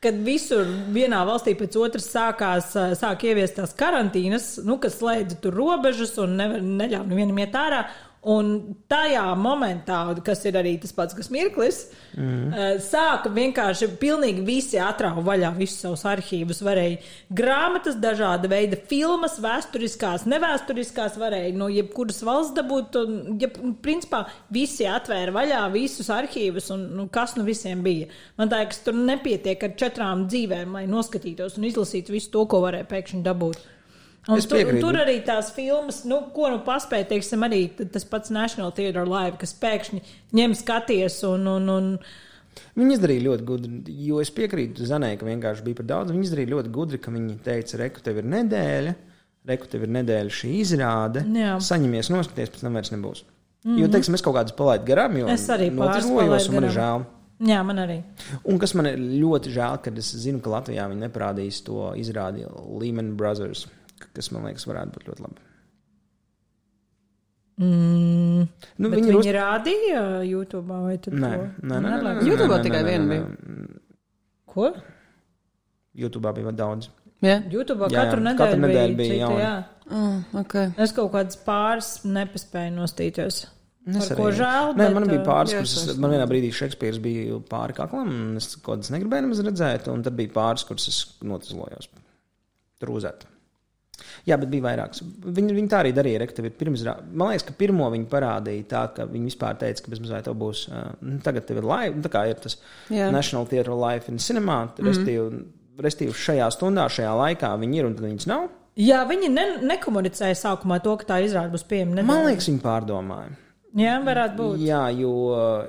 kad 0.03 0.17
visur 0.25 0.65
vienā 0.95 1.21
valstī 1.27 1.53
pēc 1.59 1.77
otras 1.79 2.07
sākās, 2.11 2.71
sāk 2.99 3.23
ieviest 3.29 3.55
tās 3.59 3.75
karantīnas, 3.77 4.45
nu, 4.67 4.77
kas 4.83 4.97
slēdza 4.99 5.35
tur 5.43 5.55
robežas 5.55 6.15
un 6.23 6.35
nevar- 6.39 6.63
neļāva 6.65 7.07
nevienam 7.11 7.39
iet 7.43 7.55
ārā. 7.61 7.81
Un 8.21 8.75
tajā 8.85 9.23
momentā, 9.33 10.03
kas 10.21 10.43
ir 10.45 10.53
arī 10.59 10.75
tas 10.77 10.91
pats, 10.93 11.15
kas 11.17 11.31
mirklis, 11.33 11.79
mm. 12.13 12.77
sāka 12.85 13.31
vienkārši 13.33 13.87
pilnīgi 13.97 14.43
visi 14.45 14.77
atrauga 14.77 15.23
vaļā 15.25 15.49
visus 15.55 15.81
savus 15.81 16.03
arhīvus. 16.05 16.59
Varēja 16.61 16.99
grāmatas, 17.33 17.97
dažāda 17.97 18.51
veida 18.51 18.77
filmas, 18.91 19.39
vēsturiskās, 19.41 20.27
nevēsturiskās, 20.29 21.17
varēja 21.17 21.55
no 21.57 21.71
jebkuras 21.73 22.21
valsts 22.27 22.53
dabūt. 22.61 23.01
Un, 23.01 23.41
ja, 23.41 23.49
principā 23.81 24.27
visi 24.53 24.85
atvēra 24.85 25.33
vaļā 25.41 25.65
visus 25.73 26.13
arhīvus, 26.13 26.69
un 26.77 26.91
nu, 26.99 27.09
kas 27.09 27.33
nu 27.39 27.47
visiem 27.49 27.81
bija. 27.81 28.13
Man 28.37 28.53
liekas, 28.53 28.85
tur 28.85 29.01
nepietiek 29.01 29.65
ar 29.65 29.73
četrām 29.81 30.27
dzīvēm, 30.29 30.77
lai 30.77 30.85
noskatītos 30.85 31.57
un 31.57 31.71
izlasītu 31.73 32.13
visu 32.13 32.29
to, 32.37 32.45
ko 32.45 32.61
varēja 32.69 32.91
pēkšņi 32.93 33.25
dabūt. 33.25 33.71
Un 34.29 34.41
tur, 34.45 34.67
un 34.69 34.81
tur 34.83 34.97
arī 35.01 35.15
tās 35.25 35.47
filmas, 35.55 36.03
nu, 36.05 36.19
ko 36.35 36.51
nu 36.53 36.59
paspēja, 36.65 37.07
teiksim, 37.09 37.41
arī 37.47 37.63
tas 37.89 38.03
pats 38.05 38.29
National 38.29 38.69
Theatre 38.77 39.07
Live, 39.09 39.39
kas 39.41 39.55
pēkšņi 39.57 40.01
ņem 40.37 40.53
skaties 40.59 41.23
un, 41.25 41.47
un, 41.49 41.71
un 41.73 41.95
Viņi 42.75 42.95
izdarīja 42.95 43.23
ļoti 43.25 43.45
gudri, 43.47 43.95
jo 44.05 44.19
es 44.23 44.31
piekrītu 44.35 44.85
Zanē, 44.87 45.13
ka 45.19 45.27
vienkārši 45.27 45.63
bija 45.65 45.79
par 45.79 45.87
daudz. 45.89 46.13
Viņi 46.13 46.27
izdarīja 46.27 46.51
ļoti 46.53 46.71
gudri, 46.75 46.99
ka 47.03 47.13
viņi 47.13 47.37
teica, 47.45 47.79
reku, 47.81 48.03
tev 48.03 48.19
ir 48.21 48.27
nedēļa, 48.31 48.93
reku, 49.51 49.69
tev 49.71 49.87
ir 49.87 49.93
nedēļa 49.97 50.35
šī 50.37 50.51
izrāde. 50.61 51.23
Jā. 51.35 51.55
Saņemies, 51.63 52.11
noskaties, 52.13 52.51
pēc 52.53 52.65
tam 52.65 52.77
vairs 52.79 52.93
nebūs. 52.93 53.23
Mm 53.63 53.71
-hmm. 53.71 53.81
Jo, 53.81 53.87
teiksim, 53.93 54.15
es 54.17 54.23
kaut 54.25 54.35
kādus 54.35 54.55
palaidu 54.57 54.85
garām, 54.85 55.17
jo 55.19 55.27
Es 55.27 55.49
arī 55.49 55.69
palaidu 55.75 56.07
un 56.07 56.55
man 56.55 56.63
ir 56.63 56.71
žēl. 56.77 57.05
jā, 57.39 57.63
man 57.63 57.77
arī. 57.77 58.01
Un 58.43 58.59
kas 58.59 58.73
man 58.73 58.85
ir 58.85 58.97
ļoti 58.97 59.53
žēl, 59.53 59.81
kad 59.83 59.97
es 59.97 60.15
zinu, 60.15 60.41
ka 60.41 60.49
Latvijā 60.49 60.87
viņi 60.89 61.07
neparādīs 61.07 61.63
to 61.63 61.93
izrādi 61.95 62.45
Lehman 62.79 63.15
Brothers, 63.17 63.67
kas 64.15 64.31
man 64.35 64.45
liekas 64.49 64.67
varētu 64.69 64.95
būt 64.97 65.09
ļoti 65.11 65.25
labi. 65.27 65.47
Mm, 67.61 68.47
Nu, 68.81 68.89
viņi 68.89 69.11
viņi, 69.11 69.17
uz... 69.19 69.27
rādīja 69.35 70.01
YouTube 70.25 70.77
vai 70.87 70.95
tad 71.03 71.13
Nē, 71.19 71.29
to? 71.35 71.43
nē, 71.69 71.77
nē, 71.83 71.91
nē, 71.91 71.99
nē, 72.07 72.25
YouTube 72.25 72.57
tikai 72.65 72.81
viena 72.87 73.05
bija. 73.11 73.27
Ko? 74.49 74.71
YouTube 76.01 76.31
bija 76.39 76.53
daudz. 76.57 76.89
Jā, 77.21 77.35
YouTube 77.53 77.85
Jā, 77.93 78.05
katru 78.09 78.23
jā, 78.23 78.61
nedēļu 78.63 78.95
bija, 78.97 78.97
bija 78.97 79.13
cita, 79.13 79.19
jauna. 79.21 79.41
jā. 79.43 79.55
mm, 79.91 80.21
ok. 80.41 80.55
Es 80.81 80.93
kaut 80.97 81.11
kādas 81.13 81.37
pāris 81.45 81.89
nepaspēju 82.07 82.73
nostīties. 82.79 83.41
Es 83.91 84.07
Par 84.09 84.17
ko 84.17 84.25
arī- 84.29 84.37
žēl, 84.37 84.71
Nē, 84.77 84.87
bet, 84.87 84.93
man 84.93 85.05
bija 85.09 85.21
pāris, 85.25 85.53
kuras 85.57 85.97
man 86.01 86.11
vienā 86.13 86.25
brīdī 86.29 86.49
Šekspīrs 86.53 86.99
bija 87.01 87.37
pāri 87.49 87.73
kaklam, 87.77 88.09
un 88.13 88.37
es 88.41 88.55
kaut 88.57 88.75
kādas 88.79 88.91
negribēju 88.93 89.25
nemaz 89.27 89.41
redzēt, 89.45 89.87
un 89.93 90.01
tad 90.05 90.17
bija 90.17 90.33
pāris, 90.33 90.65
kuras 90.69 90.85
es 90.89 90.99
notizlojos. 91.25 91.89
Trūzēt. 92.81 93.25
Jā, 94.27 94.37
bet 94.41 94.51
bija 94.51 94.65
vairākas. 94.67 95.03
Viņi, 95.03 95.55
viņi 95.57 95.71
tā 95.71 95.81
arī 95.83 95.93
darīja. 95.95 96.21
Re, 96.21 96.29
ka 96.29 96.37
tev 96.37 96.49
ir 96.49 96.55
pirms, 96.59 96.85
man 97.09 97.31
liekas, 97.31 97.47
ka 97.47 97.55
pirmo 97.57 97.89
viņi 97.93 98.07
parādīja 98.11 98.67
tā, 98.71 98.83
ka 98.95 99.07
viņi 99.09 99.31
vispār 99.31 99.59
teica, 99.61 99.85
ka 99.85 99.93
bezmazliet 99.93 100.27
tev 100.27 100.37
būs. 100.41 100.63
Uh, 100.71 101.19
tagad 101.25 101.47
tev 101.49 101.61
ir 101.61 101.69
live, 101.71 101.97
nu, 101.97 102.05
tā 102.05 102.13
kā 102.13 102.25
ir 102.29 102.41
tas 102.41 102.57
Jā. 102.93 103.11
National 103.13 103.49
Theatre 103.51 103.77
Life 103.77 104.11
in 104.11 104.21
Cinema. 104.21 104.63
Mm. 104.71 104.89
Restīvi, 104.89 105.43
restīvi 105.81 106.17
šajā 106.17 106.49
stundā, 106.55 106.87
šajā 106.91 107.13
laikā 107.25 107.53
viņi 107.61 107.81
ir 107.81 107.89
un 107.89 107.95
tad 107.97 108.09
viņas 108.09 108.31
nav. 108.31 108.49
Jā, 108.79 109.03
viņi 109.07 109.29
ne, 109.33 109.45
nekomunicēja 109.67 110.37
sākumā 110.39 110.79
to, 110.83 110.95
ka 110.99 111.09
tā 111.09 111.21
izrāda 111.25 111.51
būs 111.51 111.65
pieejama. 111.67 112.05
Man 112.07 112.27
liekas, 112.29 112.47
viņi 112.47 112.61
pārdomāja. 112.63 113.33
Jā, 113.77 113.93
varētu 114.03 114.35
būt. 114.35 114.63
Jā, 114.65 114.81
jo 114.95 115.11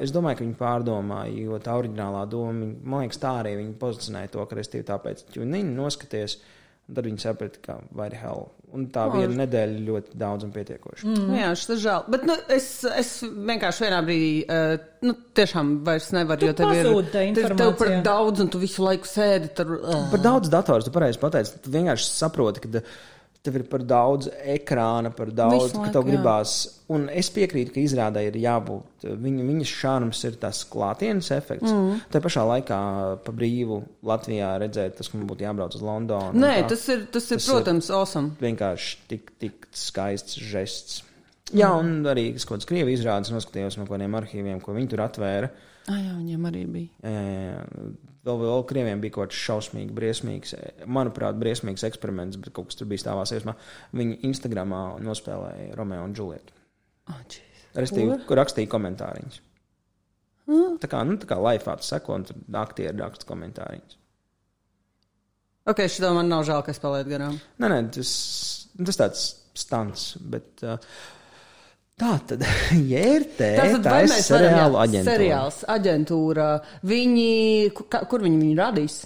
es 0.03 0.11
domāju, 0.15 0.41
ka 0.41 0.45
viņi 0.45 0.57
pārdomāja, 0.59 1.35
jo 1.45 1.59
tā 1.63 1.77
oriģinālā 1.79 2.25
doma, 2.31 2.73
man 2.83 3.05
liekas, 3.05 3.21
tā 3.23 3.37
arī 3.43 3.55
viņi 3.61 3.77
pozicionēja 3.79 4.33
to, 4.33 4.47
ka 4.51 4.59
restīvi 4.59 4.87
tāpēc, 4.89 5.23
jo 5.37 5.47
viņi 5.47 5.71
noskaties, 5.77 6.35
un 6.39 6.59
tad 6.91 7.07
viņi 7.07 7.23
saprata, 7.23 7.63
ka 7.63 7.79
vai 7.97 8.11
hell. 8.19 8.51
Un 8.73 8.87
tā 8.89 9.03
viena 9.13 9.43
nedēļa 9.43 9.81
ļoti 9.85 10.15
daudz 10.17 10.47
un 10.47 10.53
pietiekoši. 10.55 11.05
Mm. 11.05 11.25
Mm. 11.27 11.35
Jā, 11.37 11.49
šis 11.61 11.73
ir 11.75 11.81
žēl. 11.83 12.07
Bet 12.15 12.23
nu, 12.25 12.37
es, 12.57 12.69
es 12.89 13.11
vienkārši 13.21 13.85
vienā 13.85 13.99
brīdī, 14.07 14.31
uh, 14.47 14.87
nu, 15.05 15.17
tiešām 15.37 15.75
vairs 15.85 16.09
nevaru, 16.17 16.41
Tu 16.41 16.49
jo 16.49 16.55
tev 16.57 16.73
ir, 16.79 16.89
tev, 17.37 17.53
tev 17.61 17.75
par 17.77 17.93
daudz, 18.07 18.41
un 18.41 18.49
tu 18.53 18.63
visu 18.63 18.87
laiku 18.87 19.11
sēdi 19.11 19.53
tur. 19.59 19.75
Uh. 19.83 20.07
Par 20.15 20.25
daudz 20.25 20.53
datorus, 20.53 20.89
tu 20.89 20.95
pareizi 20.95 21.21
pateici. 21.21 21.61
Tu 21.61 21.75
vienkārši 21.75 22.09
saproti, 22.15 22.65
ka 22.65 22.81
tev 23.43 23.57
ir 23.59 23.65
par 23.67 23.83
daudz 23.83 24.29
ekrāna, 24.55 25.11
par 25.15 25.33
daudz, 25.35 25.73
Visu 25.73 25.81
ka 25.83 25.91
tev 25.97 26.05
jā. 26.07 26.13
gribās. 26.13 26.53
Un 26.95 27.09
es 27.11 27.27
piekrītu, 27.35 27.73
ka 27.75 27.81
izrādē 27.83 28.23
ir 28.29 28.37
jābūt. 28.39 29.07
Viņa, 29.19 29.47
viņas 29.49 29.73
šārms 29.81 30.21
ir 30.29 30.37
tas 30.43 30.61
klātienes 30.71 31.31
efekts. 31.35 31.67
Mm. 31.73 32.03
Tā 32.13 32.21
pašā 32.23 32.45
laikā 32.47 32.79
pa 33.27 33.35
brīvu 33.35 33.81
Latvijā 34.07 34.53
redzēt, 34.63 34.95
tas, 35.01 35.11
ka 35.11 35.19
man 35.19 35.27
būtu 35.31 35.43
jābrauc 35.47 35.75
uz 35.75 35.83
Londonu. 35.83 36.39
Nē, 36.39 36.53
tā. 36.63 36.69
tas 36.75 36.87
ir, 36.95 37.07
tas 37.11 37.27
ir 37.33 37.41
Tas 37.41 37.49
ir- 37.49 37.57
protams, 37.57 37.91
awesome. 37.91 38.31
vienkārši 38.43 38.97
tik, 39.11 39.33
tik 39.43 39.67
skaists 39.75 40.39
žests. 40.39 41.03
Jā, 41.53 41.73
un 41.83 42.05
arī 42.07 42.31
kaut 42.39 42.55
kādas 42.61 42.69
krievi 42.71 42.95
izrādes 42.95 43.33
noskatījos 43.35 43.77
no 43.77 43.85
kādiem 43.91 44.15
arhīviem, 44.17 44.63
ko 44.63 44.73
viņi 44.73 44.89
tur 44.95 45.03
atvēra. 45.05 45.51
Ah, 45.91 45.99
jā, 45.99 46.15
viņiem 46.15 46.47
arī 46.47 46.63
bija. 46.71 46.89
Jā, 47.03 47.11
jā, 47.27 47.59
jā. 47.59 47.91
Vēl, 48.23 48.39
vēl 48.39 48.67
krieviem 48.71 49.01
bija 49.03 49.17
kaut 49.17 49.33
kāds 49.33 49.39
šausmīgs, 49.43 49.95
briesmīgs, 49.97 50.53
manuprāt, 50.87 51.39
briesmīgs 51.41 51.83
eksperiments, 51.89 52.39
bet 52.39 52.55
kaut 52.55 52.69
kas 52.71 52.79
tur 52.79 52.87
bija 52.91 53.03
stāvā 53.03 53.25
sajūsmā. 53.27 53.57
Viņi 53.99 54.21
Instagramā 54.29 54.83
nospēlēja 55.03 55.73
Romeo 55.79 56.05
un 56.07 56.15
Džulietu. 56.15 56.55
Oh. 57.11 57.25
Restīvi, 57.75 58.21
kur 58.29 58.39
rakstīja 58.39 58.71
komentāriņus. 58.71 59.41
Tā 60.83 60.91
kā, 60.91 61.01
nu, 61.07 61.17
tā 61.23 61.29
kā 61.31 61.39
laifā 61.41 61.75
tu 61.79 61.87
seko, 61.87 62.19
un 62.19 62.27
tur 62.29 62.39
aktieri 62.61 62.99
raksta 62.99 63.27
komentāriņus. 63.29 63.99
ok, 65.73 65.83
šitā 65.91 66.13
man 66.15 66.31
nav 66.31 66.45
žēl, 66.47 66.63
ka 66.67 66.75
es 66.75 66.83
palaidu 66.83 67.15
garām. 67.15 67.39
Nē, 67.63 67.71
nē, 67.73 67.81
tas, 67.97 68.13
tas 68.77 69.01
tāds 69.01 69.27
stants, 69.59 70.07
bet 70.33 70.65
uh, 70.67 70.79
tā 72.03 72.13
tad, 72.33 72.45
jērtē, 72.93 73.49
Tātad, 73.61 73.87
tā 73.87 73.97
ir 74.03 74.11
jā, 74.11 74.67
aģentūra. 74.85 75.07
seriāls, 75.15 75.63
aģentūra, 75.79 76.51
viņi, 76.93 77.31
ku- 77.79 77.87
ka- 77.95 78.05
kur 78.11 78.27
viņi 78.27 78.43
viņu 78.43 78.59
radīs? 78.61 79.01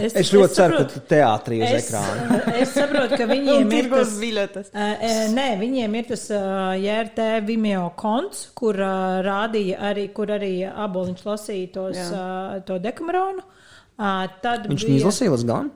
Es 0.00 0.30
ļoti 0.32 0.54
ceru, 0.54 0.76
ka 0.78 0.84
tu 0.88 1.00
teātrī 1.10 1.56
uz 1.60 1.72
es, 1.74 1.88
ekrāna. 1.90 2.36
es 2.62 2.70
saprotu, 2.72 3.16
ka 3.20 3.26
viņiem 3.34 3.72
ir 3.74 3.88
tas. 3.92 4.12
biļetes. 4.22 4.68
Uh, 4.70 4.92
uh, 4.94 5.24
nē, 5.34 5.46
viņiem 5.60 5.96
ir 5.98 6.06
tas 6.12 6.22
uh, 6.32 6.70
JRT 6.78 7.26
Vimeo 7.48 7.88
konts, 7.98 8.46
kur 8.56 8.78
rādīja 8.78 9.82
arī, 9.90 10.06
kur 10.16 10.30
arī 10.38 10.52
aboliņš 10.70 11.26
lasīja 11.26 11.72
tos, 11.74 11.98
Jā. 11.98 12.62
to 12.70 12.78
dekameronu. 12.86 13.44
Tad 13.98 14.70
Viņš 14.70 14.86
bija- 14.88 15.02
izlasīja 15.02 15.34
līdz 15.34 15.44
galam. 15.50 15.68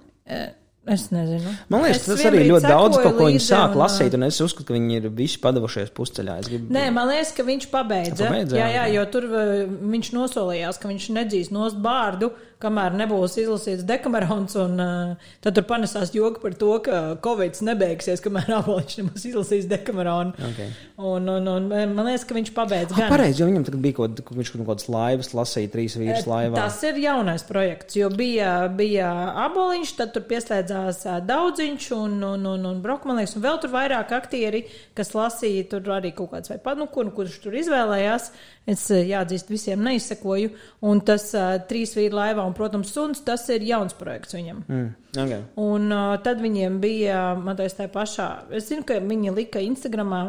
Uh, 0.89 0.95
Es 0.95 1.11
nezinu. 1.13 1.53
Man 1.69 1.85
liekas, 1.85 2.01
Es 2.03 2.09
tas 2.09 2.25
arī 2.31 2.47
ļoti 2.49 2.65
daudz, 2.65 2.97
ko, 2.97 3.13
ko 3.13 3.29
viņi 3.29 3.39
līdzi 3.39 3.45
sāk 3.45 3.75
un, 3.77 3.81
lasīt, 3.83 4.15
un 4.17 4.27
es 4.27 4.41
uzskatu, 4.41 4.67
ka 4.71 4.77
viņi 4.77 4.99
ir 4.99 5.09
visi 5.15 5.41
padavušies 5.43 5.93
pusceļā. 5.97 6.37
Es 6.43 6.49
gribu... 6.49 6.73
Nē, 6.75 6.87
man 6.97 7.11
liekas, 7.13 7.35
ka 7.37 7.45
viņš 7.47 7.69
pabeidza. 7.73 8.25
Pabeidza, 8.25 8.57
jā, 8.57 8.67
jā. 8.73 8.77
jā, 8.79 8.87
jo 8.97 9.05
tur 9.13 9.29
uh, 9.29 9.55
viņš 9.95 10.13
nosolījās, 10.17 10.81
ka 10.81 10.91
viņš 10.91 11.09
nedzīs 11.19 11.53
nost 11.55 11.77
bārdu, 11.85 12.33
kamēr 12.63 12.97
nebūs 12.99 13.37
izlasīts 13.39 13.85
dekamerons, 13.87 14.57
un 14.59 14.83
uh, 14.83 15.29
tad 15.45 15.57
tur 15.57 15.67
panesās 15.69 16.11
joki 16.15 16.43
par 16.43 16.57
to, 16.59 16.71
ka 16.85 17.01
Covid 17.25 17.61
nebeigsies, 17.69 18.23
kamēr 18.25 18.51
aboliņš 18.59 18.97
nebūs 19.01 19.27
izlasījis 19.31 19.69
dekameronu. 19.71 20.35
Okay. 20.51 20.73
Un, 20.99 21.29
un, 21.31 21.47
un 21.55 21.69
man 21.71 22.09
liekas, 22.09 22.27
ka 22.27 22.35
viņš 22.35 22.53
pabeidza. 22.57 22.97
Ah, 22.97 23.05
gan. 23.05 23.13
pareizi, 23.15 23.43
jo 23.43 23.49
viņam 23.51 23.69
bija 23.79 23.99
kaut, 24.01 24.23
ka 24.27 24.35
viņš 24.35 24.53
kaut 24.57 24.67
kādas 24.73 24.89
laivas 24.91 25.33
lasīja, 25.39 25.73
trīs 25.75 25.95
vīrus 26.01 26.27
laivā. 26.27 26.59
Tas 26.59 26.81
ir 26.89 26.99
jaunais 27.05 27.47
projekts, 27.47 27.99
jo 28.01 28.11
bija, 28.11 28.53
bija 28.75 29.13
aboliņš, 29.47 29.95
tad 30.01 30.15
tur 30.17 30.27
pieslēdzās 30.31 31.05
ā, 31.07 31.19
daudziņš 31.29 31.91
un, 31.99 32.19
un, 32.33 32.51
un, 32.57 32.69
un 32.73 32.83
brokmanīgs, 32.83 33.37
un 33.39 33.47
vēl 33.47 33.63
tur 33.63 33.75
vairāk 33.77 34.15
aktieri, 34.19 34.65
kas 34.99 35.15
lasīja 35.15 35.69
tur 35.71 35.95
arī 35.95 36.11
kaut 36.17 36.33
kāds 36.35 36.51
vai 36.51 36.59
padnukunu, 36.63 37.15
kurš 37.15 37.39
tur 37.45 37.59
izvēlējās. 37.63 38.33
Es 38.69 38.83
jāatzīst, 38.93 39.49
visiem 39.49 39.81
neizsekoju. 39.81 40.51
Un 40.85 41.01
tas 41.05 41.31
ā, 41.39 41.47
trīs 41.71 41.95
vīri 41.97 42.13
laivā 42.13 42.45
un, 42.49 42.55
protams, 42.57 42.93
suns, 42.95 43.23
tas 43.27 43.45
ir 43.55 43.67
jauns 43.69 43.97
projekts 43.99 44.37
viņam. 44.37 44.63
Mm, 44.69 44.87
okay. 45.15 45.43
Un 45.63 45.93
uh, 45.95 46.15
tad 46.25 46.43
viņiem 46.45 46.81
bija, 46.83 47.19
man 47.39 47.59
liekas, 47.59 47.77
tā 47.79 47.89
pašā. 47.93 48.29
Es 48.59 48.71
zinu, 48.71 48.87
ka 48.89 48.99
viņi 49.05 49.35
lika 49.37 49.63
Instagramā, 49.65 50.23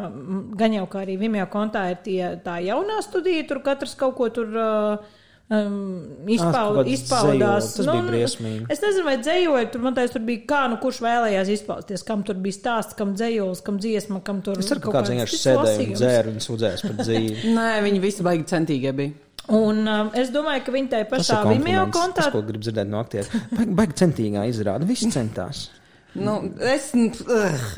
gan 0.60 0.76
jau 0.76 0.86
kā 0.90 1.04
arī 1.04 1.18
Vimeo 1.20 1.48
kontā 1.52 1.88
ir 1.94 2.04
tie, 2.04 2.20
tā 2.44 2.60
jaunā 2.64 3.00
studija, 3.06 3.48
tur 3.48 3.64
katrs 3.66 3.96
kaut 3.98 4.18
ko 4.20 4.30
tur. 4.34 4.54
Uh, 4.54 5.16
Um, 5.50 6.28
izpaud, 6.30 6.76
kāds 6.76 6.92
izpaudās. 6.94 7.72
dzējoli, 7.74 7.74
tas 7.74 7.86
bija 7.88 8.02
briesmīgi. 8.06 8.66
Es 8.70 8.82
nezinu, 8.84 9.02
vai 9.08 9.14
dzējoļi 9.18 9.70
tur, 9.72 9.82
liekas, 9.88 10.12
tur 10.14 10.22
bija 10.28 10.42
kā, 10.52 10.60
nu 10.70 10.76
kurš 10.78 11.00
vēlējās 11.02 11.48
izpausties, 11.56 12.04
kam 12.06 12.22
tur 12.28 12.38
bija 12.44 12.54
stāsts, 12.54 12.94
kam 12.94 13.16
dzējolis, 13.16 13.62
kam 13.66 13.80
dziesma, 13.82 14.20
kam 14.28 14.44
tur 14.46 14.62
Es 14.62 14.70
ceru, 14.70 14.84
ka 14.84 14.92
kaut 14.94 15.10
vienkārši 15.10 15.34
cits 15.34 15.48
sēdēja 15.48 15.88
un 15.88 15.98
dzēra 15.98 16.30
un 16.30 16.38
sūdzējās 16.44 16.86
par 16.86 16.94
dzīvi. 17.00 17.34
Nē, 17.58 17.66
viņi 17.82 18.02
visi 18.06 18.28
baigi 18.28 18.46
centīgie 18.52 18.94
bija. 19.00 19.16
Un 19.50 19.82
um, 19.90 20.12
es 20.14 20.30
domāju, 20.34 20.62
ka 20.66 20.74
viņi 20.74 20.92
tajā 20.94 21.10
pašā 21.10 21.42
Vimeo 21.48 21.88
kontā 21.90 22.26
tas, 22.26 22.32
ko 22.34 22.44
grib 22.46 22.62
dzirdēt 22.62 22.90
no 22.90 23.02
aktieriem. 23.02 23.44
Baigi, 23.50 23.76
baigi 23.82 24.00
centīgā 24.04 24.46
izrāda, 24.50 24.86
visi 24.86 25.10
centās. 25.10 25.68
Nu, 26.12 26.54
es. 26.58 26.90
Uh, 26.94 27.34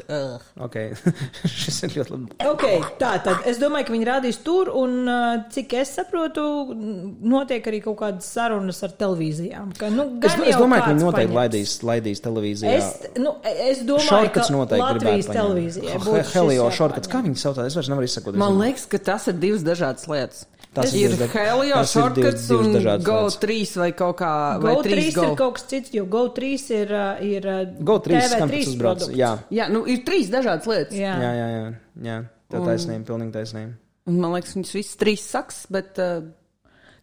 uh. 0.09 0.65
Okay. 0.65 0.95
Šis 1.63 1.83
ir 1.85 1.97
ļoti 1.99 2.15
labi. 2.15 2.37
Okay, 2.49 2.79
tā 3.01 3.11
tad 3.25 3.45
es 3.49 3.59
domāju, 3.61 3.91
ka 3.91 3.93
viņi 3.93 4.07
rādīs 4.09 4.39
tur, 4.45 4.71
un 4.73 5.03
uh, 5.05 5.43
cik 5.53 5.75
es 5.83 5.93
saprotu, 5.99 6.45
notiek 6.73 7.67
arī 7.69 7.83
kaut 7.85 7.99
kādas 8.01 8.31
sarunas 8.33 8.81
ar 8.87 8.95
televīzijām. 8.97 9.75
Ka, 9.77 9.91
nu, 9.93 10.09
Es, 10.25 10.39
es 10.39 10.57
domāju, 10.57 10.87
ka 10.87 10.95
viņi 10.95 11.05
noteikti 11.05 11.29
paņems. 11.29 11.39
laidīs, 11.41 11.77
laidīs 11.85 12.25
televīzijā. 12.25 12.79
Es, 12.79 13.13
nu, 13.21 13.35
es 13.53 13.85
domāju, 13.85 14.09
Šorkats 14.09 14.49
ka 14.49 14.57
noteikti 14.57 14.87
Latvijas 14.87 15.79
būtu 16.07 16.17
šis 16.23 16.35
Helio 16.39 16.71
šorkats, 16.73 17.13
kā 17.13 17.21
viņi 17.27 17.43
sauc, 17.43 17.61
es 17.67 17.77
vairs 17.77 17.93
nevaru 17.93 18.09
izsakot. 18.09 18.41
Man 18.41 18.57
liekas, 18.63 18.89
ka 18.89 19.03
tas 19.13 19.29
ir 19.29 19.37
divas 19.45 19.67
dažādas 19.67 20.09
lietas. 20.09 20.47
Tas 20.73 20.93
ir 20.97 21.13
ir 21.13 21.23
Helio 21.29 21.81
ir 21.83 21.89
shortcuts 21.89 22.47
un 22.57 22.71
Go 23.05 23.19
lietas. 23.27 23.39
3 23.43 23.75
vai 23.83 23.91
kaut 23.93 24.17
kā. 24.23 24.33
Vai 24.63 24.75
Go 24.75 24.85
3 24.87 24.95
3 24.95 25.09
ir 25.11 25.17
Go. 25.19 25.27
kaut 25.37 25.59
kas 25.59 25.67
cits, 25.69 25.93
jo 25.93 26.07
Go 26.09 26.23
3 26.33 26.69
ir, 26.79 26.93
uh, 26.97 27.25
ir 27.29 27.49
uh, 27.49 27.63
Go 27.85 27.99
3 28.01 28.23
skan 28.31 28.49
TV3 28.49 28.53
pēc 28.57 28.71
uzbrauc. 28.73 29.05
Jā, 29.17 29.33
Jā, 29.53 29.67
nu 29.73 29.85
ir 29.85 30.01
trīs 30.07 30.31
dažādas 30.33 30.71
lietas. 30.71 30.97
Jā. 30.97 31.17
jā, 31.21 31.33
jā, 31.37 31.49
jā, 31.53 31.65
jā. 32.09 32.21
Tev 32.53 32.65
taisnība, 32.69 33.05
pilnīgi 33.11 33.37
taisnība. 33.37 33.75
Un 34.09 34.17
man 34.25 34.33
liekas, 34.35 34.57
viņas 34.57 34.73
visas 34.79 34.97
trīs 35.01 35.27
saks, 35.35 35.67
bet. 35.73 36.01
Uh, 36.01 36.31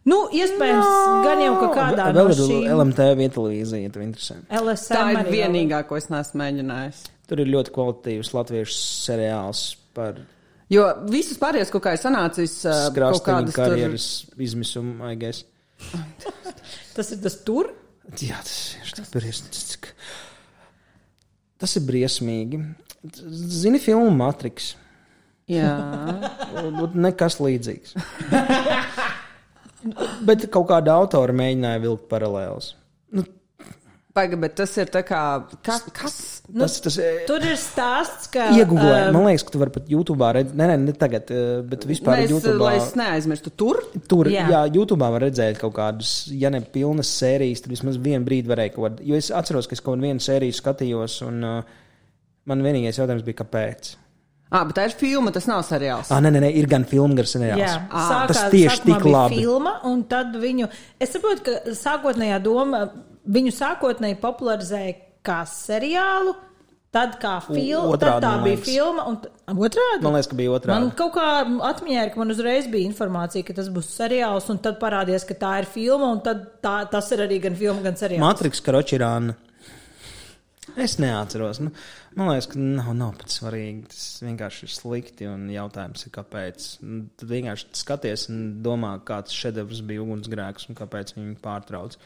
Nu, 0.08 0.16
iespējams, 0.32 0.86
no. 0.86 1.16
gan 1.26 1.42
jau 1.44 1.56
ka 1.60 1.66
kādā 1.76 2.06
Vēl 2.16 2.30
no 2.30 2.32
ir 2.32 2.38
šīm 2.38 2.62
LMT 2.72 3.08
vieta 3.18 3.34
televīzija, 3.36 3.82
ja 3.84 3.92
tev 3.92 4.04
interesē. 4.06 4.36
LSM 4.48 4.94
tā 4.96 5.02
ir 5.12 5.28
vienīgā, 5.28 5.82
ko 5.90 5.98
es 6.00 6.08
neesmu 6.08 6.40
mēģinājis. 6.40 7.02
Tur 7.28 7.42
ir 7.44 7.50
ļoti 7.52 7.74
kvalitatīvs 7.74 8.30
latviešu 8.32 8.78
seriāls 9.04 9.60
par 9.94 10.22
Jo 10.70 10.86
visas 11.10 11.38
pārējās, 11.40 11.70
ko 11.74 11.80
kā 11.82 11.96
ir 11.96 12.02
sanācis, 12.02 12.60
kaut 12.62 12.92
skrāsteņu 12.94 13.24
kādas 13.26 13.56
tur. 13.56 13.64
karjeras 13.64 14.08
izmisumu, 14.38 15.00
I 15.10 15.16
guess. 15.18 15.44
Tas 16.96 17.10
ir 17.14 17.22
tas 17.24 17.38
tur. 17.46 17.72
Jā, 18.20 18.38
tas 18.42 18.54
ir 18.82 18.92
tā 18.98 19.04
briesmīgi. 19.14 19.92
Tas 21.60 21.76
ir 21.78 21.84
briesmīgi. 21.86 22.58
Zini 23.30 23.78
filmu 23.80 24.10
Matrix? 24.12 24.74
Jā, 25.50 25.70
Nekas 27.06 27.38
līdzīgs. 27.42 27.94
Bet 30.28 30.44
kaut 30.52 30.68
kāda 30.68 30.98
autora 31.00 31.34
mēģināja 31.36 31.82
vilkt 31.86 32.10
paralēlus. 32.10 32.74
Nu, 34.20 34.26
Paga, 34.26 34.36
bet 34.36 34.56
tas 34.58 34.72
ir 34.76 34.90
tā 34.92 35.00
kā. 35.06 35.20
Kas? 35.64 35.84
kas? 35.96 36.16
tas, 36.44 36.74
tas 36.84 36.96
ir 37.00 37.22
Tur 37.28 37.44
ir 37.46 37.56
stāsts, 37.60 38.28
ka. 38.32 38.50
Iegūlē, 38.56 39.06
um, 39.06 39.16
man 39.16 39.28
liekas, 39.30 39.46
ka 39.46 39.54
tu 39.54 39.60
vari 39.62 39.72
pat 39.74 39.88
YouTube 39.90 40.30
redzēt, 40.36 40.56
nē, 40.58 40.66
nē, 40.72 40.76
ne 40.82 40.94
tagad, 40.98 41.30
eh, 41.32 41.62
bet 41.70 41.86
vispār 41.88 42.20
Nē, 42.20 42.26
es, 42.26 42.34
YouTube. 42.34 42.58
lai 42.60 42.74
es 42.80 42.92
neaizmirstu 42.98 43.54
tur. 43.56 43.80
Tur, 44.10 44.28
Jā. 44.28 44.44
jā, 44.44 44.58
jā 44.58 44.76
YouTube 44.76 45.08
var 45.14 45.24
redzēt 45.24 45.60
kaut 45.62 45.72
kādus, 45.78 46.12
ja 46.36 46.52
ne 46.52 46.60
pilnas 46.60 47.12
sērijas, 47.22 47.64
tad 47.64 47.72
vismaz 47.72 47.96
vienu 48.02 48.26
brīdi 48.28 48.50
varēja 48.50 48.74
kaut 48.76 48.86
kādu. 48.88 49.08
Jo 49.08 49.16
es 49.20 49.32
atceros, 49.32 49.70
ka 49.70 49.78
es 49.78 49.84
kaut 49.84 49.96
kādu 49.96 50.10
vienu 50.10 50.26
sēriju 50.26 50.58
skatījos, 50.58 51.20
un 51.28 51.40
uh, 51.46 51.82
man 52.50 52.64
vienīgais 52.66 53.00
jautājums 53.00 53.24
bija, 53.26 53.40
kāpēc. 53.40 53.94
Ah, 54.50 54.64
bet 54.66 54.74
tā 54.74 54.88
ir 54.88 54.94
filma, 54.98 55.30
tas 55.30 55.46
nav 55.46 55.60
seriāls. 55.62 56.08
Ah, 56.10 56.18
nē, 56.22 56.32
nē, 56.34 56.40
nē, 56.42 56.48
ir 56.58 56.66
gan 56.70 56.82
filma, 56.90 57.14
gan 57.20 57.28
seriāls. 57.30 57.60
Jā, 57.62 57.74
Ā, 57.86 58.06
sākā, 58.10 58.32
tas 58.32 58.40
tieši 58.50 58.82
tik 58.88 59.04
labi. 59.06 59.38
Filma, 59.44 59.76
un 59.86 60.02
tad 60.10 60.34
viņu, 60.42 60.66
es 60.98 61.14
saprotu, 61.14 61.44
ka 61.46 61.76
sākotnējā 61.78 62.40
doma, 62.42 62.82
viņu 63.26 63.52
sākotnēji 63.56 64.20
popularizēja 64.22 64.94
kā 65.26 65.42
seriālu, 65.48 66.36
Tad, 66.90 67.20
kā 67.22 67.36
filma, 67.44 67.94
tad 68.02 68.16
tā 68.18 68.30
bija 68.42 68.58
filma. 68.58 69.04
Un, 69.06 69.20
otrādi? 69.62 70.02
Man 70.02 70.16
liekas, 70.16 70.26
ka 70.26 70.38
bija 70.40 70.56
otrādi. 70.56 70.74
Man 70.74 70.88
kaut 70.98 71.12
kā 71.14 71.26
atmiņā 71.68 72.00
ir, 72.02 72.10
ka 72.10 72.18
man 72.18 72.34
uzreiz 72.34 72.66
bija 72.66 72.88
informācija, 72.88 73.46
ka 73.46 73.54
tas 73.54 73.68
būs 73.70 73.92
seriāls, 73.94 74.48
un 74.50 74.58
tad 74.64 74.80
parādījās, 74.80 75.22
ka 75.28 75.36
tā 75.38 75.52
ir 75.62 75.68
filma, 75.70 76.08
un 76.16 76.18
tad 76.26 76.42
tā, 76.64 76.80
tas 76.90 77.12
ir 77.14 77.22
arī 77.28 77.38
gan 77.44 77.54
filma, 77.60 77.84
gan 77.84 78.00
seriāls. 78.00 78.24
Matriks, 78.24 78.62
Karočirāna. 78.66 79.36
Es 80.78 80.96
neatceros. 80.98 81.60
Nu, 81.62 81.70
man 82.18 82.32
liekas, 82.32 82.50
ka 82.50 82.58
nav, 82.58 82.90
nav 82.98 83.14
pat 83.22 83.38
svarīgi. 83.38 83.86
Tas 83.90 84.06
vienkārši 84.26 84.66
ir 84.66 84.74
slikti. 84.74 85.30
Un 85.30 85.46
jautājums 85.54 86.06
ir, 86.06 86.14
kāpēc. 86.14 86.70
Nu, 86.82 87.04
Tad 87.18 87.30
vienkārši 87.30 87.70
skaties 87.84 88.26
un 88.34 88.40
domā, 88.66 88.96
kāds 89.06 89.34
šedevrs 89.34 89.84
bija 89.86 90.02
ugunsgrēks 90.02 90.66
un 90.70 90.78
kāpēc 90.78 91.14
viņi 91.16 91.38
pārtrauc. 91.42 91.98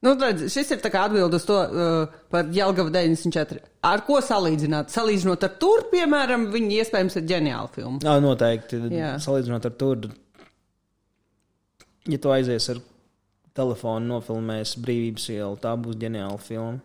Nu, 0.00 0.14
redz, 0.16 0.46
šis 0.48 0.70
ir 0.72 0.80
tā 0.80 0.88
kā 0.92 1.02
atbild 1.04 1.34
uz 1.36 1.44
to 1.44 1.58
uh, 1.60 2.20
par 2.32 2.48
Jelgavu 2.56 2.88
94. 2.94 3.60
Ar 3.84 4.00
ko 4.06 4.22
salīdzināt? 4.24 4.88
Salīdzinot 4.94 5.44
ar 5.44 5.52
tur, 5.60 5.84
piemēram, 5.92 6.46
viņi 6.54 6.78
iespējams 6.80 7.18
ir 7.20 7.26
ģeniāla 7.28 7.68
filma. 7.74 8.00
Jā, 8.06 8.14
noteikti. 8.24 8.80
Jā. 8.96 9.10
Salīdzinot 9.20 9.68
ar 9.68 9.74
to, 9.82 9.90
ja 12.08 12.20
tu 12.20 12.32
aizies 12.32 12.70
ar 12.72 12.80
telefonu, 13.60 14.14
nofilmēs 14.14 14.78
brīvības 14.80 15.28
ielu, 15.34 15.60
tā 15.60 15.74
būs 15.76 16.00
ģeniāla 16.00 16.40
filma. 16.40 16.80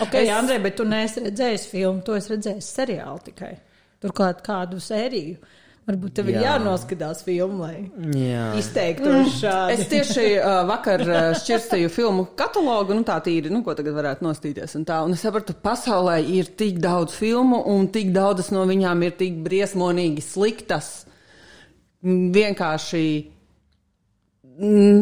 Ok, 0.00 0.14
es... 0.22 0.30
Andrej, 0.32 0.60
bet 0.64 0.78
tu 0.78 0.86
neesi 0.88 1.22
redzējis 1.24 1.66
filmu, 1.72 2.04
to 2.06 2.14
es 2.16 2.30
redzēju 2.30 2.62
seriālu 2.64 3.26
tikai. 3.26 3.52
Turklāt 4.04 4.40
kādu 4.46 4.78
sēriju. 4.82 5.36
Varbūt 5.84 6.14
tev 6.16 6.30
ir 6.30 6.38
Jā. 6.38 6.54
jānoskatās 6.54 7.18
filmu, 7.26 7.66
lai 7.66 8.14
Jā, 8.16 8.46
izteiktos 8.56 9.34
šādi. 9.36 9.74
Es 9.74 9.90
tieši 9.90 10.22
uh, 10.38 10.62
vakar 10.70 11.02
uh, 11.04 11.26
šķirstīju 11.36 11.90
filmu 11.92 12.24
katalogu, 12.38 12.96
nu 12.96 13.04
tā 13.04 13.18
tīri, 13.24 13.52
nu 13.52 13.60
ko 13.66 13.74
tagad 13.76 13.92
varētu 13.98 14.24
nostīties. 14.24 14.78
Un, 14.78 14.86
tā, 14.88 15.02
un 15.04 15.12
es 15.12 15.20
sapratu, 15.26 15.52
pasaulē 15.60 16.16
ir 16.24 16.48
tik 16.56 16.80
daudz 16.80 17.18
filmu, 17.20 17.60
un 17.74 17.90
tik 17.92 18.14
daudzas 18.16 18.48
no 18.54 18.64
viņām 18.70 19.04
ir 19.04 19.18
tik 19.20 19.36
briesmonīgi 19.44 20.24
sliktas. 20.24 20.94
Mm, 22.00 22.32
Vienkārši 22.32 23.04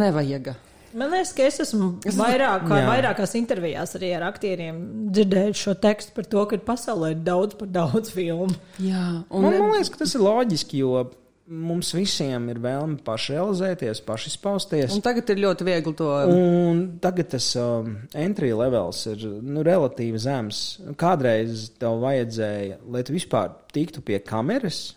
nevajag. 0.03 0.55
Man 0.99 1.13
liekas, 1.13 1.33
ka 1.37 1.47
es 1.49 1.59
esmu 1.65 1.89
vairāk, 2.19 2.67
Jā. 2.69 2.83
vairākās 2.89 3.35
intervijās 3.39 3.97
arī 3.99 4.13
ar 4.17 4.27
aktieriem 4.29 4.83
dzirdējis 5.15 5.65
šo 5.67 5.75
tekstu 5.81 6.15
par 6.17 6.29
to, 6.29 6.45
ka 6.51 6.61
pasaulē 6.67 7.15
ir 7.15 7.25
daudz 7.25 7.57
par 7.59 7.71
daudz 7.73 8.13
filmu. 8.13 8.53
Jā, 8.83 9.25
man, 9.31 9.49
un 9.49 9.59
man 9.59 9.75
liekas, 9.77 9.93
ka 9.93 10.03
tas 10.05 10.15
ir 10.19 10.25
loģiski, 10.25 10.83
jo 10.85 11.07
mums 11.53 11.91
visiem 11.97 12.47
ir 12.53 12.61
vēlme 12.63 13.01
pašrealizēties, 13.05 14.01
pašizpausties. 14.07 14.95
Un 14.97 15.05
tagad 15.05 15.31
ir 15.35 15.43
ļoti 15.43 15.67
viegli 15.67 15.95
to. 15.99 16.09
Un 16.33 16.83
tagad 17.03 17.33
tas 17.35 17.49
um, 17.61 17.97
entry 18.17 18.53
levels 18.57 19.05
ir 19.11 19.25
nu, 19.43 19.65
relatīvi 19.67 20.21
zems. 20.23 20.63
Kādreiz 21.01 21.69
tev 21.81 22.01
vajadzēja, 22.05 22.81
lai 22.95 23.05
tu 23.07 23.17
vispār 23.17 23.53
tiktu 23.75 24.05
pie 24.07 24.21
kameras. 24.25 24.93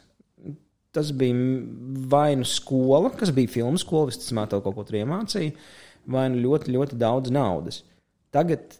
Tas 0.95 1.09
bija 1.11 1.35
vai 2.07 2.37
nu 2.39 2.45
skola, 2.47 3.09
kas 3.19 3.33
bija 3.35 3.51
filmu 3.57 3.81
skola, 3.81 4.13
visticamāk, 4.13 4.53
kaut 4.63 4.77
ko 4.77 4.85
tur 4.87 5.01
iemācīja, 5.01 5.51
vai 6.11 6.25
nu 6.33 6.41
ļoti, 6.43 6.73
ļoti 6.75 6.97
daudz 6.99 7.31
naudas. 7.33 7.81
Tagad, 8.35 8.75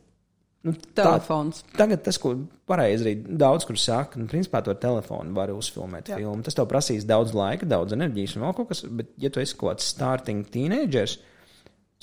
nu, 0.66 0.74
tā, 0.92 1.06
Telefons. 1.06 1.64
tagad 1.78 2.04
tas, 2.06 2.20
ko 2.22 2.34
pareizi 2.70 3.06
arī 3.06 3.38
daudz 3.40 3.68
kur 3.68 3.80
saka, 3.80 4.20
nu, 4.20 4.28
principā 4.32 4.62
to 4.66 4.76
telefonu 4.82 5.36
var 5.38 5.54
uzfilmēt 5.54 6.12
Jā. 6.12 6.20
filmu. 6.20 6.44
Tas 6.46 6.58
tev 6.58 6.68
prasīs 6.72 7.08
daudz 7.08 7.36
laika, 7.38 7.68
daudz 7.70 7.96
enerģijas 7.96 8.36
un 8.38 8.48
vēl 8.48 8.58
kaut 8.58 8.70
kas, 8.74 8.84
bet, 8.90 9.14
ja 9.22 9.32
tu 9.32 9.44
esi 9.44 9.58
kaut 9.58 9.76
kāds 9.76 9.90
starting 9.96 10.46
teenagers, 10.52 11.18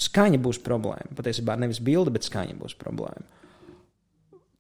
skaņa 0.03 0.41
būs 0.43 0.63
problēma. 0.65 1.15
Patiesībā 1.19 1.59
nevis 1.61 1.83
bilde, 1.85 2.15
bet 2.15 2.27
skaņa 2.27 2.57
būs 2.59 2.79
problēma. 2.81 3.27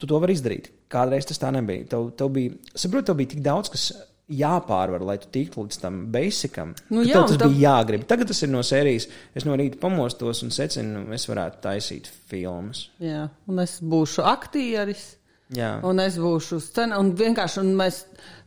Tu 0.02 0.08
to 0.10 0.18
vari 0.18 0.34
izdarīt. 0.34 0.72
Kādreiz 0.90 1.28
tas 1.28 1.38
tā 1.38 1.52
nebija. 1.54 1.86
Tev, 1.94 2.08
tev 2.18 2.32
bija, 2.34 2.56
saprot, 2.74 3.06
tev 3.06 3.16
bija 3.20 3.30
tik 3.32 3.42
daudz, 3.44 3.70
kas 3.70 3.92
jāpārvar, 4.30 5.02
lai 5.04 5.16
tu 5.20 5.28
tiktu 5.34 5.64
līdz 5.64 5.80
tam 5.82 5.96
basicam. 6.14 6.74
Nu 6.90 7.02
jā, 7.04 7.22
tas 7.26 7.36
tev- 7.36 7.50
bija 7.52 7.72
jāgrib. 7.82 8.04
Tagad 8.08 8.28
tas 8.28 8.42
ir 8.42 8.48
no 8.52 8.62
sērijas. 8.64 9.08
Es 9.34 9.44
no 9.44 9.56
rīta 9.58 9.80
pamostos 9.80 10.42
un 10.42 10.50
secinu, 10.54 11.06
es 11.12 11.26
varētu 11.28 11.60
taisīt 11.64 12.06
filmas. 12.30 12.86
Jā, 13.02 13.28
un 13.48 13.58
es 13.64 13.80
būšu 13.82 14.24
aktieris. 14.24 15.16
Jā. 15.52 15.74
Un 15.84 16.00
es 16.00 16.16
būšu 16.16 16.60
scenā, 16.64 16.96
un 16.98 17.12
vienkārši 17.12 17.60
un 17.60 17.74
mēs 17.76 18.04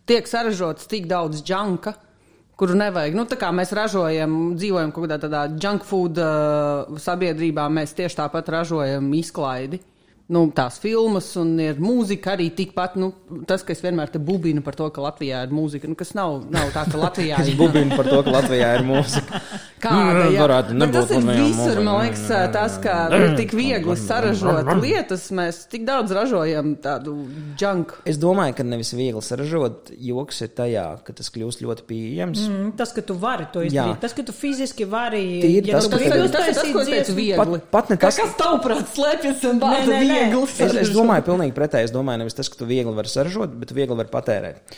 tiek 0.10 0.26
saražots 0.28 0.88
tik 0.90 1.06
daudz 1.08 1.44
džanka, 1.46 1.94
kuru 2.58 2.74
nevajag. 2.80 3.14
Nu, 3.14 3.26
tā 3.30 3.38
kā 3.38 3.52
mēs 3.54 3.74
ražojam, 3.76 4.56
dzīvojam 4.58 4.92
kaut 4.96 5.06
kādā 5.06 5.20
tādā 5.22 5.44
junk 5.62 5.84
food 5.86 6.18
uh, 6.18 6.98
sabiedrībā, 6.98 7.68
mēs 7.70 7.94
tieši 7.94 8.16
tāpat 8.24 8.50
ražojam 8.50 9.12
izklaidi. 9.14 9.82
Nu, 10.28 10.40
tās 10.58 10.80
filmas 10.82 11.28
un 11.38 11.52
ir 11.62 11.76
mūzika 11.78 12.32
arī 12.34 12.48
tikpat. 12.58 12.96
Nu, 12.98 13.12
tas, 13.46 13.62
ka 13.62 13.76
es 13.76 13.82
vienmēr 13.84 14.10
te 14.10 14.18
bubinu 14.18 14.64
par 14.66 14.74
to, 14.74 14.88
ka 14.90 15.04
Latvijā 15.04 15.44
ir 15.46 15.52
mūzika, 15.54 15.86
nu, 15.86 15.94
kas 16.00 16.16
nav, 16.18 16.40
nav 16.50 16.72
tā, 16.74 16.82
ka 16.90 16.98
Latvijā 16.98 17.38
Es 17.44 17.52
ir 17.52 17.58
bubinu 17.60 17.94
par 17.94 18.10
to, 18.10 18.24
ka 18.26 18.34
Latvijā 18.34 18.72
ir 18.80 18.86
mūzika. 18.88 19.42
Kāda, 19.86 20.24
Mm, 20.26 20.32
jā. 20.34 20.40
varētu 20.42 20.72
Bet 20.74 20.80
nebūt 20.82 20.96
tas 20.96 21.12
ir 21.14 21.28
visur, 21.30 21.82
man 21.86 22.00
liekas, 22.02 22.24
tas, 22.56 22.78
ka 22.82 22.96
ir 23.14 23.36
tik 23.38 23.52
viegli 23.54 23.96
saražot 24.02 24.72
lietas, 24.82 25.28
mēs 25.38 25.60
tik 25.70 25.86
daudz 25.86 26.10
ražojam 26.18 26.72
tādu 26.82 27.14
junk. 27.62 27.94
Es 28.10 28.18
domāju, 28.18 28.56
ka 28.58 28.66
nevis 28.66 28.96
viegli 28.98 29.22
saražot, 29.22 29.92
joks 29.94 30.42
ir 30.42 30.50
tajā, 30.58 30.88
ka 31.06 31.14
tas 31.22 31.30
kļūst 31.36 31.62
ļoti 31.62 31.86
pieejams. 31.86 32.48
Mm. 32.50 32.74
Tas, 32.82 32.96
ka 32.98 33.06
tu 33.06 33.14
vari 33.22 33.46
to 33.54 33.62
Jā. 33.62 33.70
izdarīt, 33.70 34.02
tas, 34.08 34.18
ka 34.18 34.26
tu 34.26 34.34
fiziski 34.34 34.90
vari. 34.90 35.22
Tīri 35.46 35.70
ja 35.70 35.78
tas, 35.78 35.86
tu 35.86 35.94
ka 35.94 36.02
gribi 36.02 36.18
tev- 36.18 36.34
Tas 36.34 36.50
ir 36.50 36.58
tas, 36.58 36.74
ko 36.74 36.82
es 36.82 36.90
teicu, 36.90 37.14
dziesmu- 37.14 37.22
viegli. 37.22 37.62
Pat- 37.62 37.72
pat 37.78 37.94
ne 37.94 38.00
Kā 38.02 38.10
tas- 38.10 38.20
Kas 38.24 38.36
tavuprāt 38.42 38.90
slēpjas 38.98 39.46
un 39.52 39.60
Nē, 39.60 39.62
bāda 39.62 39.86
nē, 39.94 40.02
nē. 40.10 40.15
Viegli? 40.16 40.44
Es, 40.66 40.76
es 40.88 40.92
domāju, 40.96 41.26
pilnīgi 41.30 41.56
pretēji. 41.58 41.90
Es 41.90 41.94
domāju, 41.96 42.24
nevis 42.24 42.38
tas, 42.38 42.50
ka 42.50 42.60
tu 42.62 42.68
viegli 42.70 42.94
vari 42.96 43.12
saražot, 43.12 43.54
bet 43.60 43.70
tu 43.72 43.78
viegli 43.78 43.98
vari 44.00 44.12
patērēt. 44.14 44.76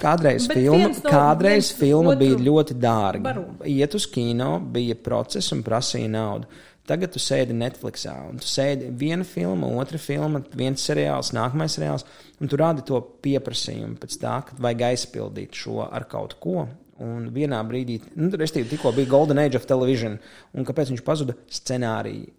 Kādreiz, 0.00 0.46
Bet 0.48 0.56
filma, 0.56 0.88
no- 0.88 1.10
kādreiz 1.10 1.72
filma 1.76 2.14
bija 2.16 2.38
ļoti 2.40 2.76
dārga. 2.80 3.22
baru. 3.26 3.44
Iet 3.68 3.94
uz 3.98 4.06
kino, 4.06 4.58
bija 4.60 4.94
process 4.94 5.52
un 5.52 5.62
prasīja 5.66 6.08
naudu. 6.08 6.46
Tagad 6.86 7.12
tu 7.12 7.20
sēdi 7.22 7.52
Netflixā, 7.54 8.14
un 8.30 8.38
tu 8.40 8.46
sēdi 8.46 8.88
viena 8.96 9.22
filma, 9.24 9.68
otra 9.78 9.98
filma, 9.98 10.40
viens 10.56 10.80
seriāls, 10.82 11.32
nākamais 11.36 11.76
seriāls, 11.76 12.04
un 12.40 12.48
tu 12.48 12.56
rādi 12.56 12.82
to 12.86 12.98
pieprasījumu 13.22 13.98
pēc 14.00 14.16
tā, 14.22 14.38
ka 14.46 14.56
vajag 14.58 14.80
aizpildīt 14.88 15.52
šo 15.60 15.84
ar 15.90 16.04
kaut 16.10 16.34
ko. 16.40 16.64
Un 17.00 17.28
vienā 17.32 17.60
brīdī, 17.68 18.00
nu, 18.16 18.28
restīvi, 18.30 18.68
tikko 18.74 18.92
bija 18.96 19.08
Golden 19.08 19.38
Age 19.38 19.56
of 19.56 19.66
Television, 19.66 20.18
un 20.54 20.64
kāpēc 20.64 20.90
viņš 20.92 21.04
pazuda 21.06 21.36
scenāriju? 21.48 22.30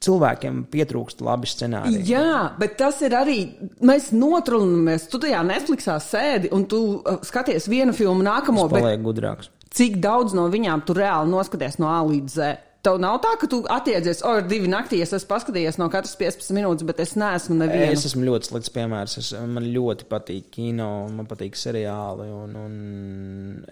Cilvēkiem 0.00 0.62
pietrūkst 0.72 1.20
labi 1.20 1.48
scenāriji. 1.50 2.06
Jā, 2.08 2.54
bet 2.56 2.78
tas 2.80 3.02
ir 3.04 3.12
arī. 3.18 3.36
Mēs 3.84 4.06
notrunāmies. 4.16 5.04
Tu 5.12 5.20
tajā 5.20 5.42
Netflixā 5.44 5.98
sēdi 6.00 6.48
un 6.56 6.64
tu 6.70 6.78
uh, 7.02 7.18
skaties 7.26 7.68
vienu 7.68 7.92
filmu, 7.92 8.24
nākamo, 8.24 8.64
Tas 8.64 8.72
bet 8.78 8.86
paliek 8.86 9.02
gudrāks. 9.04 9.50
cik 9.76 9.98
daudz 10.00 10.32
no 10.34 10.46
viņām 10.48 10.86
tu 10.88 10.96
reāli 10.96 11.28
noskaties 11.28 11.76
no 11.82 11.90
A 11.92 11.98
līdz 12.08 12.32
Z? 12.32 12.56
Tev 12.80 12.96
nav 12.96 13.18
tā, 13.20 13.34
ka 13.36 13.44
tu 13.52 13.58
attiecies, 13.68 14.22
o, 14.24 14.30
ir 14.40 14.46
divi 14.48 14.70
naktī, 14.72 15.02
es 15.04 15.12
esmu 15.12 15.28
paskatījies 15.34 15.76
no 15.76 15.90
katras 15.92 16.14
15 16.16 16.54
minūtes, 16.56 16.86
bet 16.88 17.02
es 17.04 17.12
neesmu 17.20 17.58
nevienu. 17.60 17.92
Es 17.92 18.06
esmu 18.08 18.24
ļoti 18.24 18.48
slikts 18.54 18.72
piemērs. 18.72 19.18
Es, 19.20 19.28
man 19.36 19.66
ļoti 19.68 20.08
patīk 20.08 20.48
kino, 20.56 20.86
man 21.12 21.28
patīk 21.28 21.60
seriāli. 21.60 22.30
Un, 22.32 22.56
un 22.56 23.68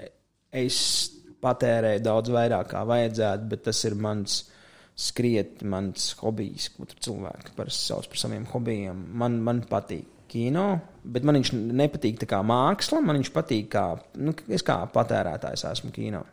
es 0.53 0.83
patērēju 1.41 2.05
daudz 2.05 2.37
vairāk 2.37 2.69
kā 2.75 2.85
vajadzētu, 2.89 3.49
bet 3.49 3.65
tas 3.71 3.81
ir 3.89 3.97
mans 3.97 4.43
skriet, 4.99 5.63
mans 5.63 6.11
hobijs, 6.19 6.73
ko 6.75 6.87
tur 6.89 6.99
cilvēki 7.07 7.55
parasti 7.57 7.93
sauc 7.93 8.09
par 8.11 8.21
saviem 8.21 8.47
hobijiem. 8.51 9.05
Man, 9.21 9.39
man 9.47 9.63
patīk 9.69 10.07
kino, 10.29 10.67
bet 11.07 11.25
man 11.25 11.39
viņš 11.39 11.53
nepatīk 11.55 12.19
tā 12.23 12.29
kā 12.29 12.41
māksla. 12.45 13.01
Man 13.05 13.21
viņš 13.21 13.31
patīk 13.35 13.71
kā, 13.73 13.85
nu, 14.21 14.35
es 14.53 14.67
kā 14.67 14.81
patērētājs 14.95 15.65
esmu 15.71 15.93
kino. 15.95 16.25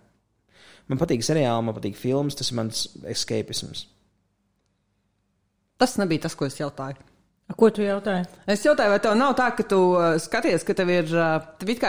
Man 0.89 1.01
patīk 1.01 1.23
seriāli, 1.25 1.65
man 1.65 1.77
patīk 1.77 1.97
filmas, 1.97 2.37
tas 2.37 2.51
ir 2.51 2.59
mans 2.59 2.85
escapisms. 3.09 3.85
Tas 5.81 5.97
nebija 5.99 6.25
tas, 6.25 6.35
ko 6.37 6.47
es 6.47 6.57
jautāju. 6.59 6.97
Ko 7.55 7.69
tu 7.69 7.83
jautāji? 7.85 8.25
Es 8.49 8.63
jautāju, 8.65 8.93
vai 8.95 8.99
tev 9.03 9.15
nav 9.19 9.35
tā, 9.37 9.51
ka 9.57 9.65
tu 9.69 9.79
uh, 9.93 10.15
skaties, 10.21 10.65
ka 10.65 10.73
tev 10.77 10.89
ir, 10.93 11.09
uh, 11.13 11.37
tev 11.59 11.73
ir 11.75 11.81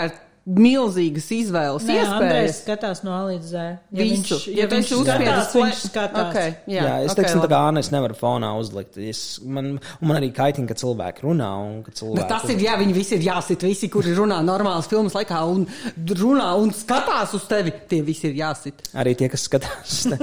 milzīgas 0.47 1.25
izvēles, 1.35 1.83
Nē, 1.89 1.95
Andrejs 2.07 2.23
iespējas? 2.31 2.59
skatās 2.63 3.01
no 3.03 3.11
A 3.17 3.23
līdz 3.27 3.47
Z. 3.51 3.63
Visu. 3.91 4.37
viņš, 4.39 4.45
Ja 4.55 4.69
tu 4.71 4.77
viņš 4.77 4.91
skatās, 5.01 5.49
play- 5.51 5.65
viņš 5.67 5.81
skatās. 5.91 6.29
Okay, 6.31 6.53
Jā, 6.71 6.83
jā 6.87 6.93
es 7.03 7.11
okay, 7.11 7.25
teiktu, 7.25 7.33
tā 7.35 7.41
labi. 7.43 7.51
kā 7.53 7.61
Anna, 7.69 7.81
es 7.83 7.91
nevaru 7.91 8.15
fonā 8.21 8.51
uzlikt. 8.61 8.97
Es, 9.03 9.23
man, 9.43 9.73
un 10.01 10.07
man 10.07 10.17
arī 10.21 10.29
kaitina, 10.37 10.69
ka 10.71 10.75
cilvēki 10.79 11.27
runā. 11.27 11.51
Un, 11.67 11.83
ka 11.83 11.91
cilvēki, 11.91 12.21
Bet 12.21 12.29
tas 12.31 12.45
ir, 12.55 12.63
jā, 12.63 12.77
viņi 12.79 12.95
visi 12.95 13.15
ir 13.19 13.27
jāsit, 13.27 13.67
visi, 13.67 13.89
kuri 13.91 14.15
runā 14.15 14.39
normālas 14.47 14.87
filmas 14.87 15.15
laikā 15.19 15.43
un 15.51 15.67
runā 16.23 16.53
un 16.63 16.71
skatās 16.71 17.35
uz 17.35 17.43
tevi, 17.51 17.75
tie 17.91 18.03
visi 18.07 18.29
ir 18.31 18.39
jāsit. 18.45 18.87
Arī 18.95 19.17
tie, 19.19 19.29
kas 19.29 19.49
skatās. 19.51 20.07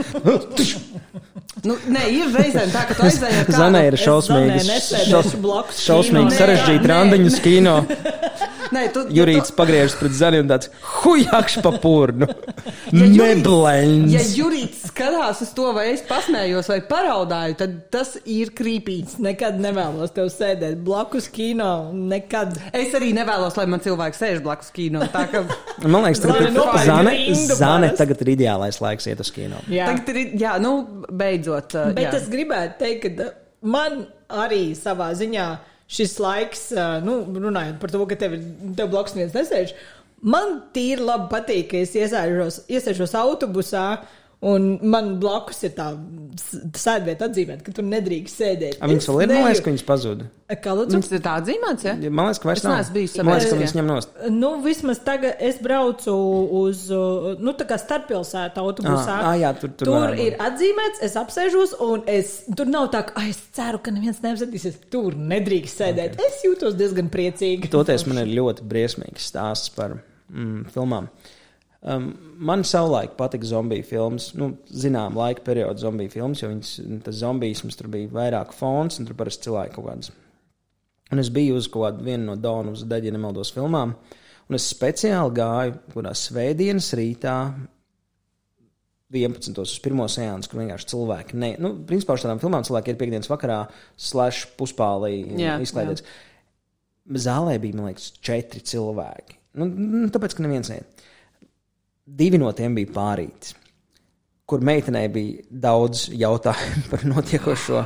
Nu, 1.64 1.76
nē, 1.88 2.02
ir 2.12 2.32
reizēm 2.34 2.72
tā, 2.74 2.82
ka 2.90 2.96
tu 2.98 3.04
aizēji 3.06 3.44
Zanē 3.54 3.84
ir 3.88 3.96
šausmīgi 4.02 4.58
kino. 4.58 6.34
sarežģīti 6.36 6.90
randiņu 6.90 7.30
nē. 7.38 7.76
Nē, 8.74 8.84
tu, 8.94 9.04
Jurīts 9.14 9.54
pagriežas 9.56 9.96
pret 10.00 10.16
zani 10.18 10.40
un 10.42 10.50
tāds 10.50 10.70
hujakš 11.04 11.60
pa 11.66 11.74
purnu. 11.84 12.28
Ja 12.94 13.08
Neblēns. 13.10 14.12
Ja 14.14 14.22
Jurīts 14.38 14.88
skatās 14.90 15.42
uz 15.46 15.52
to, 15.56 15.70
vai 15.76 15.88
es 15.94 16.04
pasmējos 16.08 16.70
vai 16.72 16.80
paraudāju, 16.90 17.58
tad 17.60 17.76
tas 17.94 18.16
ir 18.30 18.52
krīpīgs. 18.58 19.18
Nekad 19.24 19.60
nevēlos 19.62 20.14
tev 20.16 20.30
sēdēt 20.34 20.82
blakus 20.86 21.30
kino. 21.34 21.92
Nekad. 21.94 22.58
Es 22.76 22.94
arī 22.98 23.12
nevēlos, 23.18 23.58
lai 23.60 23.68
man 23.72 23.84
cilvēks 23.84 24.22
sēž 24.24 24.42
blakus 24.46 24.74
kino. 24.76 25.06
Tā 25.14 25.26
kā 25.32 25.44
Man 25.84 26.06
liekas, 26.06 26.22
tagad 26.24 26.38
Zane 26.38 26.48
ir 26.48 26.56
nopērk 26.56 26.88
zane, 26.88 27.14
zane 27.60 27.92
tagad 27.98 28.22
ir 28.24 28.34
ideālais 28.36 28.78
laiks 28.84 29.08
iet 29.10 29.22
uz 29.24 29.32
kino. 29.34 29.60
Jā. 29.72 29.90
tagad 29.92 30.14
ir, 30.14 30.34
jā, 30.40 30.56
nu, 30.64 30.76
beidzot. 31.10 31.76
uh, 31.76 31.94
Bet 31.96 32.10
jā. 32.10 32.18
es 32.22 32.30
gribētu 32.32 32.80
teikt, 32.80 33.10
ka 33.20 33.32
man 33.68 34.06
arī 34.44 34.72
savā 34.78 35.12
ziņā 35.18 35.48
šis 35.94 36.16
laiks, 36.22 36.64
nu, 37.06 37.20
runājot 37.46 37.78
par 37.82 37.94
to, 37.94 38.02
ka 38.10 38.18
tev, 38.20 38.38
tev 38.78 38.90
blakus 38.94 39.16
neviens 39.18 39.36
nesēž, 39.38 39.76
man 40.24 40.60
tīri 40.76 41.04
labi 41.04 41.30
patīk, 41.32 41.70
ka 41.72 41.82
es 41.84 41.96
iesēžos 41.98 43.16
autobusā. 43.20 43.88
Un 44.44 44.66
man 44.92 45.14
blakus 45.22 45.62
ir 45.64 45.72
tā 45.78 45.86
sēdvieta 46.76 47.30
atzīmēta, 47.30 47.64
ka 47.64 47.72
tur 47.78 47.86
nedrīkst 47.88 48.42
sēdēt. 48.42 48.80
Viņas 48.82 49.08
vēl 49.08 49.22
ir, 49.24 49.32
man 49.32 49.46
liekas, 49.48 49.62
ka 49.64 49.72
viņas 49.72 49.84
pazuda. 49.88 50.26
Viņas 50.54 51.12
ir 51.16 51.22
tā 51.24 51.36
atzīmēts, 51.40 51.86
ja? 51.88 51.94
Man 52.12 52.28
liekas, 52.28 52.42
ka 52.44 52.50
vairs 52.50 52.60
Es 52.62 52.68
nav. 52.68 52.82
bijusi 52.98 53.24
Man 53.24 53.38
liekas, 53.38 53.50
ka 53.54 53.60
viņas 53.62 53.76
ņem 53.78 53.88
nost. 53.90 54.18
Nu, 54.36 54.50
vismaz 54.66 55.00
tagad 55.06 55.40
es 55.48 55.58
braucu 55.64 56.16
uz, 56.60 56.82
uh, 56.92 57.30
nu, 57.40 57.54
tā 57.58 57.68
kā 57.70 57.78
starppilsētu 57.82 58.62
autobusā. 58.66 59.16
Ā, 59.16 59.32
ā, 59.32 59.34
jā, 59.46 59.54
tur- 59.62 59.72
tur 59.80 59.92
tur 59.94 60.20
ir 60.26 60.36
atzīmēts, 60.44 61.02
es 61.08 61.16
apsēžos, 61.24 61.78
un 61.88 62.04
es, 62.08 62.34
tur 62.56 62.66
nav 62.70 62.90
tā, 62.92 63.06
ka 63.08 63.14
"Ai, 63.24 63.30
es 63.32 63.40
ceru, 63.56 63.80
ka 63.80 63.92
neviens 63.96 64.20
neapsēdīsies. 64.26 64.82
Tur 64.92 65.16
nedrīkst 65.16 65.80
sēdēt. 65.80 66.18
Okay. 66.20 66.28
Es 66.28 66.44
jūtos 66.44 66.76
diezgan 66.76 67.10
priecīgi. 67.10 67.70
Toties 67.72 68.06
man 68.12 68.18
ir 68.28 68.36
ļoti 68.36 68.68
briesmīgs 68.68 69.32
stāsts 69.32 69.72
par 69.74 70.02
mm, 70.32 70.66
filmām. 70.76 71.08
Um, 71.84 72.14
man 72.40 72.62
savulaik 72.64 73.18
patika 73.20 73.44
zombiju 73.44 73.84
filmas, 73.84 74.30
nu, 74.40 74.54
zinām, 74.72 75.18
laika 75.20 75.44
perioda 75.44 75.82
zombiju 75.82 76.14
filmas, 76.14 76.40
jo 76.40 76.48
viņas, 76.48 76.70
tas 77.04 77.18
zombijisms 77.20 77.76
tur 77.76 77.90
bija 77.92 78.08
vairāk 78.14 78.54
fons, 78.56 79.02
un 79.02 79.10
tur 79.10 79.18
parasti 79.20 79.50
cilvēki 79.50 79.76
kaut 79.76 79.90
kādas. 79.90 80.14
Un 81.12 81.20
es 81.20 81.30
biju 81.34 81.58
uz 81.60 81.68
kaut 81.68 81.90
kādu 81.90 82.08
vienu 82.08 82.30
no 82.30 82.38
Daunas 82.40 82.86
daļu, 82.88 83.12
ja 83.12 83.16
nemaldos, 83.18 83.52
filmām, 83.52 83.98
un 84.48 84.58
es 84.58 84.70
speciāli 84.72 85.36
gāju 85.42 85.76
kādā 85.92 86.16
svētdienas 86.16 86.90
rītā. 87.00 87.38
11. 89.14 89.60
uz 89.62 89.76
pirmo 89.84 90.08
sēnesi, 90.10 90.50
kur 90.50 90.64
vienkārši 90.64 90.88
cilvēki. 90.90 91.38
Ne, 91.38 91.52
nu, 91.62 91.76
principā 91.86 92.16
uz 92.16 92.24
tādām 92.24 92.40
filmām 92.42 92.64
cilvēki 92.66 92.96
ir 92.96 92.98
piekdienas 92.98 93.30
vakarā, 93.30 93.60
slash 94.00 94.48
puspālī 94.58 95.20
izklaidēts. 95.62 96.08
Zālē 97.28 97.60
bija, 97.62 97.78
man 97.78 97.92
liekas, 97.92 98.08
četri 98.24 98.64
cilvēki. 98.72 99.38
Nu, 99.60 99.68
nu, 99.68 100.08
tāpēc, 100.16 100.34
ka 100.34 100.48
neviens 100.48 100.72
neiet. 100.72 101.04
Divi 102.04 102.40
no 102.40 102.50
tiem 102.52 102.74
bija 102.76 102.92
pārīti, 102.92 103.54
kur 104.50 104.64
meitenei 104.66 105.08
bija 105.12 105.46
daudz 105.68 106.10
jautājumu 106.12 106.88
par 106.92 107.06
notiekošo. 107.08 107.84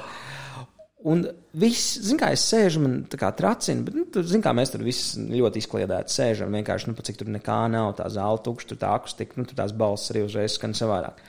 Un 1.07 1.21
viss, 1.61 1.99
zin 2.03 2.17
kā 2.19 2.31
es 2.33 2.43
sēžu, 2.49 2.81
man 2.83 2.95
tā 3.07 3.19
kā 3.21 3.29
tracina, 3.37 3.85
bet, 3.85 3.95
nu, 3.95 4.07
tur, 4.11 4.25
zin 4.27 4.41
kā 4.43 4.51
mēs 4.57 4.73
tur 4.73 4.81
visi 4.83 5.21
ļoti 5.29 5.61
izkliedēti 5.61 6.15
sēžam, 6.15 6.55
vienkārši, 6.57 6.89
nu, 6.89 7.05
cik 7.05 7.19
tur 7.21 7.29
nekā 7.31 7.59
nav, 7.71 7.93
tā 7.99 8.09
zāle 8.11 8.41
tukša, 8.43 8.71
tur 8.71 8.81
tā 8.81 8.95
akustika, 8.97 9.37
nu, 9.37 9.45
tur 9.47 9.59
tās 9.59 9.75
balss 9.77 10.11
arī 10.11 10.25
uzreiz 10.25 10.57
skan 10.57 10.73
savādāk. 10.77 11.21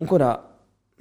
Un 0.00 0.10
kurā 0.10 0.32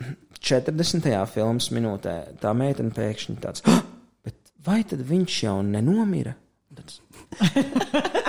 40. 0.52 1.08
filmas 1.32 1.72
minūtē 1.76 2.18
tā 2.44 2.52
meitene 2.58 2.92
pēkšņi 2.96 3.40
tāds, 3.42 3.64
"Ah, 3.72 3.82
bet 4.28 4.54
vai 4.68 4.84
tad 4.84 5.08
viņš 5.08 5.44
jau 5.48 5.62
nenomira? 5.64 6.36
Tāds, 6.76 7.00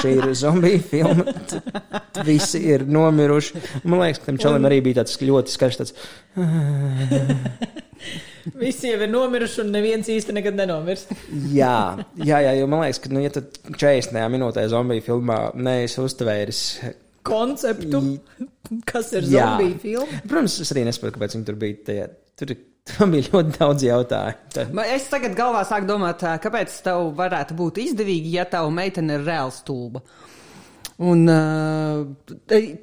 Šī 0.00 0.10
ir 0.16 0.24
zombiju 0.40 0.80
filma. 0.90 1.24
t- 1.50 1.60
t- 1.60 2.24
Visi 2.26 2.60
ir 2.72 2.80
nomiruši. 2.88 3.60
Man 3.84 4.00
liekas, 4.02 4.20
ka 4.22 4.26
tam 4.30 4.38
čalim 4.42 4.66
arī 4.68 4.78
bija 4.84 5.00
tāds 5.02 5.14
ļoti 5.20 5.50
skaļš. 5.54 5.76
Tāds, 5.80 5.92
Visi 8.60 8.88
jau 8.88 9.00
ir 9.04 9.10
nomiruši, 9.12 9.60
un 9.64 9.68
neviens 9.74 10.08
īsti 10.10 10.32
nekad 10.36 10.54
nenomirs. 10.56 11.02
jā, 11.60 11.74
jā, 12.16 12.38
jā, 12.46 12.52
jo 12.56 12.64
man 12.70 12.80
liekas, 12.86 13.00
ka, 13.04 13.12
nu, 13.12 13.20
ja 13.24 13.30
tu 13.34 13.40
40. 13.68 14.16
minūtē 14.32 14.64
zombiju 14.72 15.04
filmā 15.10 15.38
neesi 15.60 16.00
uztvēris 16.02 16.62
Konceptu, 17.26 17.98
kas 18.88 19.10
ir 19.12 19.26
zombiju 19.28 19.76
filma. 19.82 20.20
Protams, 20.24 20.54
es 20.64 20.70
arī 20.72 20.86
nesaprotu, 20.88 21.18
kāpēc 21.18 21.34
viņi 21.36 21.46
tur 21.50 21.56
bija. 21.60 21.76
Tajā, 21.90 22.06
tur, 22.40 22.54
tur 22.98 23.10
bija 23.12 23.28
ļoti 23.32 23.58
daudz 23.58 23.84
jautājumu. 23.86 24.48
Tā- 24.54 24.66
Man- 24.74 24.90
Es 24.94 25.06
tagad 25.12 25.34
galvā 25.38 25.62
sāku 25.68 25.86
domāt, 25.88 26.22
kāpēc 26.42 26.74
tev 26.86 27.10
varētu 27.18 27.56
būt 27.58 27.78
izdevīgi, 27.86 28.32
ja 28.38 28.44
tava 28.50 28.70
meitene 28.74 29.16
ir 29.18 29.24
reāli 29.26 29.54
stulba. 29.56 30.02
Un 31.00 31.22
uh, 31.32 32.02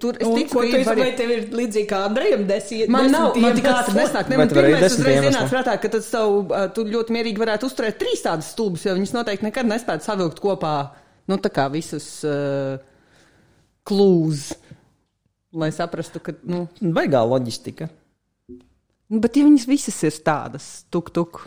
tur 0.02 0.16
es 0.18 0.26
Un, 0.26 0.38
ticu, 0.40 0.56
ko 0.56 0.62
ka 0.66 0.80
vari- 0.88 1.02
vai 1.04 1.10
tev 1.20 1.30
ir 1.36 1.44
līdzīgi 1.54 1.86
kā 1.92 2.00
Andrejam 2.08 2.48
desmit? 2.50 2.90
Man 2.90 3.12
nav, 3.14 3.36
man 3.38 3.54
tik 3.60 3.68
ātri 3.70 3.94
nesnāk. 4.00 4.32
Ne, 4.32 4.40
man 4.42 4.50
tev 4.50 4.58
arī 4.64 4.72
pirmais 4.74 4.96
uzreiz 4.98 5.28
ienāca 5.28 5.52
prātā, 5.52 5.76
ka 5.84 5.92
tad 5.94 6.02
savu, 6.08 6.40
ā, 6.50 6.64
tu 6.74 6.86
ļoti 6.90 7.14
mierīgi 7.14 7.38
varētu 7.44 7.70
uzturēt 7.70 8.00
trīs 8.02 8.24
tādas 8.26 8.50
stulbas, 8.56 8.88
jo 8.88 8.96
viņas 8.98 9.14
noteikti 9.20 9.46
nekad 9.46 9.70
nespētu 9.70 10.08
savilkt 10.10 10.42
kopā, 10.42 10.74
nu, 11.30 11.38
tā 11.46 11.52
kā 11.54 11.68
visus 11.70 12.08
uh, 12.26 12.80
klūz, 13.88 14.48
lai 15.54 15.70
saprastu, 15.78 16.20
ka, 16.24 16.34
nu, 16.50 16.66
Baigā 16.82 17.22
loģistika. 17.22 17.92
Nu, 19.12 19.22
bet 19.24 19.38
ja 19.38 19.46
viņas 19.48 19.68
visas 19.70 20.00
ir 20.08 20.20
tādas, 20.26 20.72
tuk, 20.94 21.12
tuk, 21.16 21.44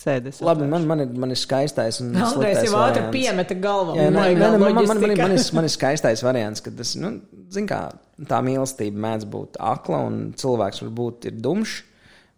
sēdes. 0.00 0.40
Labi, 0.44 0.66
man, 0.70 0.86
man, 0.88 1.02
ir, 1.04 1.12
man 1.22 1.34
ir 1.34 1.38
skaistais 1.38 2.00
un 2.02 2.12
sliktais 2.16 2.68
jau 2.68 2.78
ātri 2.80 3.04
piemeta 3.12 3.56
galvā. 3.60 3.96
Jā, 3.98 4.08
nē, 4.12 4.26
nē, 4.32 4.36
man, 4.40 4.54
man, 4.62 4.76
man, 4.78 4.88
man, 4.88 5.02
man, 5.04 5.34
ir, 5.36 5.42
man 5.56 5.68
ir 5.68 5.72
skaistais 5.72 6.24
variants, 6.24 6.62
ka 6.64 6.72
tas, 6.74 6.94
nu, 7.00 7.12
zin 7.52 7.68
kā, 7.70 7.82
tā 8.30 8.40
mīlestība 8.44 9.04
mēdz 9.06 9.28
būt 9.30 9.60
akla 9.72 10.04
un 10.08 10.20
cilvēks 10.40 10.84
varbūt 10.86 11.28
ir 11.30 11.42
dumšs, 11.44 11.82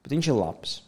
bet 0.02 0.16
viņš 0.16 0.32
ir 0.32 0.38
labs. 0.38 0.80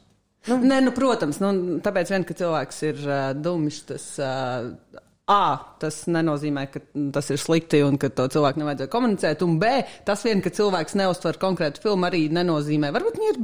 Nu. 0.51 0.59
Nē, 0.61 0.83
nu, 0.85 0.93
protams, 0.97 1.39
nu, 1.41 1.79
tāpēc 1.85 2.11
vien, 2.13 2.27
ka 2.29 2.37
cilvēks 2.37 2.83
ir 2.91 3.05
uh, 3.07 3.29
dumjš, 3.39 3.79
tas, 3.89 4.09
uh, 4.21 5.04
A, 5.31 5.57
tas 5.81 6.03
nenozīmē, 6.13 6.67
ka 6.69 6.81
tas 7.15 7.31
ir 7.33 7.39
slikti 7.41 7.79
un 7.87 7.97
ka 7.97 8.11
to 8.13 8.27
cilvēku 8.29 8.61
nevajadzētu 8.61 8.93
komunicēt, 8.93 9.45
un 9.47 9.55
B, 9.63 9.71
tas 10.05 10.21
vien, 10.27 10.43
ka 10.45 10.51
cilvēks 10.53 10.99
neuztver 11.01 11.39
konkrētu 11.41 11.81
filmu, 11.81 12.05
arī 12.11 12.27
nenozīmē. 12.29 12.91
Varbūt 12.93 13.17
viņi 13.21 13.31
ir. 13.33 13.39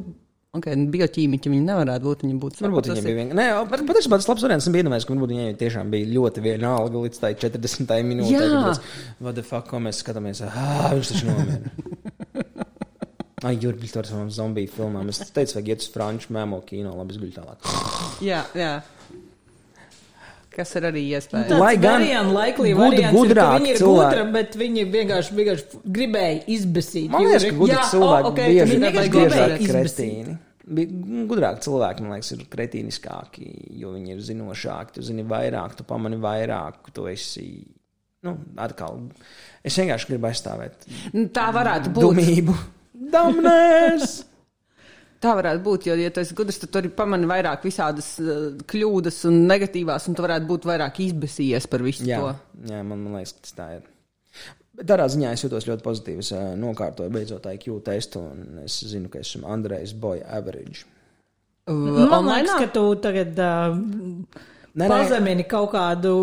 Okay, 0.51 0.75
bioķīmiķi 0.91 1.47
viņi 1.53 1.63
nevarētu 1.63 2.03
būt. 2.09 2.23
Viņi 2.27 2.37
būtu 2.43 2.65
Varbūt 2.67 2.89
tas 2.91 2.99
ir- 2.99 3.05
bija 3.07 3.17
vienkārši. 3.21 3.39
Nē, 3.39 3.69
pat- 3.71 3.85
patiesībā 3.87 4.19
tas 4.19 4.27
labs 4.29 4.43
variants. 4.43 4.67
Es 4.67 4.75
iedomājies, 4.75 5.07
ka 5.07 5.15
varbūt 5.15 5.31
viņai 5.31 5.57
tiešām 5.61 5.91
bija 5.95 6.09
ļoti 6.11 6.43
vienalga 6.43 7.03
līdz 7.05 7.21
tai 7.23 7.31
40. 7.39 8.03
minūtei. 8.03 8.51
Jā. 8.51 8.75
What 9.21 9.37
the 9.37 9.45
fuck, 9.47 9.69
ko 9.71 9.79
mēs 9.79 10.03
skatāmies? 10.03 10.43
Ah, 10.43 10.91
viņš 10.93 11.13
taču 11.13 11.27
nomira. 11.31 11.71
Ai, 13.47 13.55
Jurgis, 13.57 13.93
tur 13.95 14.03
savām 14.05 14.29
zombiju 14.29 14.69
filmām. 14.75 15.09
Es 15.09 15.23
teicu, 15.33 15.55
vajag 15.57 15.69
iet 15.73 15.81
uz 15.87 15.89
franču 15.95 16.35
mēmo 16.35 16.59
kino, 16.67 16.93
labi, 16.99 17.15
es 17.15 17.21
guļu 17.23 17.33
tālāk. 17.39 17.71
Jā, 18.21 18.43
jā. 18.59 18.73
Kas 20.51 20.73
ir 20.75 20.83
arī 20.89 21.03
iespējams. 21.15 21.47
Tāds 21.49 21.61
Lai 21.63 21.77
gan 21.79 22.01
variant, 22.03 22.33
laiklī 22.35 22.73
gud- 22.75 22.81
variants 22.83 23.13
ir, 23.15 23.17
gudrāk 23.21 23.53
viņi 23.61 23.69
ir 23.71 23.77
cilvēki. 23.79 24.17
gudri, 24.17 24.33
bet 24.35 24.57
viņi 24.59 24.85
vienkārši, 24.95 25.35
vienkārši 25.39 25.81
gribēja 25.99 26.41
izbesīt. 26.57 27.11
Man 27.11 27.23
liekas, 27.29 27.45
ka 27.47 27.57
gudri 27.61 27.77
Jā, 27.77 27.85
cilvēki 27.93 28.25
o, 28.25 28.31
ok, 28.33 28.41
bieži, 28.51 28.79
vienkārši 28.83 29.13
biežāk 29.15 29.67
kretīni. 29.71 30.39
Bi- 30.71 30.87
Gudrāki 31.31 31.65
cilvēki, 31.67 32.01
man 32.05 32.13
liekas, 32.17 32.33
ir 32.35 32.43
kretīniskāki, 32.51 33.47
jo 33.81 33.93
viņi 33.95 34.13
ir 34.15 34.19
zinošāki, 34.27 34.93
tu 34.99 35.03
zini 35.03 35.25
vairāk, 35.25 35.75
tu 35.79 35.85
pamani 35.85 36.17
vairāk, 36.23 36.75
tu 36.95 37.07
esi. 37.11 37.67
Nu, 38.23 38.37
atkal, 38.59 38.99
es 39.65 39.75
vienkārši 39.81 40.07
gribu 40.11 40.27
aizstāvēt 40.29 40.85
Nu, 41.15 41.25
Tā 41.33 41.47
varētu 41.55 41.89
būt. 41.95 42.03
dumību. 42.05 42.55
Damnēs! 43.15 44.25
Tā 45.21 45.35
varētu 45.37 45.61
būt, 45.61 45.87
jo, 45.91 45.95
ja 46.01 46.09
tu 46.15 46.23
esi 46.23 46.35
gudrs, 46.37 46.57
tad 46.63 46.71
tu 46.73 46.81
arī 46.81 46.89
pamani 46.97 47.29
vairāk 47.29 47.67
visādas 47.67 48.15
uh, 48.23 48.55
kļūdas 48.71 49.19
un 49.29 49.43
negatīvās, 49.51 50.07
un 50.09 50.17
tu 50.17 50.25
varētu 50.25 50.49
būt 50.49 50.69
vairāk 50.71 51.03
izbēsījies 51.05 51.67
par 51.69 51.85
visu 51.85 52.07
jā, 52.09 52.23
to. 52.23 52.31
jā 52.71 52.81
man, 52.81 53.03
man 53.05 53.19
liekas, 53.19 53.35
ka 53.37 53.45
tas 53.45 53.57
tā 53.59 53.67
ir. 53.77 53.91
Bet 54.81 54.89
tādā 54.89 55.11
ziņā 55.13 55.35
es 55.37 55.45
jūtos 55.45 55.67
ļoti 55.69 55.85
pozitīvi. 55.85 56.25
Es 56.25 56.33
ā, 56.33 56.41
nokārtoju 56.57 57.13
beidzot 57.13 57.51
IQ 57.53 57.83
testu, 57.85 58.23
un 58.33 58.63
es 58.65 58.79
zinu, 58.89 59.11
ka 59.13 59.21
esmu 59.21 59.45
Andrejs 59.53 59.93
Boja 59.93 60.25
average. 60.39 60.87
Uh, 61.69 61.75
Man 61.77 62.17
online? 62.23 62.47
liekas, 62.47 62.57
ka 62.65 62.73
tu 62.79 62.87
tagad 63.05 63.37
uh, 63.45 63.77
Nē, 64.81 64.89
pazemini 64.89 65.45
kaut 65.51 65.75
kādu, 65.75 66.15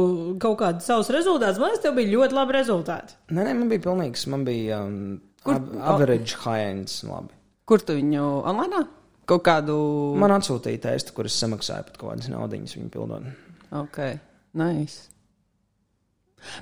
kaut 0.42 0.58
kādu 0.64 0.82
savus 0.82 1.14
rezultātus. 1.14 1.62
Man 1.62 1.70
liekas, 1.70 1.86
tev 1.86 1.98
bija 2.00 2.16
ļoti 2.16 2.38
labi 2.40 2.58
rezultāti. 2.58 3.20
Nē, 3.30 3.44
nē, 3.44 3.54
man 3.62 3.70
bija 3.70 3.86
pilnīgs, 3.86 4.26
man 4.34 4.48
bija 4.48 4.82
um, 4.88 5.00
Kur- 5.46 5.60
ab, 5.60 5.74
average 5.94 6.42
high-ends. 6.48 7.04
Labi. 7.06 7.37
Kur 7.68 7.84
tu 7.84 7.98
viņu 7.98 8.24
online? 8.48 8.86
Kaut 9.28 9.44
kādu. 9.44 9.76
Man 10.22 10.32
atsūtīja 10.38 10.80
testu, 10.86 11.12
kuras 11.18 11.36
samaksāja 11.36 11.84
pat 11.90 11.98
kaut 12.00 12.14
kādas 12.14 12.30
naudas 12.32 12.76
viņu 12.78 12.90
pildot. 12.94 13.26
Ok, 13.76 13.98
nice. 14.56 15.10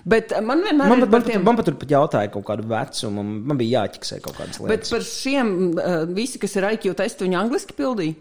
Bet 0.08 0.32
uh, 0.34 0.39
man 0.41 0.64
vienmēr 0.66 0.88
Man 0.89 1.03
ir 1.03 1.10
man, 1.12 1.22
tiem. 1.28 1.43
man 1.45 1.58
pat 1.60 1.68
tur 1.68 1.76
pat 1.78 1.91
jautāja 1.91 2.30
kaut 2.34 2.45
kādu 2.47 2.64
vecumu, 2.72 3.22
man, 3.45 3.58
bija 3.60 3.84
jāķiksē 3.84 4.18
kaut 4.24 4.38
kādas 4.39 4.58
Bet 4.64 4.72
lietas. 4.72 4.93
par 4.95 5.03
šiem 5.06 5.51
uh, 5.76 5.97
visi, 6.16 6.39
kas 6.41 6.56
ir 6.58 6.66
IQ 6.72 6.88
testu, 6.97 7.28
viņi 7.28 7.38
angliski 7.43 7.76
pildīja. 7.78 8.16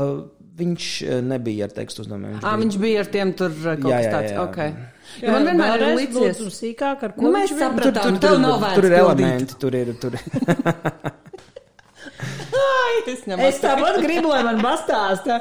Uh, 0.00 0.24
viņš 0.58 0.88
uh, 1.06 1.18
nebija 1.28 1.68
ar 1.68 1.74
tekstu 1.76 2.02
uzdevumiem. 2.02 2.40
Ah, 2.42 2.56
viņš 2.58 2.78
bija 2.82 3.04
ar 3.04 3.10
tiem 3.12 3.34
tur 3.36 3.52
kaut 3.52 3.86
Jā, 3.92 4.00
kas 4.00 4.08
jā, 4.08 4.12
tāds. 4.16 4.32
jā. 4.32 4.46
Okay. 4.48 4.74
Jo 5.22 5.34
man 5.36 5.46
vienmēr 5.50 5.74
ir 5.76 5.84
Vēlreiz 5.84 6.00
licies. 6.00 6.40
lūdzu 6.40 6.54
sīkāk, 6.56 7.04
ar 7.06 7.12
ko 7.14 7.26
Nu, 7.28 7.34
mēs 7.36 7.52
viņš 7.52 7.58
bija. 7.60 7.68
sapratām, 7.68 7.92
Tur, 7.92 8.02
tur, 8.02 8.38
tur, 8.40 8.62
tur, 8.64 8.78
tur 8.80 8.88
ir 8.90 8.98
elementi, 9.04 9.58
tur 9.60 9.76
ir. 9.76 9.92
Tur... 10.02 10.16
Es 13.12 13.26
Es 13.48 13.60
tāpat 13.62 14.00
gribu, 14.04 14.32
lai 14.32 14.44
man 14.46 14.62
pastāsta. 14.62 15.40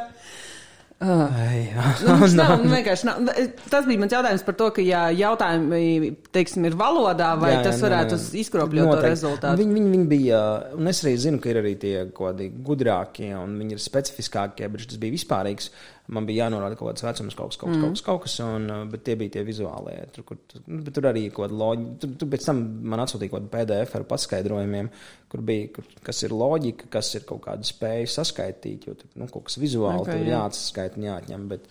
Ai. 1.01 1.74
Nu, 2.05 2.28
nav, 2.38 2.59
nu, 2.61 2.69
vienkārši 2.69 3.07
nav. 3.07 3.30
Tas 3.74 3.88
bija 3.88 4.03
mans 4.03 4.13
jautājums 4.13 4.43
par 4.45 4.55
to, 4.59 4.67
ka, 4.76 4.84
ja 4.86 5.07
jautājumi, 5.17 6.11
teiksim, 6.36 6.67
ir 6.69 6.78
valodā, 6.78 7.32
vai 7.41 7.55
jā, 7.55 7.57
jā, 7.57 7.63
tas 7.65 7.82
varētu 7.82 8.13
jā, 8.13 8.22
jā. 8.22 8.43
izkropļot 8.43 8.91
to 8.91 8.99
rezultātu. 9.07 9.61
Viņi, 9.63 9.76
viņi, 9.80 9.89
viņi 9.95 10.09
bija, 10.11 10.41
un 10.78 10.91
es 10.91 11.01
arī 11.01 11.15
zinu, 11.24 11.41
ka 11.41 11.49
ir 11.49 11.61
arī 11.63 11.74
tie 11.82 11.95
gudrākie, 12.13 13.32
un 13.34 13.57
viņi 13.63 13.80
ir 13.80 13.82
specifiskākie, 13.82 14.69
bet 14.69 14.86
tas 14.93 15.01
bija 15.01 15.17
vispārīgs. 15.17 15.72
Man 16.12 16.26
bija 16.28 16.43
jānorāda 16.43 16.76
kaut 16.76 16.89
kāds 16.89 17.05
vecums, 17.05 17.36
kaut 17.39 17.53
kas, 17.53 17.57
kaut 17.62 17.70
kas, 17.70 17.78
mm. 17.78 17.84
kaut 17.86 17.93
kas, 17.95 18.01
kaut 18.03 18.22
kas 18.26 18.34
un, 18.43 18.66
uh, 18.68 18.82
bet 18.91 19.05
tie 19.07 19.14
bija 19.20 19.32
tie 19.38 19.43
vizuālie. 19.47 19.93
Tur, 20.12 20.26
kur, 20.28 20.39
nu, 20.66 20.82
bet 20.84 20.91
tur 20.97 21.07
arī 21.07 21.22
kaut 21.30 21.45
kāda 21.45 21.59
loģika. 21.62 21.93
Tur, 22.03 22.16
tur 22.20 22.32
pēc 22.34 22.47
tam 22.49 22.64
man 22.91 23.03
atsūtīja 23.05 23.32
kaut 23.32 23.45
kādu 23.45 23.51
PDF 23.53 23.95
ar 23.95 24.05
paskaidrojumiem, 24.09 24.89
kur 25.32 25.43
bija, 25.47 25.70
kur, 25.78 25.88
kas 26.09 26.20
ir 26.28 26.36
loģika, 26.36 26.89
kas 26.97 27.14
ir 27.16 27.24
kaut 27.30 27.45
kāda 27.45 27.68
spēja 27.68 28.09
saskaitīt, 28.18 28.89
jo 28.89 28.97
tur 28.99 29.07
nu, 29.22 29.30
kaut 29.32 29.47
kas 29.47 29.55
vizuāli 29.62 30.03
okay, 30.03 30.20
tur 30.20 30.28
jā. 30.28 30.34
jāatskaita 30.36 30.99
un 30.99 31.07
jāatņem. 31.07 31.45
Bet, 31.53 31.70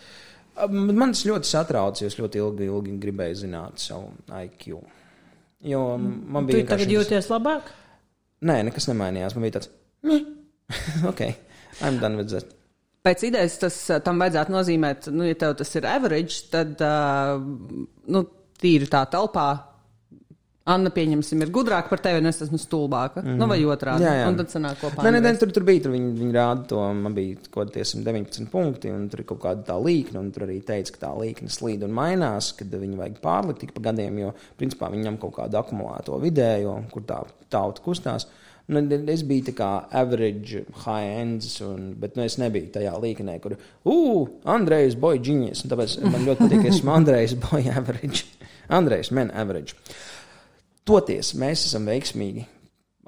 um, 0.64 0.78
man 0.88 1.12
tas 1.12 1.26
ļoti 1.28 1.50
satrauc, 1.50 2.00
jo 2.00 2.08
es 2.08 2.16
ļoti 2.20 2.40
ilgi, 2.40 2.70
ilgi 2.70 2.96
gribēju 3.02 3.42
zināt 3.42 3.84
savu 3.84 4.08
IQ. 4.40 4.70
Jo 5.68 5.82
man 6.00 6.48
bija. 6.48 6.62
Tu 6.62 6.70
tagad 6.70 6.94
jūties 6.94 7.28
labāk? 7.28 7.68
Nē, 8.48 8.62
nekas 8.70 8.88
nemainījās. 8.88 9.36
Man 9.36 9.44
bija 9.44 9.58
tāds, 9.58 9.68
ok, 11.12 11.26
I'm 11.84 12.00
done 12.00 12.16
with 12.16 12.32
that. 12.32 12.56
Pēc 13.00 13.22
idejas 13.30 13.56
tas 13.62 13.76
tam 14.04 14.20
vajadzētu 14.20 14.52
nozīmēt, 14.52 15.08
nu, 15.14 15.24
ja 15.24 15.36
tev 15.40 15.54
tas 15.56 15.70
ir 15.78 15.86
average, 15.88 16.42
tad, 16.52 16.76
uh, 16.84 17.40
nu, 18.12 18.24
tīri 18.60 18.88
tā 18.92 19.06
telpā. 19.08 19.48
Anna, 20.70 20.90
pieņemsim, 20.92 21.40
ir 21.40 21.50
gudrāka 21.50 21.88
par 21.88 22.02
tevi, 22.04 22.20
un 22.20 22.28
es 22.28 22.42
esmu 22.44 22.58
stulbāka. 22.60 23.22
Mm. 23.24 23.38
Nu, 23.40 23.46
vai 23.48 23.56
otrādi. 23.64 24.04
Jā, 24.04 24.12
jā. 24.20 24.26
Un 24.28 24.36
tad 24.38 24.52
sanāk 24.52 24.76
kopā. 24.82 25.06
Nē, 25.06 25.14
nē, 25.16 25.22
nē, 25.24 25.32
tur, 25.40 25.50
tur 25.56 25.64
bija, 25.66 25.86
tur 25.86 25.94
viņi, 25.94 26.10
viņi 26.18 26.36
rāda 26.36 26.66
to, 26.70 26.82
man 26.98 27.16
bija 27.16 27.38
kaut 27.48 27.72
kādi 27.72 27.86
119 27.88 28.50
punkti, 28.52 28.92
un 28.92 29.08
tur 29.10 29.24
ir 29.24 29.28
kaut 29.32 29.40
kāda 29.46 29.64
tā 29.72 29.78
līkne, 29.80 30.20
un 30.20 30.28
tur 30.34 30.44
arī 30.46 30.58
teica, 30.68 30.92
ka 30.94 31.02
tā 31.06 31.14
līkne 31.16 31.50
slīd 31.50 31.86
un 31.88 31.96
mainās, 31.96 32.52
kad 32.58 32.76
viņi 32.84 33.00
vajag 33.00 33.16
pārlikt 33.24 33.64
tik 33.64 33.72
pa 33.78 33.86
gadiem, 33.88 34.20
jo, 34.26 34.34
principā, 34.60 34.92
viņi 34.92 35.08
ņem 35.08 35.18
kaut 35.24 35.38
kādu 35.40 35.58
akumulēto 35.62 36.20
vidējo, 36.20 36.76
kur 36.92 37.08
tā 37.08 37.22
tauta 37.50 37.82
kustās. 37.88 38.28
Nu, 38.70 38.82
es 39.10 39.24
biju 39.26 39.48
tā 39.48 39.54
kā 39.58 39.68
average, 39.98 40.62
high 40.84 41.08
ends, 41.20 41.56
un, 41.66 41.90
bet 41.98 42.14
nu, 42.14 42.22
es 42.22 42.36
nebiju 42.38 42.70
tajā 42.76 42.92
līnijā, 43.02 43.40
kur, 43.42 43.56
uh, 43.90 44.28
Andrejs, 44.54 44.94
boy, 45.00 45.18
genius. 45.26 45.64
Tāpēc 45.66 45.96
man 46.06 46.22
ļoti 46.28 46.46
patīk, 46.46 46.62
ka 46.62 46.70
esmu 46.70 46.94
Andrejs, 46.98 47.34
boy, 47.48 47.66
average. 47.74 48.28
Andrejs, 48.70 49.10
man, 49.16 49.32
average. 49.34 49.74
Toties 50.86 51.34
mēs 51.38 51.66
esam 51.66 51.88
veiksmīgi 51.90 52.46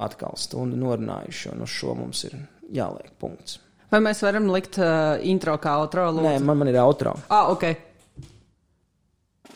atkal 0.03 0.35
stundu 0.41 0.79
norunājuši, 0.81 1.53
un 1.53 1.63
uz 1.67 1.73
šo 1.73 1.95
mums 1.99 2.25
ir 2.27 2.37
jāliek 2.75 3.13
punkts. 3.23 3.61
Vai 3.93 4.01
mēs 4.01 4.23
varam 4.25 4.49
likt 4.51 4.79
uh, 4.81 5.21
intro 5.29 5.59
kā 5.61 5.77
outro? 5.83 6.09
Lūdzu? 6.11 6.25
Nē, 6.25 6.39
man, 6.47 6.63
man 6.63 6.73
ir 6.73 6.81
outro. 6.81 7.13
Ah, 7.29 7.53
ok. 7.53 7.69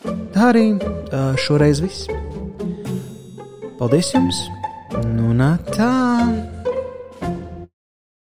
Tā 0.05 0.51
arī 0.51 0.69
uh, 0.77 1.33
šoreiz 1.41 1.81
viss. 1.81 2.05
Paldies 3.81 4.13
jums! 4.13 4.45
Nu, 5.05 5.33
nā, 5.37 5.55
tā! 5.73 6.56